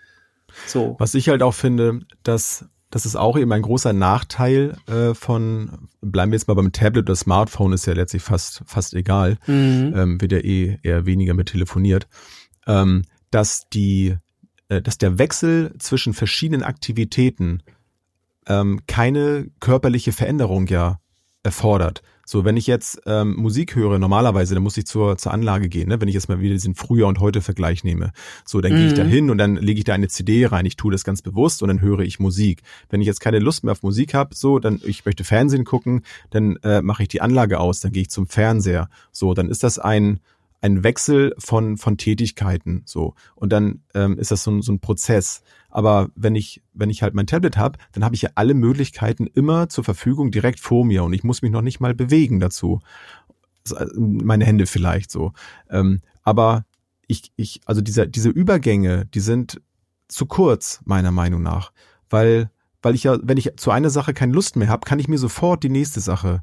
So. 0.67 0.97
Was 0.99 1.15
ich 1.15 1.29
halt 1.29 1.43
auch 1.43 1.55
finde, 1.55 2.01
dass 2.23 2.65
das 2.91 3.05
ist 3.05 3.17
auch 3.17 3.37
eben 3.37 3.53
ein 3.53 3.63
großer 3.63 3.93
Nachteil 3.93 4.77
äh, 4.87 5.13
von, 5.15 5.89
bleiben 6.01 6.33
wir 6.33 6.37
jetzt 6.39 6.49
mal 6.49 6.55
beim 6.55 6.73
Tablet 6.73 7.05
oder 7.05 7.17
Smartphone, 7.17 7.75
ist 7.75 7.87
ja 7.87 7.93
letztlich 7.93 8.23
fast, 8.23 8.63
fast 8.65 8.95
egal, 8.95 9.37
Mhm. 9.47 9.93
ähm, 9.95 10.21
wird 10.21 10.33
ja 10.33 10.39
eh 10.39 10.79
eher 10.83 11.05
weniger 11.05 11.35
mit 11.35 11.49
telefoniert, 11.49 12.09
ähm, 12.67 13.03
dass 13.31 13.69
die, 13.69 14.17
dass 14.83 14.99
der 14.99 15.19
Wechsel 15.19 15.75
zwischen 15.79 16.15
verschiedenen 16.15 16.63
Aktivitäten 16.63 17.63
ähm, 18.47 18.81
keine 18.87 19.51
körperliche 19.61 20.13
Veränderung 20.13 20.67
ja 20.67 20.99
erfordert. 21.43 22.03
So, 22.27 22.45
wenn 22.45 22.59
ich 22.59 22.67
jetzt 22.67 23.01
ähm, 23.07 23.37
Musik 23.37 23.75
höre, 23.75 23.99
normalerweise, 23.99 24.53
dann 24.53 24.63
muss 24.63 24.77
ich 24.77 24.87
zur, 24.87 25.17
zur 25.17 25.33
Anlage 25.33 25.71
gehen, 25.71 25.89
ne? 25.89 25.99
wenn 25.99 26.09
ich 26.09 26.15
jetzt 26.15 26.29
mal 26.29 26.41
wieder 26.41 26.53
diesen 26.53 26.75
Früher- 26.75 27.07
und 27.07 27.21
Heute-Vergleich 27.21 27.85
nehme. 27.85 28.13
So, 28.45 28.61
dann 28.61 28.75
gehe 28.75 28.85
ich 28.85 28.93
Mhm. 28.93 28.97
da 28.97 29.03
hin 29.05 29.31
und 29.31 29.39
dann 29.39 29.57
lege 29.57 29.79
ich 29.79 29.85
da 29.85 29.95
eine 29.95 30.09
CD 30.09 30.45
rein. 30.45 30.67
Ich 30.67 30.77
tue 30.77 30.93
das 30.93 31.05
ganz 31.05 31.23
bewusst 31.23 31.63
und 31.63 31.69
dann 31.69 31.81
höre 31.81 32.01
ich 32.01 32.19
Musik. 32.21 32.61
Wenn 32.91 33.01
ich 33.01 33.07
jetzt 33.07 33.21
keine 33.21 33.39
Lust 33.39 33.65
mehr 33.65 33.73
auf 33.73 33.83
Musik 33.83 34.13
habe, 34.13 34.35
so, 34.35 34.59
dann 34.59 34.79
ich 34.85 35.07
möchte 35.07 35.25
Fernsehen 35.25 35.65
gucken, 35.65 36.03
dann 36.29 36.57
äh, 36.57 36.83
mache 36.83 37.03
ich 37.03 37.09
die 37.09 37.23
Anlage 37.23 37.61
aus, 37.61 37.81
dann 37.81 37.93
gehe 37.93 38.03
ich 38.03 38.11
zum 38.11 38.27
Fernseher. 38.27 38.91
So, 39.11 39.33
dann 39.33 39.49
ist 39.49 39.63
das 39.63 39.79
ein 39.79 40.21
ein 40.61 40.83
Wechsel 40.83 41.35
von 41.39 41.77
von 41.77 41.97
Tätigkeiten 41.97 42.83
so 42.85 43.15
und 43.35 43.53
dann 43.53 43.83
ähm, 43.95 44.19
ist 44.19 44.31
das 44.31 44.43
so 44.43 44.51
ein, 44.51 44.63
so 44.63 44.73
ein 44.73 44.81
Prozess. 44.81 45.43
Aber 45.69 46.11
wenn 46.17 46.35
ich 46.35 46.63
wenn 46.73 46.91
ich 46.91 47.03
halt 47.03 47.15
mein 47.15 47.27
Tablet 47.27 47.57
habe, 47.57 47.79
dann 47.93 48.05
habe 48.05 48.15
ich 48.15 48.23
ja 48.23 48.31
alle 48.35 48.55
Möglichkeiten 48.55 49.27
immer 49.27 49.69
zur 49.69 49.85
Verfügung 49.85 50.31
direkt 50.31 50.61
vor 50.61 50.85
mir 50.85 51.05
und 51.05 51.13
ich 51.13 51.25
muss 51.25 51.43
mich 51.43 51.53
noch 51.53 51.63
nicht 51.63 51.81
mal 51.81 51.95
bewegen 51.95 52.41
dazu. 52.41 52.81
Äh, 53.71 53.87
Meine 53.97 54.45
Hände 54.45 54.67
vielleicht 54.67 55.11
so. 55.11 55.33
Ähm, 55.71 56.01
aber 56.23 56.65
ich 57.07 57.33
ich 57.37 57.61
also 57.67 57.81
diese 57.81 58.09
diese 58.09 58.31
Übergänge, 58.31 59.07
die 59.07 59.21
sind 59.21 59.61
zu 60.09 60.27
kurz 60.27 60.81
meiner 60.85 61.13
Meinung 61.13 61.43
nach, 61.43 61.73
weil 62.11 62.51
weil 62.83 62.95
ich 62.95 63.05
ja 63.05 63.19
wenn 63.23 63.39
ich 63.39 63.53
zu 63.57 63.71
einer 63.71 63.91
Sache 63.91 64.13
keine 64.13 64.33
Lust 64.33 64.57
mehr 64.57 64.69
habe, 64.69 64.87
kann 64.87 64.99
ich 64.99 65.09
mir 65.09 65.19
sofort 65.19 65.63
die 65.63 65.69
nächste 65.69 66.01
Sache 66.01 66.43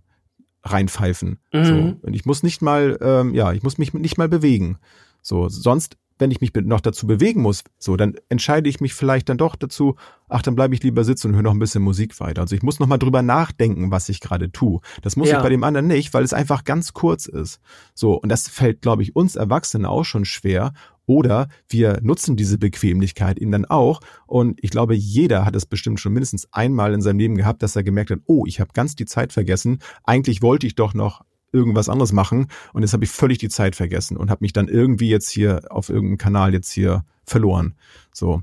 reinpfeifen. 0.66 1.40
Mhm. 1.54 1.64
So. 1.66 1.74
Und 2.02 2.14
ich 2.16 2.26
muss 2.26 2.44
nicht 2.44 2.62
mal, 2.62 2.98
ähm, 3.02 3.34
ja, 3.34 3.54
ich 3.54 3.64
muss 3.64 3.78
mich 3.78 3.94
nicht 3.94 4.18
mal 4.18 4.28
bewegen. 4.30 4.78
So, 5.22 5.48
sonst, 5.50 5.98
wenn 6.18 6.32
ich 6.32 6.40
mich 6.40 6.54
noch 6.54 6.80
dazu 6.82 7.08
bewegen 7.08 7.42
muss, 7.42 7.64
so, 7.78 7.98
dann 7.98 8.16
entscheide 8.30 8.70
ich 8.70 8.80
mich 8.80 8.94
vielleicht 8.94 9.28
dann 9.28 9.38
doch 9.38 9.56
dazu, 9.56 9.96
ach, 10.30 10.42
dann 10.42 10.56
bleibe 10.56 10.74
ich 10.74 10.82
lieber 10.82 11.04
sitzen 11.04 11.28
und 11.30 11.36
höre 11.36 11.44
noch 11.44 11.52
ein 11.54 11.60
bisschen 11.60 11.84
Musik 11.84 12.20
weiter. 12.22 12.42
Also 12.42 12.56
ich 12.56 12.64
muss 12.64 12.80
noch 12.80 12.88
mal 12.88 12.98
drüber 12.98 13.22
nachdenken, 13.22 13.92
was 13.92 14.08
ich 14.08 14.22
gerade 14.22 14.52
tue. 14.52 14.80
Das 15.02 15.18
muss 15.18 15.30
Ja. 15.30 15.38
ich 15.38 15.44
bei 15.44 15.50
dem 15.50 15.64
anderen 15.64 15.88
nicht, 15.88 16.14
weil 16.14 16.24
es 16.24 16.34
einfach 16.34 16.64
ganz 16.64 16.94
kurz 16.94 17.26
ist. 17.26 17.60
So, 17.94 18.14
und 18.14 18.30
das 18.30 18.48
fällt, 18.48 18.82
glaube 18.82 19.04
ich, 19.04 19.16
uns 19.16 19.36
Erwachsenen 19.36 19.86
auch 19.86 20.06
schon 20.06 20.24
schwer. 20.26 20.74
Oder 21.06 21.48
wir 21.70 22.00
nutzen 22.02 22.36
diese 22.36 22.58
Bequemlichkeit 22.58 23.38
eben 23.38 23.52
dann 23.52 23.66
auch. 23.66 24.00
Und 24.26 24.60
ich 24.64 24.72
glaube, 24.72 24.96
jeder 24.96 25.46
hat 25.46 25.56
es 25.56 25.66
bestimmt 25.66 26.00
schon 26.00 26.14
mindestens 26.14 26.48
einmal 26.52 26.94
in 26.94 27.02
seinem 27.02 27.20
Leben 27.20 27.36
gehabt, 27.36 27.62
dass 27.64 27.76
er 27.76 27.84
gemerkt 27.84 28.12
hat, 28.12 28.20
oh, 28.26 28.46
ich 28.46 28.60
habe 28.60 28.72
ganz 28.74 28.96
die 28.96 29.06
Zeit 29.06 29.34
vergessen. 29.34 29.80
Eigentlich 30.04 30.42
wollte 30.42 30.68
ich 30.68 30.76
doch 30.76 30.94
noch 30.94 31.24
irgendwas 31.52 31.90
anderes 31.90 32.12
machen 32.12 32.48
und 32.74 32.82
jetzt 32.82 32.94
habe 32.94 33.06
ich 33.06 33.12
völlig 33.12 33.38
die 33.38 33.50
Zeit 33.50 33.76
vergessen 33.76 34.18
und 34.18 34.30
habe 34.30 34.44
mich 34.44 34.52
dann 34.52 34.68
irgendwie 34.68 35.10
jetzt 35.10 35.30
hier 35.30 35.62
auf 35.70 35.90
irgendeinem 35.90 36.18
Kanal 36.18 36.54
jetzt 36.54 36.72
hier 36.72 37.06
verloren. 37.24 37.76
So. 38.14 38.42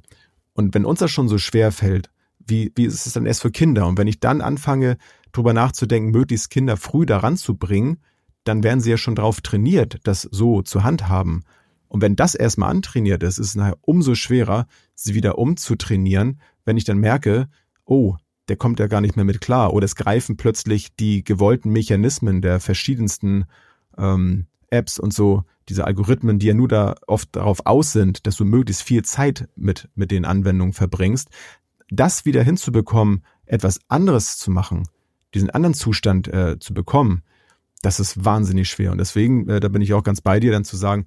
Und 0.54 0.74
wenn 0.74 0.86
uns 0.86 1.00
das 1.00 1.10
schon 1.10 1.28
so 1.28 1.36
schwer 1.36 1.72
fällt, 1.72 2.10
wie, 2.46 2.72
wie 2.74 2.86
ist 2.86 3.06
es 3.06 3.12
dann 3.12 3.26
erst 3.26 3.42
für 3.42 3.50
Kinder? 3.50 3.86
Und 3.86 3.98
wenn 3.98 4.08
ich 4.08 4.18
dann 4.18 4.40
anfange, 4.40 4.96
drüber 5.32 5.52
nachzudenken, 5.52 6.10
möglichst 6.10 6.50
Kinder 6.50 6.76
früh 6.76 7.06
daran 7.06 7.36
zu 7.36 7.56
bringen, 7.56 7.98
dann 8.44 8.62
werden 8.62 8.80
sie 8.80 8.90
ja 8.90 8.96
schon 8.96 9.14
drauf 9.14 9.40
trainiert, 9.40 10.00
das 10.04 10.22
so 10.22 10.62
zu 10.62 10.82
handhaben. 10.82 11.44
Und 11.92 12.00
wenn 12.00 12.16
das 12.16 12.34
erstmal 12.34 12.70
antrainiert 12.70 13.22
ist, 13.22 13.36
ist 13.36 13.48
es 13.48 13.54
nachher 13.54 13.76
umso 13.82 14.14
schwerer, 14.14 14.66
sie 14.94 15.12
wieder 15.12 15.36
umzutrainieren, 15.36 16.40
wenn 16.64 16.78
ich 16.78 16.84
dann 16.84 16.96
merke, 16.96 17.50
oh, 17.84 18.16
der 18.48 18.56
kommt 18.56 18.80
ja 18.80 18.86
gar 18.86 19.02
nicht 19.02 19.16
mehr 19.16 19.26
mit 19.26 19.42
klar. 19.42 19.74
Oder 19.74 19.84
es 19.84 19.94
greifen 19.94 20.38
plötzlich 20.38 20.96
die 20.96 21.22
gewollten 21.22 21.68
Mechanismen 21.68 22.40
der 22.40 22.60
verschiedensten 22.60 23.44
ähm, 23.98 24.46
Apps 24.70 24.98
und 24.98 25.12
so, 25.12 25.44
diese 25.68 25.84
Algorithmen, 25.84 26.38
die 26.38 26.46
ja 26.46 26.54
nur 26.54 26.68
da 26.68 26.94
oft 27.08 27.36
darauf 27.36 27.66
aus 27.66 27.92
sind, 27.92 28.26
dass 28.26 28.36
du 28.36 28.46
möglichst 28.46 28.82
viel 28.82 29.04
Zeit 29.04 29.50
mit, 29.54 29.90
mit 29.94 30.10
den 30.10 30.24
Anwendungen 30.24 30.72
verbringst, 30.72 31.28
das 31.90 32.24
wieder 32.24 32.42
hinzubekommen, 32.42 33.22
etwas 33.44 33.80
anderes 33.88 34.38
zu 34.38 34.50
machen, 34.50 34.88
diesen 35.34 35.50
anderen 35.50 35.74
Zustand 35.74 36.26
äh, 36.28 36.58
zu 36.58 36.72
bekommen, 36.72 37.22
das 37.82 38.00
ist 38.00 38.24
wahnsinnig 38.24 38.70
schwer. 38.70 38.92
Und 38.92 38.98
deswegen, 38.98 39.46
äh, 39.50 39.60
da 39.60 39.68
bin 39.68 39.82
ich 39.82 39.92
auch 39.92 40.04
ganz 40.04 40.22
bei 40.22 40.40
dir, 40.40 40.52
dann 40.52 40.64
zu 40.64 40.76
sagen, 40.78 41.06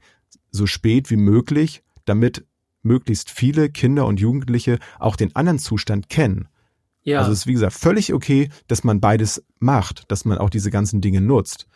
so 0.55 0.67
spät 0.67 1.09
wie 1.09 1.17
möglich, 1.17 1.83
damit 2.05 2.45
möglichst 2.81 3.31
viele 3.31 3.69
Kinder 3.69 4.05
und 4.05 4.19
Jugendliche 4.19 4.79
auch 4.99 5.15
den 5.15 5.35
anderen 5.35 5.59
Zustand 5.59 6.09
kennen. 6.09 6.47
Ja. 7.03 7.19
Also 7.19 7.31
es 7.31 7.39
ist 7.39 7.47
wie 7.47 7.53
gesagt 7.53 7.73
völlig 7.73 8.13
okay, 8.13 8.49
dass 8.67 8.83
man 8.83 8.99
beides 8.99 9.43
macht, 9.59 10.11
dass 10.11 10.25
man 10.25 10.37
auch 10.37 10.49
diese 10.49 10.71
ganzen 10.71 11.01
Dinge 11.01 11.21
nutzt. 11.21 11.67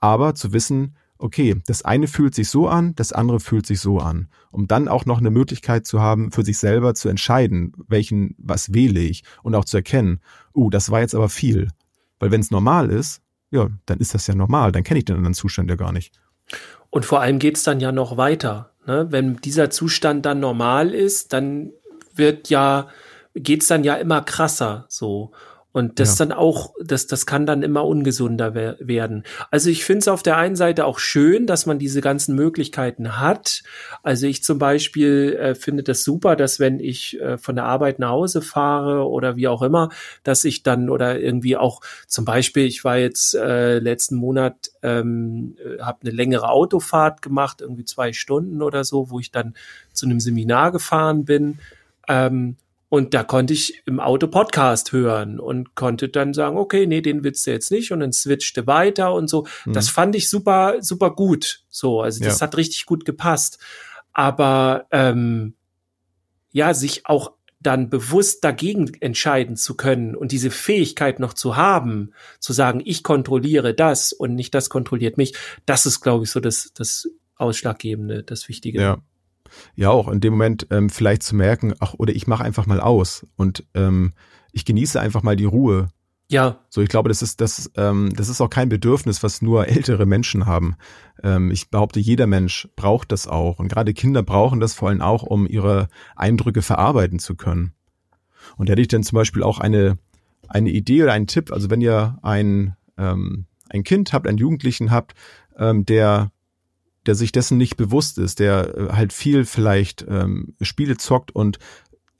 Aber 0.00 0.34
zu 0.34 0.52
wissen, 0.52 0.96
okay, 1.18 1.60
das 1.66 1.82
eine 1.82 2.06
fühlt 2.06 2.34
sich 2.34 2.48
so 2.48 2.68
an, 2.68 2.94
das 2.94 3.12
andere 3.12 3.40
fühlt 3.40 3.66
sich 3.66 3.80
so 3.80 3.98
an. 3.98 4.28
Um 4.50 4.66
dann 4.66 4.88
auch 4.88 5.04
noch 5.04 5.18
eine 5.18 5.30
Möglichkeit 5.30 5.86
zu 5.86 6.00
haben, 6.00 6.30
für 6.32 6.44
sich 6.44 6.58
selber 6.58 6.94
zu 6.94 7.08
entscheiden, 7.08 7.72
welchen, 7.88 8.34
was 8.38 8.72
wähle 8.72 9.00
ich 9.00 9.24
und 9.42 9.54
auch 9.54 9.64
zu 9.64 9.76
erkennen, 9.76 10.20
uh, 10.54 10.70
das 10.70 10.90
war 10.90 11.00
jetzt 11.00 11.14
aber 11.14 11.28
viel. 11.28 11.68
Weil 12.18 12.30
wenn 12.30 12.40
es 12.40 12.50
normal 12.50 12.90
ist, 12.90 13.20
ja, 13.50 13.68
dann 13.86 13.98
ist 13.98 14.14
das 14.14 14.26
ja 14.26 14.34
normal, 14.34 14.72
dann 14.72 14.84
kenne 14.84 14.98
ich 14.98 15.04
den 15.04 15.16
anderen 15.16 15.34
Zustand 15.34 15.70
ja 15.70 15.76
gar 15.76 15.92
nicht. 15.92 16.18
Und 16.90 17.04
vor 17.04 17.20
allem 17.20 17.38
geht's 17.38 17.62
dann 17.62 17.80
ja 17.80 17.92
noch 17.92 18.16
weiter. 18.16 18.70
Ne? 18.86 19.06
Wenn 19.10 19.36
dieser 19.36 19.70
Zustand 19.70 20.24
dann 20.26 20.40
normal 20.40 20.94
ist, 20.94 21.32
dann 21.32 21.72
wird 22.14 22.48
ja, 22.48 22.88
geht's 23.34 23.68
dann 23.68 23.84
ja 23.84 23.94
immer 23.94 24.22
krasser 24.22 24.86
so. 24.88 25.32
Und 25.70 26.00
das 26.00 26.18
ja. 26.18 26.24
dann 26.24 26.36
auch, 26.36 26.72
das, 26.82 27.06
das 27.06 27.26
kann 27.26 27.44
dann 27.44 27.62
immer 27.62 27.84
ungesunder 27.84 28.54
werden. 28.54 29.24
Also 29.50 29.68
ich 29.68 29.84
finde 29.84 30.00
es 30.00 30.08
auf 30.08 30.22
der 30.22 30.38
einen 30.38 30.56
Seite 30.56 30.86
auch 30.86 30.98
schön, 30.98 31.46
dass 31.46 31.66
man 31.66 31.78
diese 31.78 32.00
ganzen 32.00 32.34
Möglichkeiten 32.34 33.20
hat. 33.20 33.62
Also 34.02 34.26
ich 34.26 34.42
zum 34.42 34.58
Beispiel 34.58 35.36
äh, 35.38 35.54
finde 35.54 35.82
das 35.82 36.04
super, 36.04 36.36
dass 36.36 36.58
wenn 36.58 36.80
ich 36.80 37.20
äh, 37.20 37.36
von 37.36 37.54
der 37.54 37.66
Arbeit 37.66 37.98
nach 37.98 38.08
Hause 38.08 38.40
fahre 38.40 39.06
oder 39.06 39.36
wie 39.36 39.46
auch 39.46 39.60
immer, 39.60 39.90
dass 40.24 40.44
ich 40.44 40.62
dann 40.62 40.88
oder 40.88 41.20
irgendwie 41.20 41.58
auch 41.58 41.82
zum 42.06 42.24
Beispiel, 42.24 42.64
ich 42.64 42.82
war 42.82 42.96
jetzt 42.96 43.34
äh, 43.34 43.78
letzten 43.78 44.16
Monat, 44.16 44.70
ähm, 44.82 45.54
äh, 45.62 45.82
habe 45.82 45.98
eine 46.02 46.12
längere 46.12 46.48
Autofahrt 46.48 47.20
gemacht, 47.20 47.60
irgendwie 47.60 47.84
zwei 47.84 48.14
Stunden 48.14 48.62
oder 48.62 48.84
so, 48.84 49.10
wo 49.10 49.20
ich 49.20 49.32
dann 49.32 49.54
zu 49.92 50.06
einem 50.06 50.18
Seminar 50.18 50.72
gefahren 50.72 51.26
bin. 51.26 51.58
Ähm, 52.08 52.56
und 52.88 53.12
da 53.12 53.22
konnte 53.22 53.52
ich 53.52 53.82
im 53.86 54.00
Auto 54.00 54.28
Podcast 54.28 54.92
hören 54.92 55.38
und 55.40 55.74
konnte 55.74 56.08
dann 56.08 56.32
sagen, 56.32 56.56
okay, 56.56 56.86
nee, 56.86 57.02
den 57.02 57.22
willst 57.22 57.46
du 57.46 57.50
jetzt 57.50 57.70
nicht 57.70 57.92
und 57.92 58.00
dann 58.00 58.12
switchte 58.12 58.66
weiter 58.66 59.12
und 59.12 59.28
so. 59.28 59.46
Mhm. 59.66 59.74
Das 59.74 59.90
fand 59.90 60.16
ich 60.16 60.30
super, 60.30 60.76
super 60.80 61.14
gut. 61.14 61.64
So, 61.68 62.00
also 62.00 62.24
das 62.24 62.40
ja. 62.40 62.46
hat 62.46 62.56
richtig 62.56 62.86
gut 62.86 63.04
gepasst. 63.04 63.58
Aber 64.12 64.86
ähm, 64.90 65.54
ja, 66.50 66.72
sich 66.72 67.04
auch 67.04 67.32
dann 67.60 67.90
bewusst 67.90 68.42
dagegen 68.44 68.94
entscheiden 69.00 69.56
zu 69.56 69.76
können 69.76 70.14
und 70.14 70.32
diese 70.32 70.50
Fähigkeit 70.50 71.18
noch 71.20 71.34
zu 71.34 71.56
haben, 71.56 72.12
zu 72.38 72.52
sagen, 72.52 72.80
ich 72.84 73.02
kontrolliere 73.02 73.74
das 73.74 74.12
und 74.12 74.34
nicht 74.34 74.54
das 74.54 74.70
kontrolliert 74.70 75.18
mich, 75.18 75.34
das 75.66 75.84
ist, 75.84 76.00
glaube 76.00 76.24
ich, 76.24 76.30
so 76.30 76.40
das, 76.40 76.72
das 76.74 77.08
Ausschlaggebende, 77.36 78.22
das 78.22 78.48
Wichtige. 78.48 78.80
Ja, 78.80 78.98
ja, 79.74 79.90
auch 79.90 80.08
in 80.08 80.20
dem 80.20 80.32
Moment 80.32 80.66
ähm, 80.70 80.90
vielleicht 80.90 81.22
zu 81.22 81.36
merken, 81.36 81.74
ach, 81.80 81.94
oder 81.94 82.14
ich 82.14 82.26
mache 82.26 82.44
einfach 82.44 82.66
mal 82.66 82.80
aus 82.80 83.26
und 83.36 83.64
ähm, 83.74 84.12
ich 84.52 84.64
genieße 84.64 85.00
einfach 85.00 85.22
mal 85.22 85.36
die 85.36 85.44
Ruhe. 85.44 85.88
Ja. 86.30 86.58
So, 86.68 86.82
ich 86.82 86.88
glaube, 86.88 87.08
das 87.08 87.22
ist, 87.22 87.40
das, 87.40 87.70
ähm, 87.76 88.12
das 88.14 88.28
ist 88.28 88.40
auch 88.40 88.50
kein 88.50 88.68
Bedürfnis, 88.68 89.22
was 89.22 89.40
nur 89.40 89.66
ältere 89.68 90.04
Menschen 90.04 90.46
haben. 90.46 90.76
Ähm, 91.22 91.50
ich 91.50 91.70
behaupte, 91.70 92.00
jeder 92.00 92.26
Mensch 92.26 92.68
braucht 92.76 93.12
das 93.12 93.26
auch. 93.26 93.58
Und 93.58 93.68
gerade 93.68 93.94
Kinder 93.94 94.22
brauchen 94.22 94.60
das 94.60 94.74
vor 94.74 94.90
allem 94.90 95.00
auch, 95.00 95.22
um 95.22 95.46
ihre 95.46 95.88
Eindrücke 96.16 96.60
verarbeiten 96.62 97.18
zu 97.18 97.34
können. 97.34 97.72
Und 98.56 98.68
hätte 98.68 98.82
ich 98.82 98.88
dann 98.88 99.02
zum 99.02 99.16
Beispiel 99.16 99.42
auch 99.42 99.58
eine, 99.58 99.98
eine 100.48 100.70
Idee 100.70 101.02
oder 101.02 101.12
einen 101.12 101.26
Tipp. 101.26 101.50
Also 101.50 101.70
wenn 101.70 101.80
ihr 101.80 102.18
ein, 102.22 102.76
ähm, 102.98 103.46
ein 103.70 103.82
Kind 103.82 104.12
habt, 104.12 104.26
einen 104.26 104.38
Jugendlichen 104.38 104.90
habt, 104.90 105.14
ähm, 105.56 105.86
der 105.86 106.30
der 107.06 107.14
sich 107.14 107.32
dessen 107.32 107.58
nicht 107.58 107.76
bewusst 107.76 108.18
ist, 108.18 108.38
der 108.38 108.76
äh, 108.76 108.88
halt 108.92 109.12
viel 109.12 109.44
vielleicht 109.44 110.04
ähm, 110.08 110.54
Spiele 110.60 110.96
zockt 110.96 111.30
und 111.30 111.58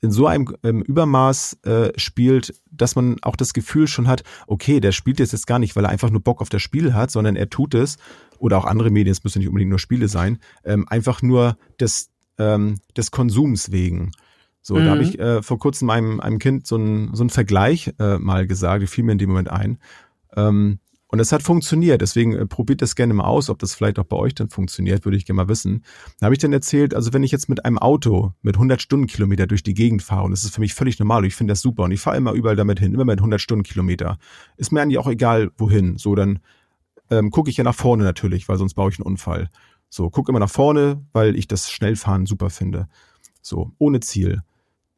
in 0.01 0.11
so 0.11 0.27
einem 0.27 0.55
ähm, 0.63 0.81
Übermaß 0.81 1.59
äh, 1.63 1.91
spielt, 1.97 2.53
dass 2.71 2.95
man 2.95 3.17
auch 3.21 3.35
das 3.35 3.53
Gefühl 3.53 3.87
schon 3.87 4.07
hat, 4.07 4.23
okay, 4.47 4.79
der 4.79 4.93
spielt 4.93 5.19
jetzt, 5.19 5.33
jetzt 5.33 5.47
gar 5.47 5.59
nicht, 5.59 5.75
weil 5.75 5.83
er 5.83 5.89
einfach 5.89 6.09
nur 6.09 6.21
Bock 6.21 6.41
auf 6.41 6.49
das 6.49 6.61
Spiel 6.61 6.93
hat, 6.93 7.11
sondern 7.11 7.35
er 7.35 7.49
tut 7.49 7.73
es, 7.73 7.97
oder 8.37 8.57
auch 8.57 8.65
andere 8.65 8.89
Medien, 8.89 9.11
es 9.11 9.23
müssen 9.23 9.39
nicht 9.39 9.49
unbedingt 9.49 9.69
nur 9.69 9.79
Spiele 9.79 10.07
sein, 10.07 10.39
ähm, 10.63 10.87
einfach 10.87 11.21
nur 11.21 11.57
des, 11.79 12.11
ähm, 12.37 12.79
des 12.95 13.11
Konsums 13.11 13.71
wegen. 13.71 14.11
So, 14.61 14.75
mhm. 14.75 14.85
da 14.85 14.91
habe 14.91 15.03
ich 15.03 15.19
äh, 15.19 15.41
vor 15.41 15.59
kurzem 15.59 15.89
einem, 15.89 16.19
einem 16.19 16.39
Kind 16.39 16.65
so 16.65 16.75
einen 16.75 17.13
so 17.13 17.23
einen 17.23 17.29
Vergleich 17.29 17.93
äh, 17.99 18.17
mal 18.17 18.47
gesagt, 18.47 18.87
fiel 18.89 19.03
mir 19.03 19.13
in 19.13 19.17
dem 19.17 19.29
Moment 19.29 19.49
ein. 19.49 19.79
Ähm, 20.35 20.79
und 21.11 21.19
es 21.19 21.31
hat 21.31 21.41
funktioniert. 21.41 22.01
Deswegen 22.01 22.33
äh, 22.33 22.45
probiert 22.45 22.81
das 22.81 22.95
gerne 22.95 23.13
mal 23.13 23.25
aus, 23.25 23.49
ob 23.49 23.59
das 23.59 23.73
vielleicht 23.73 23.97
auch 23.99 24.05
bei 24.05 24.15
euch 24.15 24.35
dann 24.35 24.49
funktioniert, 24.49 25.05
würde 25.05 25.17
ich 25.17 25.25
gerne 25.25 25.37
mal 25.37 25.49
wissen. 25.49 25.83
Da 26.19 26.25
habe 26.25 26.35
ich 26.35 26.39
dann 26.39 26.53
erzählt, 26.53 26.93
also 26.93 27.13
wenn 27.13 27.23
ich 27.23 27.31
jetzt 27.31 27.49
mit 27.49 27.65
einem 27.65 27.79
Auto 27.79 28.33
mit 28.41 28.55
100 28.55 28.81
Stundenkilometer 28.81 29.47
durch 29.47 29.63
die 29.63 29.73
Gegend 29.73 30.03
fahre, 30.03 30.23
und 30.25 30.31
das 30.31 30.43
ist 30.43 30.53
für 30.53 30.61
mich 30.61 30.75
völlig 30.75 30.99
normal, 30.99 31.25
ich 31.25 31.35
finde 31.35 31.51
das 31.51 31.61
super, 31.61 31.83
und 31.83 31.91
ich 31.91 31.99
fahre 31.99 32.17
immer 32.17 32.33
überall 32.33 32.55
damit 32.55 32.79
hin, 32.79 32.93
immer 32.93 33.05
mit 33.05 33.19
100 33.19 33.41
Stundenkilometer, 33.41 34.19
ist 34.57 34.71
mir 34.71 34.81
eigentlich 34.81 34.99
auch 34.99 35.07
egal, 35.07 35.51
wohin. 35.57 35.97
So, 35.97 36.13
dann 36.13 36.39
ähm, 37.09 37.31
gucke 37.31 37.49
ich 37.49 37.57
ja 37.57 37.63
nach 37.63 37.75
vorne 37.75 38.03
natürlich, 38.03 38.47
weil 38.47 38.57
sonst 38.57 38.75
baue 38.75 38.91
ich 38.91 38.99
einen 38.99 39.07
Unfall. 39.07 39.49
So, 39.89 40.11
gucke 40.11 40.31
immer 40.31 40.39
nach 40.39 40.51
vorne, 40.51 41.03
weil 41.11 41.35
ich 41.35 41.47
das 41.47 41.71
Schnellfahren 41.71 42.27
super 42.27 42.51
finde. 42.51 42.87
So, 43.41 43.71
ohne 43.79 43.99
Ziel. 43.99 44.43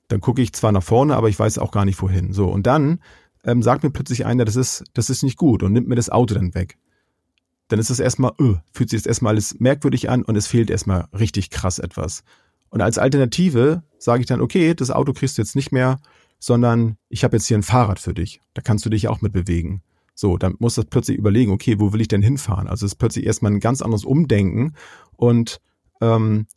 Dann 0.10 0.20
gucke 0.20 0.42
ich 0.42 0.52
zwar 0.52 0.74
nach 0.74 0.84
vorne, 0.84 1.16
aber 1.16 1.30
ich 1.30 1.40
weiß 1.40 1.58
auch 1.58 1.72
gar 1.72 1.86
nicht 1.86 2.02
wohin. 2.02 2.34
So, 2.34 2.50
und 2.50 2.68
dann 2.68 3.00
ähm, 3.44 3.64
sagt 3.64 3.84
mir 3.84 3.92
plötzlich 3.92 4.26
einer, 4.26 4.46
das 4.46 4.56
ist, 4.56 4.84
das 4.94 5.10
ist 5.10 5.24
nicht 5.24 5.38
gut 5.38 5.64
und 5.64 5.74
nimmt 5.74 5.88
mir 5.88 5.96
das 5.96 6.10
Auto 6.10 6.34
dann 6.36 6.54
weg. 6.54 6.78
Dann 7.68 7.80
ist 7.80 7.90
es 7.90 8.00
erstmal, 8.00 8.34
öh, 8.40 8.56
fühlt 8.74 8.90
sich 8.90 9.00
jetzt 9.00 9.08
erstmal 9.08 9.32
alles 9.32 9.60
merkwürdig 9.60 10.10
an 10.10 10.24
und 10.24 10.36
es 10.36 10.48
fehlt 10.48 10.70
erstmal 10.70 11.08
richtig 11.18 11.50
krass 11.50 11.80
etwas. 11.80 12.24
Und 12.70 12.82
als 12.82 12.98
Alternative 12.98 13.84
sage 13.98 14.22
ich 14.22 14.28
dann, 14.28 14.42
okay, 14.42 14.74
das 14.74 14.92
Auto 14.92 15.14
kriegst 15.14 15.38
du 15.38 15.42
jetzt 15.42 15.56
nicht 15.56 15.72
mehr, 15.72 16.00
sondern 16.40 16.98
ich 17.10 17.24
habe 17.24 17.38
jetzt 17.38 17.48
hier 17.48 17.58
ein 17.58 17.64
Fahrrad 17.64 18.00
für 18.00 18.14
dich. 18.14 18.42
Da 18.54 18.62
kannst 18.62 18.86
du 18.86 18.90
dich 18.90 19.08
auch 19.08 19.22
mit 19.22 19.34
bewegen. 19.34 19.84
So, 20.16 20.38
dann 20.38 20.56
muss 20.60 20.76
das 20.76 20.86
plötzlich 20.86 21.18
überlegen, 21.18 21.52
okay, 21.52 21.80
wo 21.80 21.94
will 21.94 22.02
ich 22.02 22.08
denn 22.08 22.22
hinfahren? 22.22 22.68
Also 22.68 22.86
es 22.86 22.94
ist 22.94 22.98
plötzlich 22.98 23.26
erstmal 23.26 23.52
ein 23.52 23.60
ganz 23.60 23.82
anderes 23.82 24.06
Umdenken 24.06 24.74
und 25.16 25.62
ähm, 26.02 26.48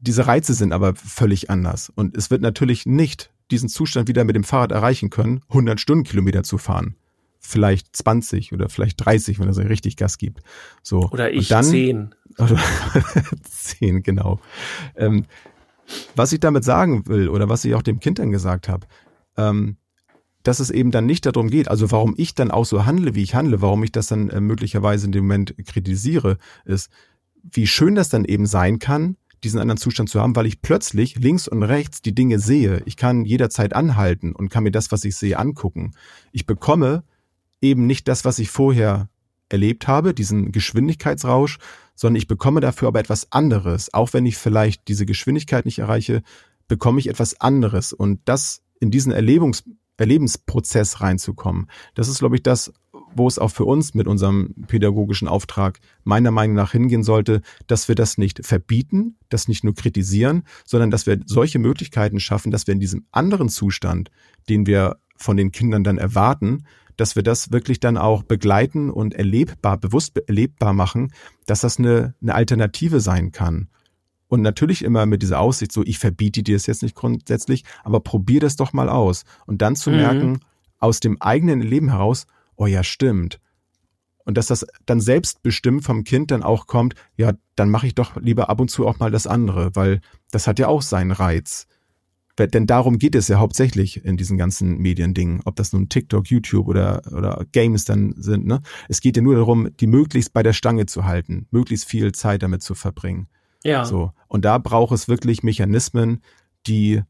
diese 0.00 0.26
Reize 0.26 0.54
sind 0.54 0.72
aber 0.72 0.94
völlig 0.94 1.50
anders. 1.50 1.90
Und 1.94 2.16
es 2.16 2.30
wird 2.30 2.42
natürlich 2.42 2.86
nicht 2.86 3.32
diesen 3.50 3.68
Zustand 3.68 4.08
wieder 4.08 4.24
mit 4.24 4.36
dem 4.36 4.44
Fahrrad 4.44 4.72
erreichen 4.72 5.10
können, 5.10 5.40
100 5.48 5.80
Stundenkilometer 5.80 6.42
zu 6.42 6.58
fahren. 6.58 6.96
Vielleicht 7.40 7.94
20 7.96 8.52
oder 8.52 8.68
vielleicht 8.68 9.04
30, 9.04 9.38
wenn 9.38 9.46
er 9.46 9.54
so 9.54 9.62
richtig 9.62 9.96
Gas 9.96 10.18
gibt. 10.18 10.40
So. 10.82 11.08
Oder 11.10 11.32
ich 11.32 11.48
dann, 11.48 11.64
10. 11.64 12.14
Oder 12.38 12.58
10, 13.42 14.02
genau. 14.02 14.38
Ähm, 14.94 15.24
was 16.14 16.32
ich 16.32 16.40
damit 16.40 16.64
sagen 16.64 17.06
will 17.06 17.28
oder 17.28 17.48
was 17.48 17.64
ich 17.64 17.74
auch 17.74 17.82
dem 17.82 17.98
Kind 17.98 18.18
dann 18.18 18.30
gesagt 18.30 18.68
habe, 18.68 18.86
ähm, 19.36 19.76
dass 20.42 20.60
es 20.60 20.70
eben 20.70 20.90
dann 20.90 21.06
nicht 21.06 21.26
darum 21.26 21.50
geht, 21.50 21.68
also 21.68 21.90
warum 21.90 22.14
ich 22.16 22.34
dann 22.34 22.50
auch 22.50 22.64
so 22.64 22.86
handle, 22.86 23.14
wie 23.14 23.22
ich 23.22 23.34
handle, 23.34 23.60
warum 23.60 23.82
ich 23.82 23.92
das 23.92 24.06
dann 24.06 24.30
äh, 24.30 24.40
möglicherweise 24.40 25.06
in 25.06 25.12
dem 25.12 25.24
Moment 25.24 25.54
kritisiere, 25.66 26.38
ist, 26.64 26.90
wie 27.42 27.66
schön 27.66 27.94
das 27.94 28.08
dann 28.08 28.24
eben 28.24 28.46
sein 28.46 28.78
kann, 28.78 29.16
diesen 29.44 29.60
anderen 29.60 29.78
Zustand 29.78 30.08
zu 30.08 30.20
haben, 30.20 30.36
weil 30.36 30.46
ich 30.46 30.62
plötzlich 30.62 31.16
links 31.16 31.48
und 31.48 31.62
rechts 31.62 32.02
die 32.02 32.14
Dinge 32.14 32.38
sehe. 32.38 32.82
Ich 32.86 32.96
kann 32.96 33.24
jederzeit 33.24 33.74
anhalten 33.74 34.32
und 34.32 34.48
kann 34.48 34.64
mir 34.64 34.70
das, 34.70 34.92
was 34.92 35.04
ich 35.04 35.16
sehe, 35.16 35.38
angucken. 35.38 35.92
Ich 36.32 36.46
bekomme 36.46 37.04
eben 37.60 37.86
nicht 37.86 38.08
das, 38.08 38.24
was 38.24 38.38
ich 38.38 38.50
vorher 38.50 39.08
erlebt 39.48 39.88
habe, 39.88 40.14
diesen 40.14 40.52
Geschwindigkeitsrausch, 40.52 41.58
sondern 41.94 42.16
ich 42.16 42.28
bekomme 42.28 42.60
dafür 42.60 42.88
aber 42.88 43.00
etwas 43.00 43.32
anderes. 43.32 43.92
Auch 43.94 44.12
wenn 44.12 44.26
ich 44.26 44.36
vielleicht 44.36 44.88
diese 44.88 45.06
Geschwindigkeit 45.06 45.64
nicht 45.64 45.78
erreiche, 45.78 46.22
bekomme 46.68 47.00
ich 47.00 47.08
etwas 47.08 47.40
anderes. 47.40 47.92
Und 47.92 48.20
das 48.26 48.62
in 48.80 48.90
diesen 48.90 49.12
Erlebungs 49.12 49.64
Erlebensprozess 49.96 51.00
reinzukommen, 51.00 51.68
das 51.94 52.06
ist, 52.06 52.20
glaube 52.20 52.36
ich, 52.36 52.42
das, 52.44 52.72
wo 53.18 53.28
es 53.28 53.38
auch 53.38 53.50
für 53.50 53.64
uns 53.64 53.94
mit 53.94 54.06
unserem 54.06 54.54
pädagogischen 54.66 55.28
Auftrag 55.28 55.80
meiner 56.04 56.30
Meinung 56.30 56.56
nach 56.56 56.72
hingehen 56.72 57.02
sollte, 57.02 57.42
dass 57.66 57.88
wir 57.88 57.94
das 57.94 58.16
nicht 58.16 58.46
verbieten, 58.46 59.16
das 59.28 59.48
nicht 59.48 59.64
nur 59.64 59.74
kritisieren, 59.74 60.44
sondern 60.64 60.90
dass 60.90 61.06
wir 61.06 61.20
solche 61.26 61.58
Möglichkeiten 61.58 62.20
schaffen, 62.20 62.50
dass 62.50 62.66
wir 62.66 62.74
in 62.74 62.80
diesem 62.80 63.04
anderen 63.10 63.48
Zustand, 63.48 64.10
den 64.48 64.66
wir 64.66 64.96
von 65.16 65.36
den 65.36 65.52
Kindern 65.52 65.84
dann 65.84 65.98
erwarten, 65.98 66.64
dass 66.96 67.16
wir 67.16 67.22
das 67.22 67.52
wirklich 67.52 67.80
dann 67.80 67.96
auch 67.96 68.22
begleiten 68.22 68.90
und 68.90 69.14
erlebbar, 69.14 69.76
bewusst 69.78 70.16
erlebbar 70.26 70.72
machen, 70.72 71.12
dass 71.46 71.60
das 71.60 71.78
eine, 71.78 72.14
eine 72.20 72.34
Alternative 72.34 73.00
sein 73.00 73.30
kann. 73.32 73.68
Und 74.26 74.42
natürlich 74.42 74.84
immer 74.84 75.06
mit 75.06 75.22
dieser 75.22 75.40
Aussicht, 75.40 75.72
so 75.72 75.82
ich 75.84 75.98
verbiete 75.98 76.42
dir 76.42 76.56
das 76.56 76.66
jetzt 76.66 76.82
nicht 76.82 76.94
grundsätzlich, 76.94 77.64
aber 77.82 78.00
probier 78.00 78.40
das 78.40 78.56
doch 78.56 78.72
mal 78.72 78.88
aus. 78.88 79.24
Und 79.46 79.62
dann 79.62 79.74
zu 79.74 79.90
mhm. 79.90 79.96
merken, 79.96 80.40
aus 80.78 81.00
dem 81.00 81.20
eigenen 81.20 81.60
Leben 81.60 81.88
heraus, 81.88 82.26
oh 82.58 82.66
ja, 82.66 82.84
stimmt. 82.84 83.40
Und 84.24 84.36
dass 84.36 84.48
das 84.48 84.66
dann 84.84 85.00
selbstbestimmt 85.00 85.84
vom 85.84 86.04
Kind 86.04 86.30
dann 86.30 86.42
auch 86.42 86.66
kommt, 86.66 86.94
ja, 87.16 87.32
dann 87.56 87.70
mache 87.70 87.86
ich 87.86 87.94
doch 87.94 88.16
lieber 88.16 88.50
ab 88.50 88.60
und 88.60 88.70
zu 88.70 88.86
auch 88.86 88.98
mal 88.98 89.10
das 89.10 89.26
andere, 89.26 89.74
weil 89.74 90.02
das 90.30 90.46
hat 90.46 90.58
ja 90.58 90.68
auch 90.68 90.82
seinen 90.82 91.12
Reiz. 91.12 91.66
Denn 92.38 92.66
darum 92.66 92.98
geht 92.98 93.14
es 93.14 93.28
ja 93.28 93.38
hauptsächlich 93.38 94.04
in 94.04 94.16
diesen 94.16 94.36
ganzen 94.36 94.78
Mediendingen, 94.78 95.40
ob 95.44 95.56
das 95.56 95.72
nun 95.72 95.88
TikTok, 95.88 96.28
YouTube 96.28 96.68
oder, 96.68 97.02
oder 97.10 97.44
Games 97.50 97.84
dann 97.84 98.14
sind. 98.16 98.46
Ne? 98.46 98.60
Es 98.88 99.00
geht 99.00 99.16
ja 99.16 99.22
nur 99.22 99.34
darum, 99.34 99.70
die 99.80 99.86
möglichst 99.86 100.32
bei 100.32 100.42
der 100.42 100.52
Stange 100.52 100.86
zu 100.86 101.04
halten, 101.04 101.46
möglichst 101.50 101.88
viel 101.88 102.12
Zeit 102.12 102.42
damit 102.42 102.62
zu 102.62 102.74
verbringen. 102.74 103.28
Ja. 103.64 103.84
So. 103.84 104.12
Und 104.28 104.44
da 104.44 104.58
braucht 104.58 104.92
es 104.92 105.08
wirklich 105.08 105.42
Mechanismen, 105.42 106.22
die 106.66 107.02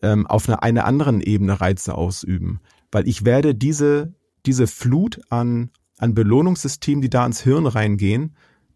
ähm, 0.00 0.26
auf 0.26 0.48
einer, 0.48 0.62
einer 0.62 0.84
anderen 0.86 1.20
Ebene 1.20 1.60
Reize 1.60 1.94
ausüben. 1.94 2.60
Weil 2.90 3.06
ich 3.06 3.24
werde 3.24 3.54
diese, 3.54 4.14
diese 4.46 4.66
Flut 4.66 5.20
an, 5.30 5.70
an 5.98 6.14
Belohnungssystemen, 6.14 7.02
die 7.02 7.10
da 7.10 7.24
ins 7.26 7.42
Hirn 7.42 7.66
reingehen, 7.66 8.34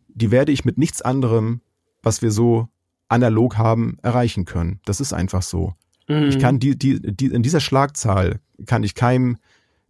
die 0.09 0.31
werde 0.31 0.53
ich 0.53 0.65
mit 0.65 0.79
nichts 0.79 1.03
anderem, 1.03 1.61
was 2.03 2.23
wir 2.23 2.31
so 2.31 2.69
analog 3.09 3.57
haben, 3.57 3.99
erreichen 4.03 4.45
können. 4.45 4.81
Das 4.85 5.01
ist 5.01 5.13
einfach 5.13 5.43
so. 5.43 5.75
Mhm. 6.09 6.29
Ich 6.29 6.39
kann 6.39 6.59
die, 6.59 6.77
die, 6.79 7.01
die, 7.01 7.27
in 7.27 7.43
dieser 7.43 7.61
Schlagzahl 7.61 8.41
kann 8.67 8.83
ich 8.83 8.95
keinem, 8.95 9.37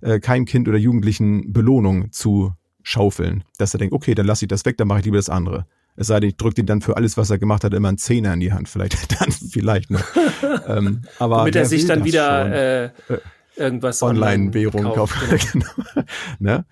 äh, 0.01 0.18
keinem 0.20 0.45
Kind 0.45 0.68
oder 0.68 0.79
Jugendlichen 0.79 1.53
Belohnung 1.53 2.12
zu 2.12 2.53
schaufeln, 2.83 3.45
dass 3.59 3.74
er 3.74 3.79
denkt, 3.79 3.95
okay, 3.95 4.14
dann 4.14 4.27
lasse 4.27 4.45
ich 4.45 4.49
das 4.49 4.64
weg, 4.64 4.77
dann 4.77 4.89
mache 4.89 5.01
ich 5.01 5.05
lieber 5.05 5.16
das 5.16 5.29
andere. 5.29 5.66
Es 5.97 6.09
sei 6.09 6.20
denn, 6.20 6.29
ich 6.29 6.37
drücke 6.37 6.61
ihm 6.61 6.66
dann 6.66 6.83
für 6.83 6.97
alles, 6.97 7.16
was 7.16 7.31
er 7.31 7.39
gemacht 7.39 7.64
hat, 7.64 7.72
immer 7.72 7.89
einen 7.89 7.99
Zehner 7.99 8.35
in 8.35 8.41
die 8.41 8.53
Hand. 8.53 8.68
Vielleicht 8.68 9.20
dann, 9.20 9.33
vielleicht 9.33 9.91
noch. 9.91 10.05
ähm, 10.68 11.03
aber 11.18 11.39
Damit 11.39 11.57
er 11.57 11.64
sich 11.64 11.87
dann 11.87 12.05
wieder 12.05 12.53
äh, 12.53 12.85
äh, 12.85 12.91
irgendwas 13.57 14.03
Online-Währung 14.03 14.87
online 14.87 14.95
kauft. 14.95 15.17
genau. 15.53 15.67
ne? 16.39 16.65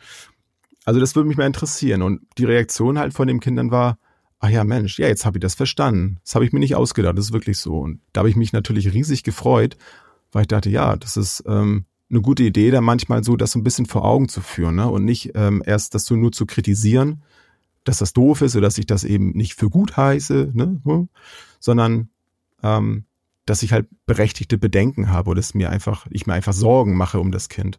Also 0.84 1.00
das 1.00 1.16
würde 1.16 1.28
mich 1.28 1.36
mal 1.36 1.46
interessieren. 1.46 2.02
Und 2.02 2.22
die 2.38 2.44
Reaktion 2.44 2.98
halt 2.98 3.14
von 3.14 3.26
den 3.26 3.40
Kindern 3.40 3.70
war, 3.70 3.98
ach 4.38 4.50
ja, 4.50 4.64
Mensch, 4.64 4.98
ja, 4.98 5.08
jetzt 5.08 5.24
habe 5.24 5.38
ich 5.38 5.42
das 5.42 5.54
verstanden. 5.54 6.18
Das 6.24 6.34
habe 6.34 6.44
ich 6.44 6.52
mir 6.52 6.60
nicht 6.60 6.76
ausgedacht, 6.76 7.16
das 7.16 7.26
ist 7.26 7.32
wirklich 7.32 7.58
so. 7.58 7.78
Und 7.78 8.00
da 8.12 8.20
habe 8.20 8.28
ich 8.28 8.36
mich 8.36 8.52
natürlich 8.52 8.92
riesig 8.92 9.22
gefreut, 9.22 9.76
weil 10.32 10.42
ich 10.42 10.48
dachte, 10.48 10.68
ja, 10.68 10.96
das 10.96 11.16
ist 11.16 11.42
ähm, 11.46 11.86
eine 12.10 12.20
gute 12.20 12.42
Idee, 12.42 12.70
da 12.70 12.80
manchmal 12.80 13.24
so 13.24 13.36
das 13.36 13.52
so 13.52 13.58
ein 13.58 13.64
bisschen 13.64 13.86
vor 13.86 14.04
Augen 14.04 14.28
zu 14.28 14.40
führen 14.42 14.76
ne? 14.76 14.88
und 14.88 15.04
nicht 15.04 15.32
ähm, 15.34 15.62
erst 15.64 15.94
das 15.94 16.04
so 16.04 16.16
nur 16.16 16.32
zu 16.32 16.44
kritisieren, 16.44 17.22
dass 17.84 17.98
das 17.98 18.12
doof 18.12 18.42
ist 18.42 18.56
oder 18.56 18.66
dass 18.66 18.78
ich 18.78 18.86
das 18.86 19.04
eben 19.04 19.30
nicht 19.30 19.54
für 19.54 19.70
gut 19.70 19.96
heiße, 19.96 20.50
ne? 20.54 21.08
Sondern 21.60 22.08
ähm, 22.62 23.04
dass 23.46 23.62
ich 23.62 23.72
halt 23.72 23.86
berechtigte 24.06 24.58
Bedenken 24.58 25.10
habe 25.10 25.30
oder 25.30 25.38
dass 25.38 25.54
mir 25.54 25.70
einfach, 25.70 26.06
ich 26.10 26.26
mir 26.26 26.34
einfach 26.34 26.52
Sorgen 26.52 26.96
mache 26.96 27.18
um 27.18 27.30
das 27.32 27.48
Kind. 27.48 27.78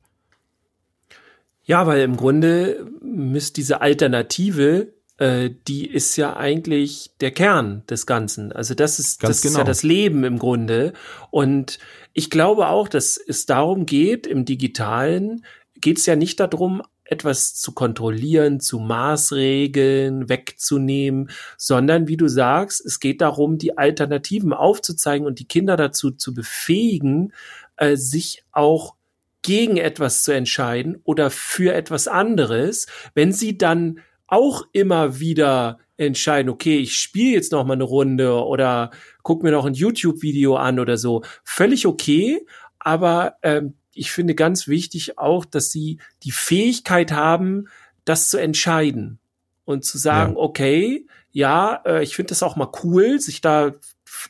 Ja, 1.63 1.87
weil 1.87 2.01
im 2.01 2.15
Grunde 2.15 2.91
müsste 3.01 3.55
diese 3.55 3.81
Alternative, 3.81 4.93
äh, 5.17 5.49
die 5.67 5.87
ist 5.87 6.15
ja 6.15 6.35
eigentlich 6.37 7.11
der 7.21 7.31
Kern 7.31 7.83
des 7.89 8.05
Ganzen. 8.05 8.51
Also 8.51 8.75
das 8.75 8.99
ist, 8.99 9.19
Ganz 9.19 9.37
das 9.37 9.41
genau. 9.41 9.51
ist 9.51 9.57
ja 9.57 9.63
genau. 9.63 9.69
das 9.69 9.83
Leben 9.83 10.23
im 10.23 10.37
Grunde. 10.37 10.93
Und 11.31 11.79
ich 12.13 12.29
glaube 12.29 12.67
auch, 12.67 12.87
dass 12.87 13.17
es 13.17 13.47
darum 13.47 13.87
geht, 13.87 14.27
im 14.27 14.45
Digitalen 14.45 15.43
geht 15.81 15.97
es 15.97 16.05
ja 16.05 16.15
nicht 16.15 16.39
darum, 16.39 16.83
etwas 17.05 17.53
zu 17.53 17.71
kontrollieren, 17.73 18.59
zu 18.59 18.79
Maßregeln, 18.79 20.27
wegzunehmen, 20.27 21.29
sondern 21.57 22.07
wie 22.07 22.17
du 22.17 22.27
sagst, 22.27 22.83
es 22.83 22.99
geht 22.99 23.21
darum, 23.21 23.57
die 23.57 23.77
Alternativen 23.77 24.53
aufzuzeigen 24.53 25.27
und 25.27 25.39
die 25.39 25.47
Kinder 25.47 25.77
dazu 25.77 26.11
zu 26.11 26.33
befähigen, 26.33 27.31
äh, 27.77 27.95
sich 27.95 28.43
auch 28.51 28.95
gegen 29.43 29.77
etwas 29.77 30.23
zu 30.23 30.31
entscheiden 30.31 30.99
oder 31.03 31.29
für 31.29 31.73
etwas 31.73 32.07
anderes, 32.07 32.87
wenn 33.13 33.31
sie 33.31 33.57
dann 33.57 33.99
auch 34.25 34.63
immer 34.71 35.19
wieder 35.19 35.77
entscheiden, 35.97 36.49
okay, 36.49 36.79
ich 36.79 36.97
spiele 36.97 37.33
jetzt 37.33 37.51
noch 37.51 37.63
mal 37.63 37.73
eine 37.73 37.83
Runde 37.83 38.43
oder 38.43 38.89
guck 39.21 39.43
mir 39.43 39.51
noch 39.51 39.65
ein 39.65 39.75
YouTube-Video 39.75 40.55
an 40.55 40.79
oder 40.79 40.97
so, 40.97 41.23
völlig 41.43 41.85
okay, 41.85 42.45
aber 42.79 43.35
ähm, 43.43 43.75
ich 43.95 44.11
finde 44.11 44.35
ganz 44.35 44.67
wichtig 44.67 45.17
auch, 45.17 45.45
dass 45.45 45.71
sie 45.71 45.99
die 46.23 46.31
Fähigkeit 46.31 47.11
haben, 47.11 47.67
das 48.03 48.29
zu 48.29 48.37
entscheiden 48.37 49.19
und 49.63 49.83
zu 49.83 49.97
sagen, 49.97 50.33
ja. 50.33 50.39
okay, 50.39 51.07
ja, 51.31 51.81
äh, 51.85 52.03
ich 52.03 52.15
finde 52.15 52.29
das 52.29 52.43
auch 52.43 52.55
mal 52.55 52.71
cool, 52.83 53.19
sich 53.19 53.41
da 53.41 53.73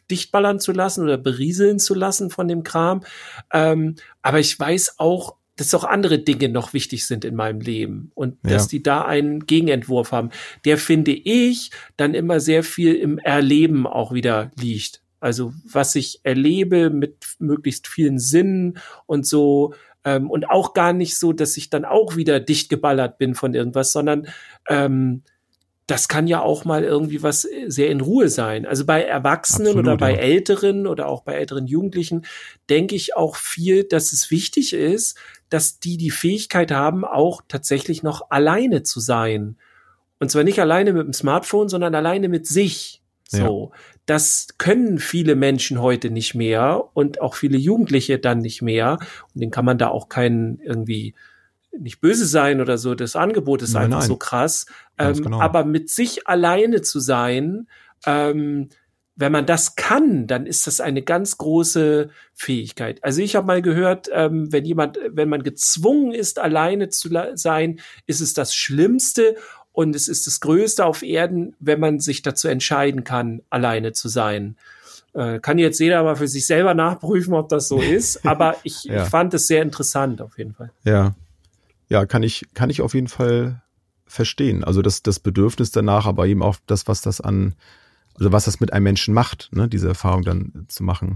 dichtballern 0.09 0.59
zu 0.59 0.72
lassen 0.72 1.03
oder 1.03 1.18
berieseln 1.18 1.80
zu 1.80 1.93
lassen 1.93 2.30
von 2.30 2.47
dem 2.47 2.63
Kram. 2.63 3.03
Ähm, 3.51 3.95
aber 4.22 4.39
ich 4.39 4.57
weiß 4.57 4.99
auch, 4.99 5.36
dass 5.55 5.74
auch 5.74 5.84
andere 5.84 6.20
Dinge 6.20 6.49
noch 6.49 6.74
wichtig 6.74 7.05
sind 7.05 7.24
in 7.24 7.36
meinem 7.36 7.61
Leben 7.61 8.11
und 8.13 8.38
ja. 8.43 8.51
dass 8.51 8.68
die 8.68 8.84
da 8.84 9.05
einen 9.05 9.45
Gegenentwurf 9.45 10.11
haben, 10.11 10.32
der 10.66 10.78
finde 10.78 11.11
ich 11.11 11.72
dann 11.97 12.13
immer 12.13 12.39
sehr 12.39 12.63
viel 12.63 12.95
im 12.95 13.20
Erleben 13.20 13.88
auch 13.88 14.13
wieder 14.13 14.51
liegt. 14.59 15.01
Also 15.26 15.53
was 15.65 15.95
ich 15.95 16.19
erlebe 16.21 16.91
mit 16.91 17.36
möglichst 17.39 17.88
vielen 17.88 18.19
Sinnen 18.19 18.78
und 19.07 19.26
so. 19.26 19.73
Ähm, 20.03 20.30
und 20.30 20.47
auch 20.51 20.76
gar 20.76 20.93
nicht 20.93 21.17
so, 21.17 21.34
dass 21.34 21.57
ich 21.57 21.71
dann 21.71 21.84
auch 21.84 22.15
wieder 22.15 22.39
dicht 22.39 22.69
geballert 22.69 23.17
bin 23.17 23.34
von 23.34 23.55
irgendwas, 23.55 23.91
sondern 23.91 24.28
ähm, 24.69 25.23
das 25.88 26.07
kann 26.07 26.28
ja 26.28 26.41
auch 26.41 26.63
mal 26.63 26.84
irgendwie 26.84 27.23
was 27.23 27.47
sehr 27.65 27.89
in 27.89 28.01
Ruhe 28.01 28.30
sein. 28.30 28.67
Also 28.67 28.86
bei 28.86 29.01
Erwachsenen 29.01 29.69
Absolut, 29.69 29.88
oder 29.88 29.97
bei 29.97 30.11
ja. 30.11 30.19
Älteren 30.19 30.86
oder 30.86 31.07
auch 31.07 31.23
bei 31.23 31.34
älteren 31.34 31.65
Jugendlichen 31.65 32.28
denke 32.69 32.93
ich 32.93 33.15
auch 33.15 33.36
viel, 33.36 33.84
dass 33.84 34.11
es 34.11 34.30
wichtig 34.30 34.73
ist, 34.73 35.17
dass 35.49 35.80
die 35.80 35.97
die 35.97 36.11
Fähigkeit 36.11 36.71
haben, 36.71 37.03
auch 37.03 37.41
tatsächlich 37.47 38.03
noch 38.03 38.30
alleine 38.30 38.84
zu 38.84 38.99
sein. 38.99 39.57
Und 40.19 40.30
zwar 40.30 40.43
nicht 40.43 40.59
alleine 40.59 40.93
mit 40.93 41.03
dem 41.07 41.13
Smartphone, 41.13 41.67
sondern 41.67 41.95
alleine 41.95 42.30
mit 42.30 42.45
sich. 42.45 43.01
So, 43.28 43.71
ja. 43.73 43.80
Das 44.05 44.47
können 44.57 44.99
viele 44.99 45.35
Menschen 45.35 45.81
heute 45.81 46.11
nicht 46.11 46.35
mehr 46.35 46.89
und 46.93 47.21
auch 47.21 47.35
viele 47.35 47.57
Jugendliche 47.57 48.19
dann 48.19 48.39
nicht 48.39 48.61
mehr. 48.61 48.99
Und 49.33 49.41
den 49.41 49.51
kann 49.51 49.65
man 49.65 49.77
da 49.77 49.87
auch 49.87 50.09
keinen 50.09 50.59
irgendwie 50.59 51.15
nicht 51.77 52.01
böse 52.01 52.25
sein 52.25 52.61
oder 52.61 52.77
so. 52.77 52.95
Das 52.95 53.15
Angebot 53.15 53.61
ist 53.61 53.73
nein, 53.73 53.85
einfach 53.85 53.99
nein. 53.99 54.07
so 54.07 54.17
krass. 54.17 54.65
Ähm, 54.97 55.23
genau. 55.23 55.41
Aber 55.41 55.65
mit 55.65 55.89
sich 55.89 56.27
alleine 56.27 56.81
zu 56.81 56.99
sein, 56.99 57.67
ähm, 58.05 58.69
wenn 59.17 59.31
man 59.31 59.45
das 59.45 59.75
kann, 59.75 60.27
dann 60.27 60.45
ist 60.45 60.67
das 60.67 60.81
eine 60.81 61.01
ganz 61.01 61.37
große 61.37 62.09
Fähigkeit. 62.33 63.01
Also 63.03 63.21
ich 63.21 63.35
habe 63.35 63.47
mal 63.47 63.61
gehört, 63.61 64.09
ähm, 64.11 64.51
wenn 64.51 64.65
jemand, 64.65 64.99
wenn 65.09 65.29
man 65.29 65.41
gezwungen 65.41 66.11
ist, 66.11 66.37
alleine 66.37 66.89
zu 66.89 67.09
sein, 67.35 67.79
ist 68.07 68.19
es 68.19 68.33
das 68.33 68.53
Schlimmste 68.53 69.35
und 69.76 69.93
es 69.93 70.07
ist 70.07 70.26
das 70.26 70.39
Größte 70.39 70.86
auf 70.86 71.03
Erden, 71.03 71.53
wenn 71.59 71.82
man 71.82 71.99
sich 71.99 72.21
dazu 72.21 72.47
entscheiden 72.47 73.03
kann, 73.03 73.41
alleine 73.49 73.91
zu 73.91 74.07
sein. 74.07 74.55
Äh, 75.13 75.39
kann 75.39 75.57
jetzt 75.57 75.80
jeder 75.80 75.99
aber 75.99 76.15
für 76.15 76.30
sich 76.30 76.47
selber 76.47 76.73
nachprüfen, 76.73 77.34
ob 77.34 77.49
das 77.49 77.67
so 77.67 77.80
ist. 77.80 78.26
Aber 78.28 78.55
ich, 78.63 78.86
ja. 78.86 79.03
ich 79.03 79.09
fand 79.09 79.34
es 79.34 79.47
sehr 79.47 79.61
interessant 79.61 80.21
auf 80.21 80.38
jeden 80.38 80.53
Fall. 80.53 80.71
Ja. 80.84 81.15
Ja, 81.88 82.05
kann 82.05 82.23
ich, 82.23 82.47
kann 82.53 82.69
ich 82.69 82.82
auf 82.82 82.93
jeden 82.93 83.07
Fall 83.07 83.61
verstehen. 84.07 84.63
Also 84.63 84.82
das, 84.82 85.03
das 85.03 85.19
Bedürfnis 85.19 85.71
danach, 85.71 86.05
aber 86.07 86.26
eben 86.26 86.41
auch 86.41 86.55
das, 86.65 86.88
was 86.88 87.01
das 87.01 87.21
an, 87.21 87.53
also 88.15 88.32
was 88.32 88.45
das 88.45 88.59
mit 88.59 88.73
einem 88.73 88.84
Menschen 88.86 89.13
macht, 89.13 89.49
ne, 89.51 89.67
diese 89.67 89.88
Erfahrung 89.88 90.23
dann 90.23 90.65
zu 90.67 90.84
machen. 90.84 91.15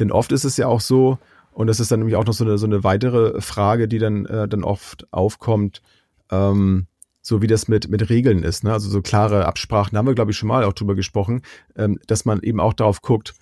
Denn 0.00 0.10
oft 0.10 0.32
ist 0.32 0.44
es 0.44 0.56
ja 0.56 0.66
auch 0.66 0.80
so, 0.80 1.18
und 1.52 1.68
das 1.68 1.78
ist 1.80 1.92
dann 1.92 2.00
nämlich 2.00 2.16
auch 2.16 2.26
noch 2.26 2.32
so 2.32 2.44
eine, 2.44 2.58
so 2.58 2.66
eine 2.66 2.82
weitere 2.82 3.40
Frage, 3.40 3.86
die 3.86 3.98
dann, 3.98 4.26
äh, 4.26 4.48
dann 4.48 4.64
oft 4.64 5.06
aufkommt, 5.12 5.80
ähm, 6.30 6.86
so 7.22 7.42
wie 7.42 7.46
das 7.46 7.68
mit, 7.68 7.88
mit 7.88 8.08
Regeln 8.08 8.42
ist, 8.42 8.64
ne? 8.64 8.72
also 8.72 8.88
so 8.88 9.02
klare 9.02 9.46
Absprachen, 9.46 9.92
da 9.92 9.98
haben 9.98 10.06
wir, 10.06 10.14
glaube 10.14 10.30
ich, 10.30 10.36
schon 10.36 10.48
mal 10.48 10.64
auch 10.64 10.72
drüber 10.72 10.94
gesprochen, 10.94 11.42
ähm, 11.76 11.98
dass 12.06 12.24
man 12.24 12.40
eben 12.40 12.60
auch 12.60 12.72
darauf 12.72 13.02
guckt, 13.02 13.34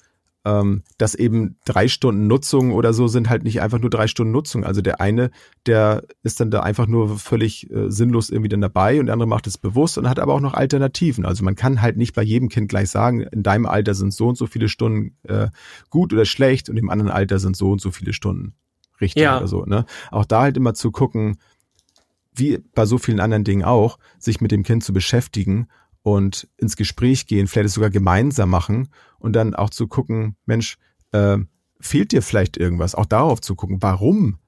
ähm, 0.45 0.83
dass 0.99 1.15
eben 1.15 1.57
drei 1.65 1.89
Stunden 1.89 2.27
Nutzung 2.27 2.73
oder 2.73 2.93
so 2.93 3.09
sind 3.09 3.29
halt 3.29 3.43
nicht 3.43 3.61
einfach 3.61 3.81
nur 3.81 3.91
drei 3.91 4.07
Stunden 4.07 4.33
Nutzung. 4.33 4.65
Also 4.65 4.81
der 4.81 5.01
eine, 5.01 5.31
der 5.67 6.05
ist 6.23 6.41
dann 6.41 6.51
da 6.51 6.61
einfach 6.61 6.87
nur 6.87 7.19
völlig 7.19 7.71
äh, 7.71 7.91
sinnlos 7.91 8.31
irgendwie 8.31 8.49
dann 8.49 8.61
dabei 8.61 9.01
und 9.01 9.07
der 9.07 9.13
andere 9.15 9.29
macht 9.29 9.47
es 9.47 9.59
bewusst 9.59 9.99
und 9.99 10.09
hat 10.09 10.19
aber 10.19 10.35
auch 10.35 10.41
noch 10.41 10.55
Alternativen. 10.55 11.27
Also 11.27 11.45
man 11.45 11.55
kann 11.55 11.83
halt 11.83 11.97
nicht 11.97 12.15
bei 12.15 12.23
jedem 12.23 12.49
Kind 12.49 12.69
gleich 12.69 12.89
sagen, 12.89 13.21
in 13.21 13.43
deinem 13.43 13.67
Alter 13.67 13.95
sind 13.95 14.15
so 14.15 14.29
und 14.29 14.39
so 14.39 14.47
viele 14.47 14.69
Stunden 14.69 15.17
äh, 15.25 15.49
gut 15.91 16.13
oder 16.13 16.25
schlecht 16.25 16.71
und 16.71 16.77
im 16.77 16.89
anderen 16.89 17.11
Alter 17.11 17.39
sind 17.39 17.57
so 17.57 17.73
und 17.73 17.81
so 17.81 17.91
viele 17.91 18.13
Stunden 18.13 18.55
richtig 19.01 19.23
ja. 19.23 19.39
oder 19.39 19.49
so. 19.49 19.65
Ne? 19.65 19.85
Auch 20.11 20.25
da 20.25 20.43
halt 20.43 20.57
immer 20.57 20.75
zu 20.75 20.91
gucken, 20.91 21.39
wie 22.39 22.59
bei 22.75 22.87
so 22.87 22.99
vielen 22.99 23.21
anderen 23.21 23.45
Dingen 23.45 23.65
auch, 23.65 23.99
sich 24.19 24.41
mit 24.41 24.51
dem 24.51 24.63
Kind 24.63 24.85
zu 24.85 24.93
beschäftigen 24.93 25.69
und 26.03 26.49
ins 26.57 26.77
Gespräch 26.77 27.27
gehen, 27.27 27.47
vielleicht 27.47 27.75
sogar 27.75 27.91
gemeinsam 27.91 28.51
machen 28.51 28.89
und 29.19 29.35
dann 29.35 29.55
auch 29.55 29.71
zu 29.71 29.87
gucken, 29.87 30.37
Mensch, 30.47 30.79
äh, 31.13 31.39
fehlt 31.81 32.13
dir 32.13 32.23
vielleicht 32.23 32.57
irgendwas? 32.57 32.95
Auch 32.95 33.07
darauf 33.07 33.41
zu 33.41 33.55
gucken, 33.55 33.79
warum 33.81 34.39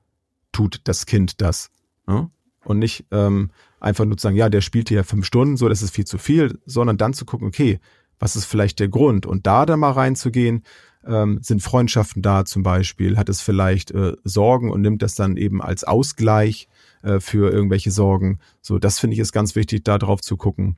tut 0.53 0.81
das 0.85 1.07
Kind 1.07 1.41
das? 1.41 1.71
Ne? 2.07 2.31
Und 2.65 2.79
nicht 2.79 3.07
ähm, 3.11 3.51
einfach 3.81 4.05
nur 4.05 4.17
zu 4.17 4.23
sagen, 4.23 4.37
ja, 4.37 4.49
der 4.49 4.61
spielt 4.61 4.89
hier 4.89 5.05
fünf 5.05 5.27
Stunden, 5.27 5.57
so, 5.57 5.69
das 5.69 5.83
ist 5.83 5.95
viel 5.95 6.07
zu 6.07 6.19
viel, 6.19 6.59
sondern 6.67 6.99
dann 6.99 7.15
zu 7.15 7.25
gucken, 7.25 7.49
okay, 7.49 7.81
was 8.19 8.37
ist 8.37 8.45
vielleicht 8.45 8.81
der 8.81 8.89
Grund? 8.89 9.27
Und 9.27 9.47
da 9.47 9.65
dann 9.65 9.81
mal 9.81 9.93
reinzugehen, 9.93 10.63
ähm, 11.07 11.39
sind 11.43 11.63
Freundschaften 11.63 12.21
da 12.23 12.45
zum 12.45 12.63
Beispiel, 12.63 13.17
hat 13.17 13.31
es 13.31 13.41
vielleicht 13.41 13.91
äh, 13.93 14.15
Sorgen 14.25 14.71
und 14.71 14.83
nimmt 14.83 15.03
das 15.03 15.15
dann 15.15 15.37
eben 15.37 15.63
als 15.63 15.85
Ausgleich 15.85 16.69
äh, 17.03 17.21
für 17.21 17.51
irgendwelche 17.51 17.91
Sorgen. 17.91 18.39
So, 18.61 18.79
das 18.79 18.99
finde 18.99 19.15
ich 19.15 19.21
ist 19.21 19.33
ganz 19.33 19.55
wichtig, 19.57 19.85
da 19.85 19.99
drauf 19.99 20.21
zu 20.21 20.37
gucken. 20.37 20.77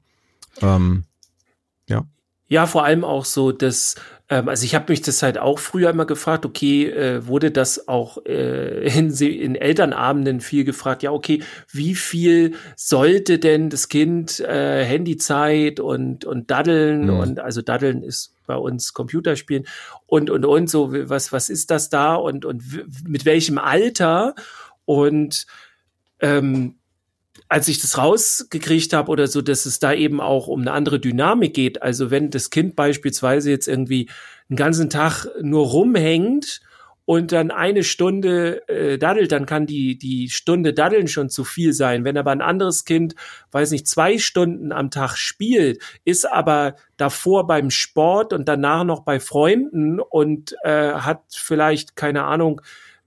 Ähm, 0.61 1.05
ja. 1.89 2.05
Ja, 2.49 2.66
vor 2.66 2.85
allem 2.85 3.03
auch 3.03 3.25
so, 3.25 3.51
dass, 3.51 3.95
ähm, 4.29 4.47
also 4.47 4.66
ich 4.66 4.75
habe 4.75 4.93
mich 4.93 5.01
das 5.01 5.23
halt 5.23 5.39
auch 5.39 5.59
früher 5.59 5.89
immer 5.89 6.05
gefragt, 6.05 6.45
okay, 6.45 6.87
äh, 6.87 7.27
wurde 7.27 7.51
das 7.51 7.89
auch 7.89 8.18
äh, 8.27 8.89
in, 8.99 9.11
in 9.11 9.55
Elternabenden 9.55 10.43
viel 10.43 10.64
gefragt, 10.64 11.03
ja, 11.03 11.12
okay, 11.12 11.43
wie 11.70 11.95
viel 11.95 12.55
sollte 12.77 13.39
denn 13.39 13.70
das 13.70 13.89
Kind 13.89 14.39
äh, 14.41 14.85
Handyzeit 14.85 15.81
und, 15.81 16.27
und 16.27 16.51
Daddeln 16.51 17.07
mhm. 17.07 17.18
und 17.20 17.41
also 17.41 17.62
Daddeln 17.62 18.03
ist 18.03 18.35
bei 18.47 18.57
uns 18.57 18.93
Computerspielen 18.93 19.64
und, 20.05 20.29
und, 20.29 20.45
und 20.45 20.68
so, 20.68 20.93
was, 20.93 21.33
was 21.33 21.49
ist 21.49 21.70
das 21.70 21.89
da 21.89 22.16
und, 22.16 22.45
und 22.45 22.62
mit 23.09 23.25
welchem 23.25 23.57
Alter 23.57 24.35
und 24.85 25.47
ähm, 26.23 26.77
als 27.49 27.68
ich 27.68 27.81
das 27.81 27.99
rausgekriegt 27.99 28.95
habe 28.95 29.11
oder 29.11 29.27
so, 29.27 29.43
dass 29.43 29.66
es 29.66 29.79
da 29.79 29.93
eben 29.93 30.20
auch 30.20 30.47
um 30.47 30.62
eine 30.62 30.73
andere 30.73 30.99
Dynamik 31.01 31.53
geht. 31.53 31.83
Also 31.83 32.11
wenn 32.11 32.31
das 32.31 32.49
Kind 32.49 32.77
beispielsweise 32.77 33.51
jetzt 33.51 33.68
irgendwie 33.68 34.09
einen 34.49 34.57
ganzen 34.57 34.89
Tag 34.89 35.27
nur 35.43 35.66
rumhängt 35.66 36.62
und 37.05 37.33
dann 37.33 37.51
eine 37.51 37.85
Stunde 37.85 38.66
äh, 38.68 38.97
daddelt, 38.97 39.33
dann 39.33 39.45
kann 39.45 39.66
die, 39.66 39.99
die 39.99 40.31
Stunde 40.31 40.73
daddeln 40.73 41.09
schon 41.09 41.29
zu 41.29 41.45
viel 41.45 41.73
sein. 41.73 42.05
Wenn 42.05 42.16
aber 42.16 42.31
ein 42.31 42.43
anderes 42.43 42.85
Kind, 42.85 43.16
weiß 43.51 43.70
nicht, 43.73 43.89
zwei 43.89 44.18
Stunden 44.18 44.73
am 44.73 44.91
Tag 44.91 45.16
spielt, 45.16 45.83
ist 46.05 46.31
aber 46.31 46.77
davor 46.97 47.47
beim 47.47 47.70
Sport 47.70 48.33
und 48.33 48.49
danach 48.49 48.85
noch 48.85 49.01
bei 49.01 49.20
Freunden 49.20 50.01
und 50.01 50.55
äh, 50.62 50.93
hat 50.93 51.23
vielleicht, 51.31 51.97
keine 51.97 52.25
Ahnung, 52.25 52.61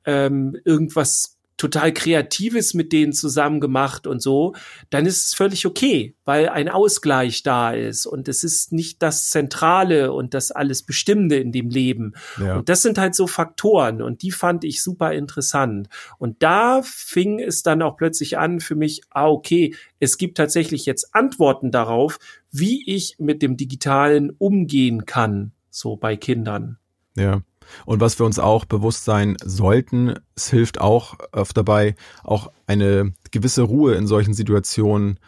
ähm, 0.06 0.58
irgendwas 0.66 1.35
total 1.58 1.94
Kreatives 1.94 2.74
mit 2.74 2.92
denen 2.92 3.14
zusammen 3.14 3.60
gemacht 3.60 4.08
und 4.08 4.22
so, 4.22 4.54
dann 4.90 5.06
ist 5.06 5.28
es 5.28 5.34
völlig 5.34 5.66
okay, 5.66 6.16
weil 6.26 6.50
ein 6.50 6.68
Ausgleich 6.68 7.44
da 7.44 7.72
ist 7.72 8.06
und 8.06 8.28
es 8.28 8.44
ist 8.44 8.74
nicht 8.74 9.02
das 9.02 9.30
Zentrale 9.30 10.12
und 10.12 10.34
das 10.34 10.52
alles 10.52 10.84
Bestimmende 10.84 11.38
in 11.38 11.52
dem 11.52 11.70
Leben. 11.70 12.14
Ja. 12.40 12.58
Und 12.58 12.70
das 12.70 12.82
sind 12.82 12.98
halt 12.98 13.16
so 13.16 13.28
Faktoren 13.28 14.02
und 14.02 14.22
die 14.22 14.32
fand 14.32 14.64
ich 14.66 14.84
super 14.84 15.14
interessant. 15.14 15.88
Und 16.18 16.44
da 16.44 16.82
fing 16.84 17.40
es 17.40 17.64
dann 17.64 17.82
auch 17.82 17.96
plötzlich 17.96 18.38
an 18.38 18.60
für 18.60 18.76
mich, 18.76 19.02
ah, 19.10 19.28
okay, 19.28 19.76
es 20.00 20.18
gibt 20.18 20.38
tatsächlich 20.38 20.86
jetzt 20.86 21.16
Antworten 21.16 21.72
darauf, 21.72 22.20
wie 22.52 22.84
ich 22.86 23.16
mit 23.18 23.42
dem 23.42 23.56
Digitalen 23.56 24.32
umgehen 24.32 25.06
kann, 25.06 25.54
so 25.70 25.96
bei 25.96 26.18
Kindern. 26.18 26.78
Ja. 27.16 27.42
Und 27.86 28.02
was 28.02 28.20
wir 28.20 28.26
uns 28.26 28.40
auch 28.40 28.66
bewusst 28.66 29.06
sein 29.06 29.38
sollten, 29.44 30.16
es 30.36 30.50
hilft 30.50 30.80
auch 30.82 31.16
oft 31.32 31.56
dabei, 31.56 31.96
auch 32.24 32.52
eine 32.68 33.14
gewisse 33.32 33.64
Ruhe 33.64 33.96
in 33.96 34.08
solchen 34.08 34.34
Situationen 34.34 35.20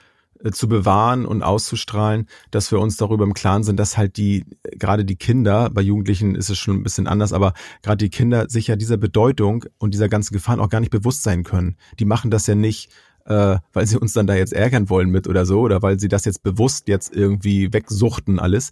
äh, 0.43 0.51
zu 0.51 0.67
bewahren 0.67 1.25
und 1.25 1.41
auszustrahlen, 1.41 2.27
dass 2.51 2.71
wir 2.71 2.79
uns 2.79 2.97
darüber 2.97 3.23
im 3.23 3.33
Klaren 3.33 3.63
sind, 3.63 3.77
dass 3.77 3.97
halt 3.97 4.17
die, 4.17 4.45
gerade 4.63 5.05
die 5.05 5.15
Kinder, 5.15 5.69
bei 5.71 5.81
Jugendlichen 5.81 6.35
ist 6.35 6.49
es 6.49 6.57
schon 6.57 6.77
ein 6.77 6.83
bisschen 6.83 7.07
anders, 7.07 7.33
aber 7.33 7.53
gerade 7.81 7.97
die 7.97 8.09
Kinder 8.09 8.47
sich 8.49 8.67
ja 8.67 8.75
dieser 8.75 8.97
Bedeutung 8.97 9.65
und 9.77 9.93
dieser 9.93 10.09
ganzen 10.09 10.33
Gefahren 10.33 10.59
auch 10.59 10.69
gar 10.69 10.79
nicht 10.79 10.91
bewusst 10.91 11.23
sein 11.23 11.43
können. 11.43 11.75
Die 11.99 12.05
machen 12.05 12.29
das 12.29 12.45
ja 12.47 12.55
nicht, 12.55 12.91
äh, 13.25 13.57
weil 13.73 13.87
sie 13.87 13.97
uns 13.97 14.13
dann 14.13 14.27
da 14.27 14.35
jetzt 14.35 14.53
ärgern 14.53 14.89
wollen 14.89 15.09
mit 15.09 15.27
oder 15.27 15.45
so, 15.45 15.61
oder 15.61 15.81
weil 15.81 15.99
sie 15.99 16.07
das 16.07 16.25
jetzt 16.25 16.43
bewusst 16.43 16.87
jetzt 16.87 17.15
irgendwie 17.15 17.73
wegsuchten 17.73 18.39
alles, 18.39 18.71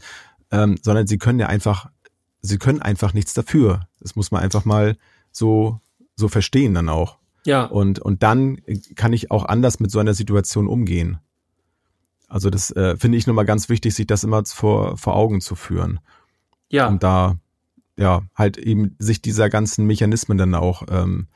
ähm, 0.51 0.77
sondern 0.81 1.07
sie 1.07 1.17
können 1.17 1.39
ja 1.39 1.47
einfach 1.47 1.89
sie 2.45 2.57
können 2.57 2.81
einfach 2.81 3.13
nichts 3.13 3.33
dafür. 3.33 3.87
Das 3.99 4.15
muss 4.15 4.31
man 4.31 4.41
einfach 4.41 4.65
mal 4.65 4.97
so, 5.31 5.79
so 6.15 6.27
verstehen 6.27 6.73
dann 6.73 6.89
auch. 6.89 7.17
Ja. 7.45 7.65
Und, 7.65 7.99
und 7.99 8.23
dann 8.23 8.57
kann 8.95 9.13
ich 9.13 9.31
auch 9.31 9.45
anders 9.45 9.79
mit 9.79 9.91
so 9.91 9.99
einer 9.99 10.13
Situation 10.13 10.67
umgehen. 10.67 11.19
Also 12.27 12.49
das 12.49 12.71
äh, 12.71 12.97
finde 12.97 13.17
ich 13.17 13.27
nochmal 13.27 13.45
ganz 13.45 13.69
wichtig, 13.69 13.93
sich 13.93 14.07
das 14.07 14.23
immer 14.23 14.43
vor, 14.45 14.97
vor 14.97 15.15
Augen 15.15 15.41
zu 15.41 15.55
führen. 15.55 15.99
Ja. 16.69 16.87
Und 16.87 17.03
da, 17.03 17.37
ja, 17.97 18.23
halt 18.35 18.57
eben 18.57 18.95
sich 18.99 19.21
dieser 19.21 19.49
ganzen 19.49 19.85
Mechanismen 19.85 20.37
dann 20.37 20.55
auch 20.55 20.83
ähm, 20.89 21.27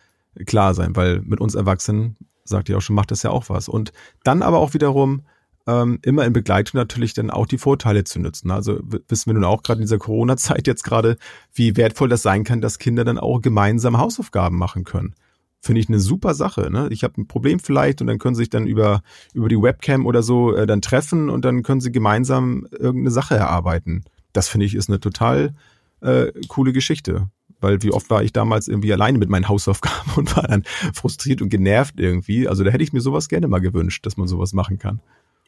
klar 0.45 0.73
sein, 0.73 0.95
weil 0.95 1.21
mit 1.21 1.39
uns 1.39 1.55
Erwachsenen, 1.55 2.17
sagt 2.43 2.69
ihr 2.69 2.77
auch 2.77 2.81
schon, 2.81 2.95
macht 2.95 3.11
das 3.11 3.23
ja 3.23 3.29
auch 3.29 3.49
was. 3.49 3.69
Und 3.69 3.93
dann 4.23 4.41
aber 4.41 4.57
auch 4.57 4.73
wiederum 4.73 5.21
ähm, 5.69 5.99
immer 6.01 6.25
in 6.25 6.33
Begleitung 6.33 6.79
natürlich 6.79 7.13
dann 7.13 7.29
auch 7.29 7.45
die 7.45 7.57
Vorteile 7.57 8.03
zu 8.03 8.19
nutzen. 8.19 8.51
Also 8.51 8.79
wissen 9.07 9.27
wir 9.27 9.33
nun 9.35 9.43
auch 9.43 9.61
gerade 9.61 9.79
in 9.79 9.85
dieser 9.85 9.99
Corona-Zeit 9.99 10.67
jetzt 10.67 10.83
gerade, 10.83 11.17
wie 11.53 11.77
wertvoll 11.77 12.09
das 12.09 12.21
sein 12.21 12.43
kann, 12.43 12.61
dass 12.61 12.79
Kinder 12.79 13.03
dann 13.03 13.17
auch 13.17 13.41
gemeinsam 13.41 13.97
Hausaufgaben 13.97 14.57
machen 14.57 14.83
können. 14.83 15.13
Finde 15.61 15.81
ich 15.81 15.89
eine 15.89 15.99
super 15.99 16.33
Sache. 16.33 16.69
Ne? 16.71 16.87
Ich 16.89 17.03
habe 17.03 17.21
ein 17.21 17.27
Problem 17.27 17.59
vielleicht 17.59 18.01
und 18.01 18.07
dann 18.07 18.17
können 18.17 18.33
sie 18.33 18.43
sich 18.43 18.49
dann 18.49 18.65
über, 18.65 19.01
über 19.33 19.49
die 19.49 19.61
Webcam 19.61 20.05
oder 20.05 20.23
so 20.23 20.55
äh, 20.55 20.65
dann 20.65 20.81
treffen 20.81 21.29
und 21.29 21.43
dann 21.43 21.63
können 21.63 21.81
sie 21.81 21.91
gemeinsam 21.91 22.65
irgendeine 22.71 23.11
Sache 23.11 23.35
erarbeiten. 23.35 24.05
Das 24.31 24.47
finde 24.47 24.65
ich 24.65 24.75
ist 24.75 24.89
eine 24.89 24.99
total 24.99 25.53
äh, 26.01 26.31
coole 26.47 26.73
Geschichte. 26.73 27.29
Weil 27.61 27.83
wie 27.83 27.91
oft 27.91 28.09
war 28.09 28.23
ich 28.23 28.31
damals 28.31 28.69
irgendwie 28.69 28.93
alleine 28.93 29.17
mit 29.17 29.27
meinen 29.29 29.49
Hausaufgaben 29.49 30.11
und 30.15 30.33
war 30.35 30.47
dann 30.47 30.63
frustriert 30.93 31.41
und 31.41 31.49
genervt 31.49 31.99
irgendwie. 31.99 32.47
Also 32.47 32.63
da 32.63 32.71
hätte 32.71 32.83
ich 32.83 32.93
mir 32.93 33.01
sowas 33.01 33.27
gerne 33.27 33.49
mal 33.49 33.59
gewünscht, 33.59 34.05
dass 34.05 34.15
man 34.15 34.27
sowas 34.27 34.53
machen 34.53 34.79
kann. 34.79 35.01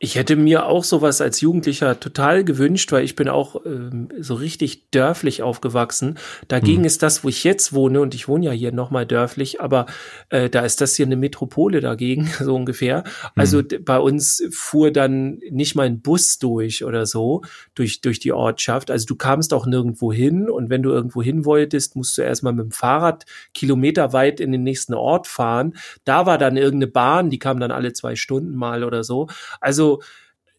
Ich 0.04 0.16
hätte 0.16 0.36
mir 0.36 0.66
auch 0.66 0.84
sowas 0.84 1.22
als 1.22 1.42
Jugendlicher 1.42 2.00
total 2.00 2.44
gewünscht, 2.44 2.92
weil 2.92 3.04
ich 3.04 3.16
bin 3.16 3.30
auch 3.30 3.64
ähm, 3.68 4.10
so 4.20 4.34
richtig 4.34 4.90
dörflich 4.90 5.44
aufgewachsen. 5.44 6.18
Dagegen 6.48 6.80
hm. 6.80 6.86
ist 6.86 7.04
das, 7.04 7.24
wo 7.24 7.30
ich 7.30 7.44
jetzt 7.44 7.72
wohne, 7.72 8.02
und 8.02 8.16
ich 8.16 8.28
wohne 8.28 8.46
ja 8.46 8.52
hier 8.52 8.72
nochmal 8.72 9.06
dörflich, 9.06 9.62
aber 9.62 9.86
äh, 10.30 10.50
da 10.50 10.62
ist 10.62 10.82
das 10.82 10.96
hier 10.96 11.06
eine 11.06 11.18
Metropole 11.18 11.82
dagegen, 11.82 12.32
so 12.40 12.56
ungefähr. 12.56 13.04
Also 13.36 13.60
hm. 13.60 13.84
bei 13.86 14.00
uns 14.00 14.44
fuhr 14.50 14.90
dann 14.90 15.40
nicht 15.52 15.76
mal 15.76 15.86
ein 15.86 16.02
Bus 16.02 16.40
durch 16.40 16.84
oder 16.84 17.06
so, 17.06 17.44
durch, 17.76 18.02
durch 18.02 18.20
die 18.20 18.34
Ortschaft. 18.34 18.90
Also 18.90 19.06
du 19.06 19.16
kamst 19.16 19.54
auch 19.54 19.68
nirgendwo 19.68 20.12
hin 20.12 20.50
und 20.50 20.72
wenn 20.72 20.82
du 20.82 20.90
irgendwo 20.90 21.22
hin 21.22 21.46
wolltest, 21.46 21.96
musst 21.96 22.18
du 22.18 22.24
erstmal 22.24 22.54
mit 22.54 22.66
dem 22.66 22.72
Fahrrad 22.72 23.28
kilometerweit 23.54 24.40
in 24.40 24.52
den 24.52 24.64
nächsten 24.64 24.96
Ort 24.96 25.28
fahren. 25.28 25.76
Da 26.06 26.26
war 26.26 26.40
dann 26.40 26.58
irgendeine 26.58 26.92
Bahn, 26.92 27.30
die 27.30 27.38
kam 27.38 27.60
dann 27.60 27.70
alle 27.70 27.94
zwei 27.94 28.16
Stunden 28.16 28.56
mal 28.56 28.84
oder 28.84 29.04
so. 29.04 29.28
Also 29.60 29.91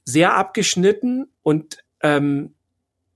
sehr 0.04 0.34
abgeschnitten 0.34 1.26
und 1.42 1.78
ähm, 2.02 2.54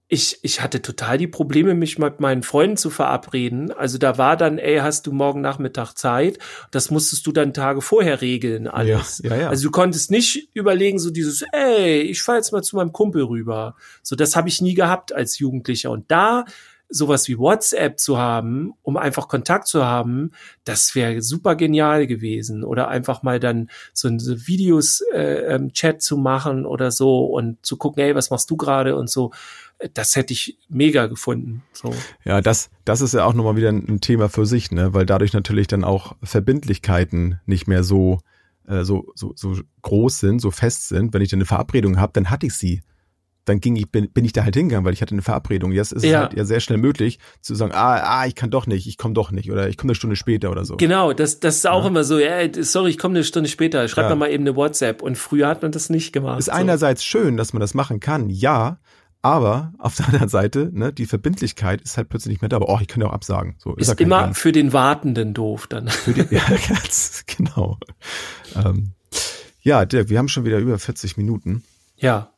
ich, 0.09 0.39
ich 0.43 0.61
hatte 0.61 0.83
total 0.83 1.19
die 1.19 1.27
Probleme, 1.27 1.75
mich 1.75 1.99
mit 1.99 2.21
meinen 2.21 2.45
Freunden 2.45 2.77
zu 2.77 2.91
verabreden. 2.91 3.73
Also 3.73 3.99
da 3.99 4.19
war 4.19 4.37
dann, 4.37 4.59
ey, 4.59 4.79
hast 4.79 5.07
du 5.09 5.13
morgen 5.13 5.41
Nachmittag 5.41 5.95
Zeit? 5.95 6.39
Das 6.71 6.93
musstest 6.93 7.27
du 7.27 7.33
dann 7.33 7.53
Tage 7.53 7.83
vorher 7.83 8.21
regeln, 8.21 8.69
alles. 8.69 9.21
Ja, 9.25 9.31
ja, 9.31 9.43
ja. 9.43 9.49
Also 9.49 9.65
du 9.65 9.71
konntest 9.73 10.13
nicht 10.13 10.49
überlegen, 10.55 11.01
so 11.01 11.11
dieses, 11.11 11.43
ey, 11.51 12.03
ich 12.03 12.23
fahr 12.23 12.37
jetzt 12.37 12.53
mal 12.53 12.63
zu 12.63 12.77
meinem 12.77 12.93
Kumpel 12.93 13.25
rüber. 13.25 13.75
So, 14.03 14.15
das 14.15 14.37
habe 14.37 14.49
ich 14.49 14.63
nie 14.63 14.75
gehabt 14.75 15.13
als 15.13 15.41
Jugendlicher. 15.41 15.91
Und 15.91 16.09
da 16.09 16.45
sowas 16.89 17.29
wie 17.29 17.39
WhatsApp 17.39 17.99
zu 17.99 18.19
haben, 18.19 18.75
um 18.83 18.97
einfach 18.97 19.29
Kontakt 19.29 19.67
zu 19.67 19.85
haben, 19.85 20.33
das 20.65 20.95
wäre 20.95 21.21
super 21.23 21.57
genial 21.57 22.07
gewesen. 22.07 22.65
Oder 22.65 22.89
einfach 22.89 23.23
mal 23.23 23.41
dann 23.41 23.69
so 23.93 24.09
ein 24.09 24.19
so 24.19 24.47
Videos 24.47 25.03
äh, 25.13 25.55
ähm, 25.55 25.73
Chat 25.73 26.03
zu 26.03 26.17
machen 26.17 26.65
oder 26.67 26.91
so 26.91 27.25
und 27.25 27.65
zu 27.65 27.77
gucken, 27.77 28.03
hey, 28.03 28.15
was 28.15 28.31
machst 28.31 28.51
du 28.51 28.57
gerade 28.57 28.97
und 28.97 29.11
so. 29.11 29.33
Das 29.93 30.17
hätte 30.17 30.33
ich 30.33 30.59
mega 30.69 31.07
gefunden. 31.07 31.63
So. 31.73 31.95
Ja, 32.25 32.41
das, 32.41 32.71
das 32.85 33.01
ist 33.01 33.15
ja 33.15 33.25
auch 33.25 33.35
nochmal 33.35 33.57
wieder 33.57 33.71
ein 33.71 34.01
Thema 34.01 34.29
für 34.29 34.47
sich, 34.47 34.71
ne? 34.71 34.95
Weil 34.95 35.05
dadurch 35.05 35.35
natürlich 35.35 35.67
dann 35.67 35.85
auch 35.85 36.17
Verbindlichkeiten 36.23 37.41
nicht 37.45 37.67
mehr 37.67 37.85
so, 37.85 38.21
äh, 38.67 38.85
so, 38.85 39.13
so, 39.15 39.33
so 39.35 39.55
groß 39.83 40.19
sind, 40.21 40.41
so 40.41 40.51
fest 40.51 40.89
sind. 40.89 41.13
Wenn 41.13 41.21
ich 41.21 41.29
dann 41.29 41.39
eine 41.39 41.47
Verabredung 41.47 41.99
habe, 41.99 42.13
dann 42.15 42.31
hatte 42.31 42.47
ich 42.47 42.55
sie 42.55 42.81
dann 43.47 43.61
ging 43.61 43.77
ich, 43.77 43.91
bin, 43.91 44.11
bin 44.11 44.25
ich 44.25 44.33
da 44.33 44.45
halt 44.45 44.55
hingegangen, 44.55 44.85
weil 44.85 44.93
ich 44.93 45.01
hatte 45.01 45.15
eine 45.15 45.23
Verabredung. 45.23 45.73
Jetzt 45.73 45.93
ist 45.93 46.05
ja. 46.05 46.11
es 46.11 46.17
halt 46.17 46.37
ja 46.37 46.45
sehr 46.45 46.61
schnell 46.61 46.79
möglich 46.79 47.19
zu 47.41 47.55
sagen, 47.55 47.73
ah, 47.73 48.21
ah, 48.21 48.27
ich 48.27 48.35
kann 48.35 48.51
doch 48.51 48.67
nicht, 48.67 48.87
ich 48.87 48.99
komme 48.99 49.15
doch 49.15 49.31
nicht 49.31 49.51
oder 49.51 49.69
ich 49.69 49.77
komme 49.77 49.91
eine 49.91 49.95
Stunde 49.95 50.17
später 50.17 50.51
oder 50.51 50.65
so. 50.65 50.77
Genau, 50.77 51.13
das, 51.13 51.41
das 51.41 51.57
ist 51.57 51.67
auch 51.67 51.83
ja. 51.83 51.89
immer 51.89 52.05
so, 52.05 52.19
ja, 52.19 52.39
sorry, 52.61 52.91
ich 52.91 52.99
komme 52.99 53.15
eine 53.15 53.25
Stunde 53.25 53.49
später, 53.49 53.87
schreib 53.89 54.05
ja. 54.05 54.11
mir 54.11 54.17
mal 54.17 54.31
eben 54.31 54.43
eine 54.45 54.57
WhatsApp. 54.57 55.01
Und 55.01 55.17
früher 55.17 55.49
hat 55.49 55.63
man 55.63 55.73
das 55.73 55.89
nicht 55.89 56.13
gemacht. 56.13 56.39
Ist 56.39 56.47
so. 56.47 56.53
einerseits 56.53 57.05
schön, 57.05 57.37
dass 57.37 57.53
man 57.53 57.61
das 57.61 57.75
machen 57.75 58.01
kann, 58.01 58.29
ja, 58.29 58.79
aber 59.23 59.73
auf 59.79 59.97
der 59.97 60.07
anderen 60.07 60.29
Seite, 60.29 60.71
ne, 60.73 60.93
die 60.93 61.07
Verbindlichkeit 61.07 61.81
ist 61.81 61.97
halt 61.97 62.09
plötzlich 62.09 62.35
nicht 62.35 62.43
mehr 62.43 62.49
da. 62.49 62.57
Aber 62.57 62.69
oh, 62.69 62.79
ich 62.81 62.87
kann 62.87 63.01
ja 63.01 63.09
auch 63.09 63.13
absagen. 63.13 63.57
So, 63.59 63.75
ist, 63.75 63.89
ist 63.89 64.01
immer 64.01 64.19
Plan. 64.19 64.35
für 64.35 64.53
den 64.53 64.73
Wartenden 64.73 65.35
doof 65.35 65.67
dann. 65.67 65.89
Für 65.89 66.13
die, 66.13 66.33
ja, 66.33 66.43
ganz 66.69 67.25
genau. 67.27 67.79
Ähm, 68.55 68.93
ja, 69.63 69.85
Dirk, 69.85 70.11
wir 70.11 70.19
haben 70.19 70.29
schon 70.29 70.45
wieder 70.45 70.59
über 70.59 70.79
40 70.79 71.17
Minuten. 71.17 71.65
Ja. 71.97 72.31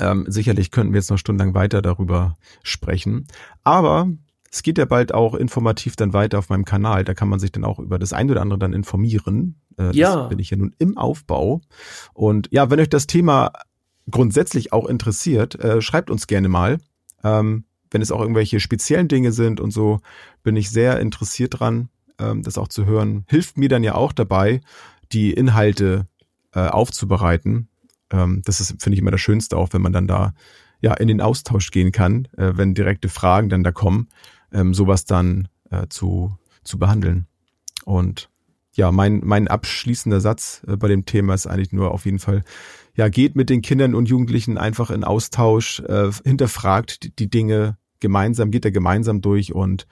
Ähm, 0.00 0.24
sicherlich 0.28 0.70
könnten 0.70 0.92
wir 0.92 0.98
jetzt 0.98 1.10
noch 1.10 1.18
stundenlang 1.18 1.54
weiter 1.54 1.82
darüber 1.82 2.36
sprechen. 2.62 3.26
Aber 3.64 4.08
es 4.50 4.62
geht 4.62 4.78
ja 4.78 4.84
bald 4.84 5.14
auch 5.14 5.34
informativ 5.34 5.96
dann 5.96 6.12
weiter 6.12 6.38
auf 6.38 6.50
meinem 6.50 6.64
Kanal. 6.64 7.04
Da 7.04 7.14
kann 7.14 7.28
man 7.28 7.38
sich 7.38 7.52
dann 7.52 7.64
auch 7.64 7.78
über 7.78 7.98
das 7.98 8.12
eine 8.12 8.32
oder 8.32 8.42
andere 8.42 8.58
dann 8.58 8.74
informieren. 8.74 9.56
Äh, 9.78 9.96
ja. 9.96 10.26
bin 10.26 10.38
ich 10.38 10.50
ja 10.50 10.56
nun 10.56 10.74
im 10.78 10.98
Aufbau. 10.98 11.62
Und 12.12 12.48
ja, 12.50 12.70
wenn 12.70 12.78
euch 12.78 12.90
das 12.90 13.06
Thema 13.06 13.52
grundsätzlich 14.10 14.72
auch 14.72 14.86
interessiert, 14.86 15.58
äh, 15.58 15.80
schreibt 15.80 16.10
uns 16.10 16.26
gerne 16.26 16.48
mal. 16.48 16.78
Ähm, 17.24 17.64
wenn 17.90 18.02
es 18.02 18.12
auch 18.12 18.20
irgendwelche 18.20 18.60
speziellen 18.60 19.08
Dinge 19.08 19.32
sind 19.32 19.60
und 19.60 19.70
so, 19.70 20.00
bin 20.42 20.56
ich 20.56 20.70
sehr 20.70 21.00
interessiert 21.00 21.60
dran, 21.60 21.88
ähm, 22.18 22.42
das 22.42 22.58
auch 22.58 22.68
zu 22.68 22.84
hören. 22.84 23.24
Hilft 23.28 23.56
mir 23.56 23.68
dann 23.68 23.84
ja 23.84 23.94
auch 23.94 24.12
dabei, 24.12 24.60
die 25.12 25.32
Inhalte 25.32 26.06
äh, 26.54 26.68
aufzubereiten 26.68 27.68
ähm, 28.12 28.42
das 28.44 28.60
ist, 28.60 28.80
finde 28.82 28.94
ich, 28.94 29.00
immer 29.00 29.10
das 29.10 29.20
Schönste, 29.20 29.56
auch 29.56 29.72
wenn 29.72 29.82
man 29.82 29.92
dann 29.92 30.06
da 30.06 30.34
ja 30.80 30.94
in 30.94 31.08
den 31.08 31.20
Austausch 31.20 31.70
gehen 31.70 31.92
kann, 31.92 32.28
äh, 32.36 32.52
wenn 32.54 32.74
direkte 32.74 33.08
Fragen 33.08 33.48
dann 33.48 33.64
da 33.64 33.72
kommen, 33.72 34.08
ähm, 34.52 34.74
sowas 34.74 35.04
dann 35.04 35.48
äh, 35.70 35.86
zu, 35.88 36.36
zu 36.64 36.78
behandeln. 36.78 37.26
Und 37.84 38.28
ja, 38.74 38.90
mein, 38.90 39.20
mein 39.24 39.48
abschließender 39.48 40.20
Satz 40.20 40.62
äh, 40.66 40.76
bei 40.76 40.88
dem 40.88 41.04
Thema 41.04 41.34
ist 41.34 41.46
eigentlich 41.46 41.72
nur 41.72 41.92
auf 41.92 42.04
jeden 42.04 42.18
Fall, 42.18 42.42
ja, 42.94 43.08
geht 43.08 43.36
mit 43.36 43.50
den 43.50 43.62
Kindern 43.62 43.94
und 43.94 44.08
Jugendlichen 44.08 44.58
einfach 44.58 44.90
in 44.90 45.04
Austausch, 45.04 45.80
äh, 45.80 46.10
hinterfragt 46.24 47.04
die, 47.04 47.14
die 47.14 47.30
Dinge 47.30 47.76
gemeinsam, 48.00 48.50
geht 48.50 48.64
da 48.64 48.70
gemeinsam 48.70 49.20
durch 49.20 49.54
und 49.54 49.86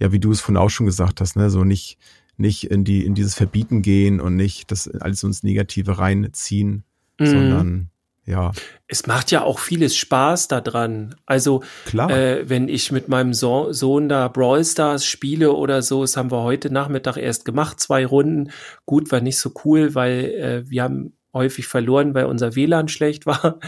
ja, 0.00 0.12
wie 0.12 0.20
du 0.20 0.30
es 0.30 0.40
von 0.40 0.56
auch 0.56 0.70
schon 0.70 0.86
gesagt 0.86 1.20
hast, 1.20 1.36
ne, 1.36 1.50
so 1.50 1.64
nicht, 1.64 1.98
nicht 2.36 2.70
in 2.70 2.84
die, 2.84 3.04
in 3.04 3.14
dieses 3.14 3.34
Verbieten 3.34 3.82
gehen 3.82 4.20
und 4.20 4.36
nicht 4.36 4.70
das 4.70 4.88
alles 4.88 5.24
uns 5.24 5.42
Negative 5.42 5.98
reinziehen, 5.98 6.84
mhm. 7.18 7.26
sondern 7.26 7.90
ja. 8.28 8.52
Es 8.86 9.06
macht 9.06 9.30
ja 9.30 9.42
auch 9.42 9.58
vieles 9.58 9.96
Spaß 9.96 10.48
daran. 10.48 11.14
Also, 11.24 11.62
Klar. 11.86 12.10
Äh, 12.10 12.48
wenn 12.48 12.68
ich 12.68 12.92
mit 12.92 13.08
meinem 13.08 13.32
so 13.32 13.72
Sohn 13.72 14.10
da 14.10 14.28
Brawl 14.28 14.62
Stars 14.64 15.06
spiele 15.06 15.54
oder 15.54 15.80
so, 15.80 16.02
das 16.02 16.18
haben 16.18 16.30
wir 16.30 16.42
heute 16.42 16.70
Nachmittag 16.70 17.16
erst 17.16 17.46
gemacht, 17.46 17.80
zwei 17.80 18.04
Runden. 18.04 18.50
Gut, 18.84 19.10
war 19.12 19.22
nicht 19.22 19.38
so 19.38 19.52
cool, 19.64 19.94
weil 19.94 20.24
äh, 20.24 20.70
wir 20.70 20.82
haben 20.82 21.14
häufig 21.32 21.66
verloren, 21.66 22.12
weil 22.14 22.26
unser 22.26 22.54
WLAN 22.54 22.88
schlecht 22.88 23.24
war. 23.26 23.60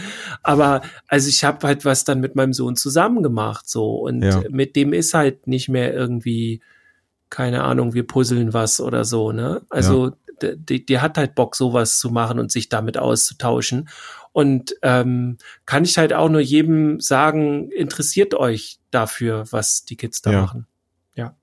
Aber 0.43 0.81
also 1.07 1.27
ich 1.27 1.43
habe 1.43 1.65
halt 1.65 1.83
was 1.83 2.03
dann 2.03 2.19
mit 2.19 2.35
meinem 2.35 2.53
Sohn 2.53 2.75
zusammen 2.75 3.23
gemacht 3.23 3.67
so 3.67 3.95
und 3.95 4.21
ja. 4.21 4.43
mit 4.49 4.75
dem 4.75 4.93
ist 4.93 5.15
halt 5.15 5.47
nicht 5.47 5.69
mehr 5.69 5.91
irgendwie 5.93 6.61
keine 7.31 7.63
Ahnung, 7.63 7.93
wir 7.93 8.05
puzzeln 8.05 8.53
was 8.53 8.81
oder 8.81 9.05
so, 9.05 9.31
ne? 9.31 9.61
Also 9.69 10.07
ja. 10.07 10.13
Der, 10.41 10.79
der 10.79 11.01
hat 11.01 11.17
halt 11.17 11.35
Bock 11.35 11.55
sowas 11.55 11.99
zu 11.99 12.09
machen 12.09 12.39
und 12.39 12.51
sich 12.51 12.69
damit 12.69 12.97
auszutauschen 12.97 13.89
und 14.31 14.75
ähm, 14.81 15.37
kann 15.65 15.83
ich 15.83 15.97
halt 15.97 16.13
auch 16.13 16.29
nur 16.29 16.41
jedem 16.41 16.99
sagen, 16.99 17.69
interessiert 17.71 18.33
euch 18.33 18.79
dafür, 18.89 19.45
was 19.51 19.85
die 19.85 19.97
Kids 19.97 20.21
da 20.21 20.31
ja. 20.31 20.41
machen. 20.41 20.67
Ja. 21.15 21.35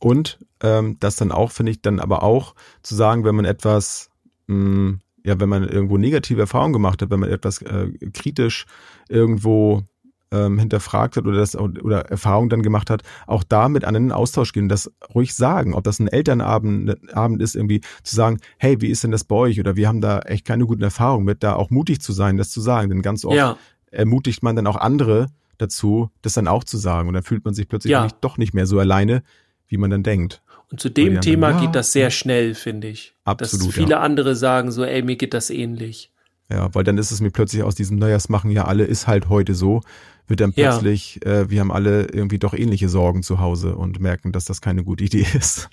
Und 0.00 0.38
ähm, 0.60 0.96
das 1.00 1.16
dann 1.16 1.32
auch, 1.32 1.52
finde 1.52 1.72
ich, 1.72 1.82
dann 1.82 2.00
aber 2.00 2.22
auch 2.22 2.54
zu 2.82 2.94
sagen, 2.94 3.24
wenn 3.24 3.36
man 3.36 3.44
etwas 3.44 4.10
mh, 4.46 4.56
mm, 4.56 5.00
ja, 5.24 5.40
wenn 5.40 5.48
man 5.48 5.66
irgendwo 5.66 5.96
negative 5.96 6.42
Erfahrungen 6.42 6.74
gemacht 6.74 7.00
hat, 7.00 7.10
wenn 7.10 7.20
man 7.20 7.30
etwas 7.30 7.62
äh, 7.62 7.88
kritisch 8.12 8.66
irgendwo 9.08 9.82
ähm, 10.30 10.58
hinterfragt 10.58 11.16
hat 11.16 11.26
oder 11.26 11.38
das 11.38 11.56
oder 11.56 12.00
Erfahrungen 12.06 12.48
dann 12.48 12.62
gemacht 12.62 12.90
hat, 12.90 13.02
auch 13.26 13.44
da 13.44 13.68
mit 13.68 13.84
anderen 13.84 14.06
in 14.06 14.12
Austausch 14.12 14.52
gehen, 14.52 14.68
das 14.68 14.90
ruhig 15.14 15.34
sagen, 15.34 15.74
ob 15.74 15.84
das 15.84 15.98
ein 16.00 16.08
Elternabend 16.08 17.14
Abend 17.14 17.42
ist, 17.42 17.54
irgendwie 17.54 17.80
zu 18.02 18.16
sagen, 18.16 18.38
hey, 18.58 18.80
wie 18.80 18.88
ist 18.88 19.04
denn 19.04 19.10
das 19.10 19.24
bei 19.24 19.36
euch? 19.36 19.60
Oder 19.60 19.76
wir 19.76 19.88
haben 19.88 20.00
da 20.00 20.20
echt 20.20 20.44
keine 20.44 20.66
guten 20.66 20.82
Erfahrungen 20.82 21.24
mit, 21.24 21.42
da 21.42 21.54
auch 21.54 21.70
mutig 21.70 22.00
zu 22.00 22.12
sein, 22.12 22.36
das 22.36 22.50
zu 22.50 22.60
sagen. 22.60 22.88
Denn 22.88 23.02
ganz 23.02 23.24
oft 23.24 23.36
ja. 23.36 23.56
ermutigt 23.90 24.42
man 24.42 24.56
dann 24.56 24.66
auch 24.66 24.76
andere 24.76 25.28
dazu, 25.58 26.10
das 26.22 26.34
dann 26.34 26.48
auch 26.48 26.64
zu 26.64 26.78
sagen. 26.78 27.08
Und 27.08 27.14
dann 27.14 27.22
fühlt 27.22 27.44
man 27.44 27.54
sich 27.54 27.68
plötzlich 27.68 27.92
ja. 27.92 28.04
nicht, 28.04 28.16
doch 28.20 28.38
nicht 28.38 28.54
mehr 28.54 28.66
so 28.66 28.78
alleine, 28.78 29.22
wie 29.68 29.76
man 29.76 29.90
dann 29.90 30.02
denkt. 30.02 30.42
Und 30.70 30.80
zu 30.80 30.88
dem 30.88 31.20
Thema 31.20 31.50
ja, 31.50 31.60
geht 31.60 31.74
das 31.74 31.92
sehr 31.92 32.10
schnell, 32.10 32.54
finde 32.54 32.88
ich. 32.88 33.14
Absolut. 33.24 33.68
Dass 33.68 33.74
viele 33.74 34.00
andere 34.00 34.34
sagen 34.34 34.72
so, 34.72 34.84
ey, 34.84 35.02
mir 35.02 35.16
geht 35.16 35.34
das 35.34 35.50
ähnlich. 35.50 36.10
Ja, 36.54 36.72
weil 36.72 36.84
dann 36.84 36.98
ist 36.98 37.10
es 37.10 37.20
mir 37.20 37.30
plötzlich 37.30 37.64
aus 37.64 37.74
diesem, 37.74 37.98
naja, 37.98 38.14
es 38.14 38.28
machen 38.28 38.52
ja 38.52 38.64
alle, 38.66 38.84
ist 38.84 39.08
halt 39.08 39.28
heute 39.28 39.54
so, 39.54 39.82
wird 40.28 40.38
dann 40.38 40.52
plötzlich, 40.52 41.18
ja. 41.24 41.32
äh, 41.32 41.50
wir 41.50 41.58
haben 41.58 41.72
alle 41.72 42.04
irgendwie 42.04 42.38
doch 42.38 42.54
ähnliche 42.54 42.88
Sorgen 42.88 43.24
zu 43.24 43.40
Hause 43.40 43.74
und 43.74 43.98
merken, 43.98 44.30
dass 44.30 44.44
das 44.44 44.60
keine 44.60 44.84
gute 44.84 45.02
Idee 45.02 45.26
ist. 45.34 45.68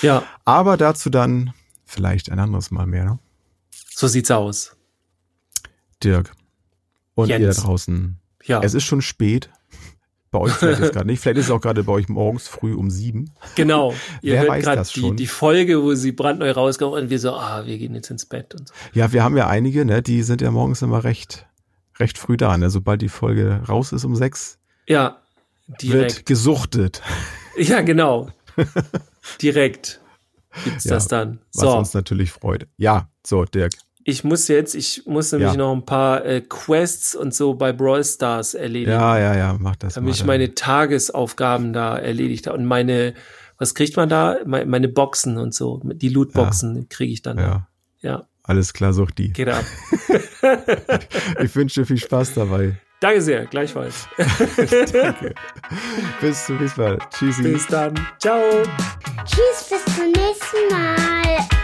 Ja. 0.00 0.22
Aber 0.46 0.78
dazu 0.78 1.10
dann 1.10 1.52
vielleicht 1.84 2.30
ein 2.30 2.38
anderes 2.38 2.70
Mal 2.70 2.86
mehr, 2.86 3.04
ne? 3.04 3.18
So 3.94 4.08
sieht's 4.08 4.30
aus. 4.30 4.74
Dirk. 6.02 6.32
Und 7.14 7.28
Jens. 7.28 7.42
ihr 7.42 7.48
da 7.48 7.60
draußen. 7.60 8.16
Ja. 8.44 8.62
Es 8.62 8.72
ist 8.72 8.84
schon 8.84 9.02
spät. 9.02 9.50
Bei 10.32 10.38
euch 10.38 10.52
vielleicht 10.54 10.80
ist 10.80 10.92
gerade 10.94 11.06
nicht. 11.06 11.20
Vielleicht 11.20 11.38
ist 11.38 11.44
es 11.44 11.50
auch 11.50 11.60
gerade 11.60 11.84
bei 11.84 11.92
euch 11.92 12.08
morgens 12.08 12.48
früh 12.48 12.74
um 12.74 12.90
sieben. 12.90 13.30
Genau. 13.54 13.92
Ihr 14.22 14.32
Wer 14.32 14.42
hört 14.42 14.62
gerade 14.62 14.88
die, 14.94 15.14
die 15.14 15.26
Folge, 15.26 15.82
wo 15.82 15.94
sie 15.94 16.10
brandneu 16.10 16.50
rauskommen 16.50 17.02
und 17.02 17.10
wir 17.10 17.18
so, 17.18 17.34
ah, 17.34 17.66
wir 17.66 17.76
gehen 17.76 17.94
jetzt 17.94 18.10
ins 18.10 18.24
Bett 18.24 18.54
und 18.54 18.68
so. 18.68 18.74
Ja, 18.94 19.12
wir 19.12 19.22
haben 19.22 19.36
ja 19.36 19.46
einige, 19.46 19.84
ne, 19.84 20.00
die 20.00 20.22
sind 20.22 20.40
ja 20.40 20.50
morgens 20.50 20.80
immer 20.80 21.04
recht, 21.04 21.46
recht 21.98 22.16
früh 22.16 22.38
da, 22.38 22.56
ne? 22.56 22.70
Sobald 22.70 23.02
die 23.02 23.10
Folge 23.10 23.60
raus 23.68 23.92
ist 23.92 24.06
um 24.06 24.16
sechs. 24.16 24.58
Ja, 24.88 25.18
direkt. 25.80 26.16
Wird 26.16 26.26
gesuchtet. 26.26 27.02
Ja, 27.54 27.82
genau. 27.82 28.30
direkt 29.42 30.00
gibt's 30.64 30.84
ja, 30.84 30.94
das 30.94 31.06
dann. 31.06 31.40
So. 31.50 31.66
Was 31.66 31.74
uns 31.74 31.92
natürlich 31.92 32.32
freut. 32.32 32.66
Ja, 32.78 33.10
so, 33.26 33.44
Dirk 33.44 33.74
ich 34.04 34.24
muss 34.24 34.48
jetzt, 34.48 34.74
ich 34.74 35.02
muss 35.06 35.32
nämlich 35.32 35.52
ja. 35.52 35.56
noch 35.56 35.72
ein 35.72 35.84
paar 35.84 36.24
äh, 36.24 36.40
Quests 36.40 37.14
und 37.14 37.34
so 37.34 37.54
bei 37.54 37.72
Brawl 37.72 38.04
Stars 38.04 38.54
erledigen. 38.54 38.92
Ja, 38.92 39.18
ja, 39.18 39.36
ja, 39.36 39.56
mach 39.58 39.76
das. 39.76 39.94
Damit 39.94 40.14
ich 40.14 40.24
meine 40.24 40.54
Tagesaufgaben 40.54 41.72
da 41.72 41.96
erledigt 41.96 42.46
habe 42.46 42.58
und 42.58 42.66
meine, 42.66 43.14
was 43.58 43.74
kriegt 43.74 43.96
man 43.96 44.08
da? 44.08 44.38
Meine, 44.44 44.66
meine 44.66 44.88
Boxen 44.88 45.38
und 45.38 45.54
so, 45.54 45.80
die 45.84 46.08
Lootboxen 46.08 46.76
ja. 46.76 46.82
kriege 46.88 47.12
ich 47.12 47.22
dann. 47.22 47.38
Ja. 47.38 47.68
ja. 48.00 48.26
Alles 48.42 48.72
klar, 48.72 48.92
such 48.92 49.12
die. 49.12 49.32
Geht 49.32 49.48
ab. 49.48 49.64
ich 51.42 51.54
wünsche 51.54 51.80
dir 51.80 51.86
viel 51.86 51.98
Spaß 51.98 52.34
dabei. 52.34 52.76
Danke 53.00 53.20
sehr, 53.20 53.46
gleichfalls. 53.46 54.08
Danke. 54.92 55.34
Bis 56.20 56.46
zum 56.46 56.58
nächsten 56.58 56.80
Mal. 56.80 56.98
Tschüssi. 57.10 57.42
Bis 57.42 57.66
dann. 57.66 57.94
Ciao. 58.20 58.40
Tschüss, 59.24 59.70
bis 59.70 59.96
zum 59.96 60.06
nächsten 60.06 60.68
Mal. 60.70 61.61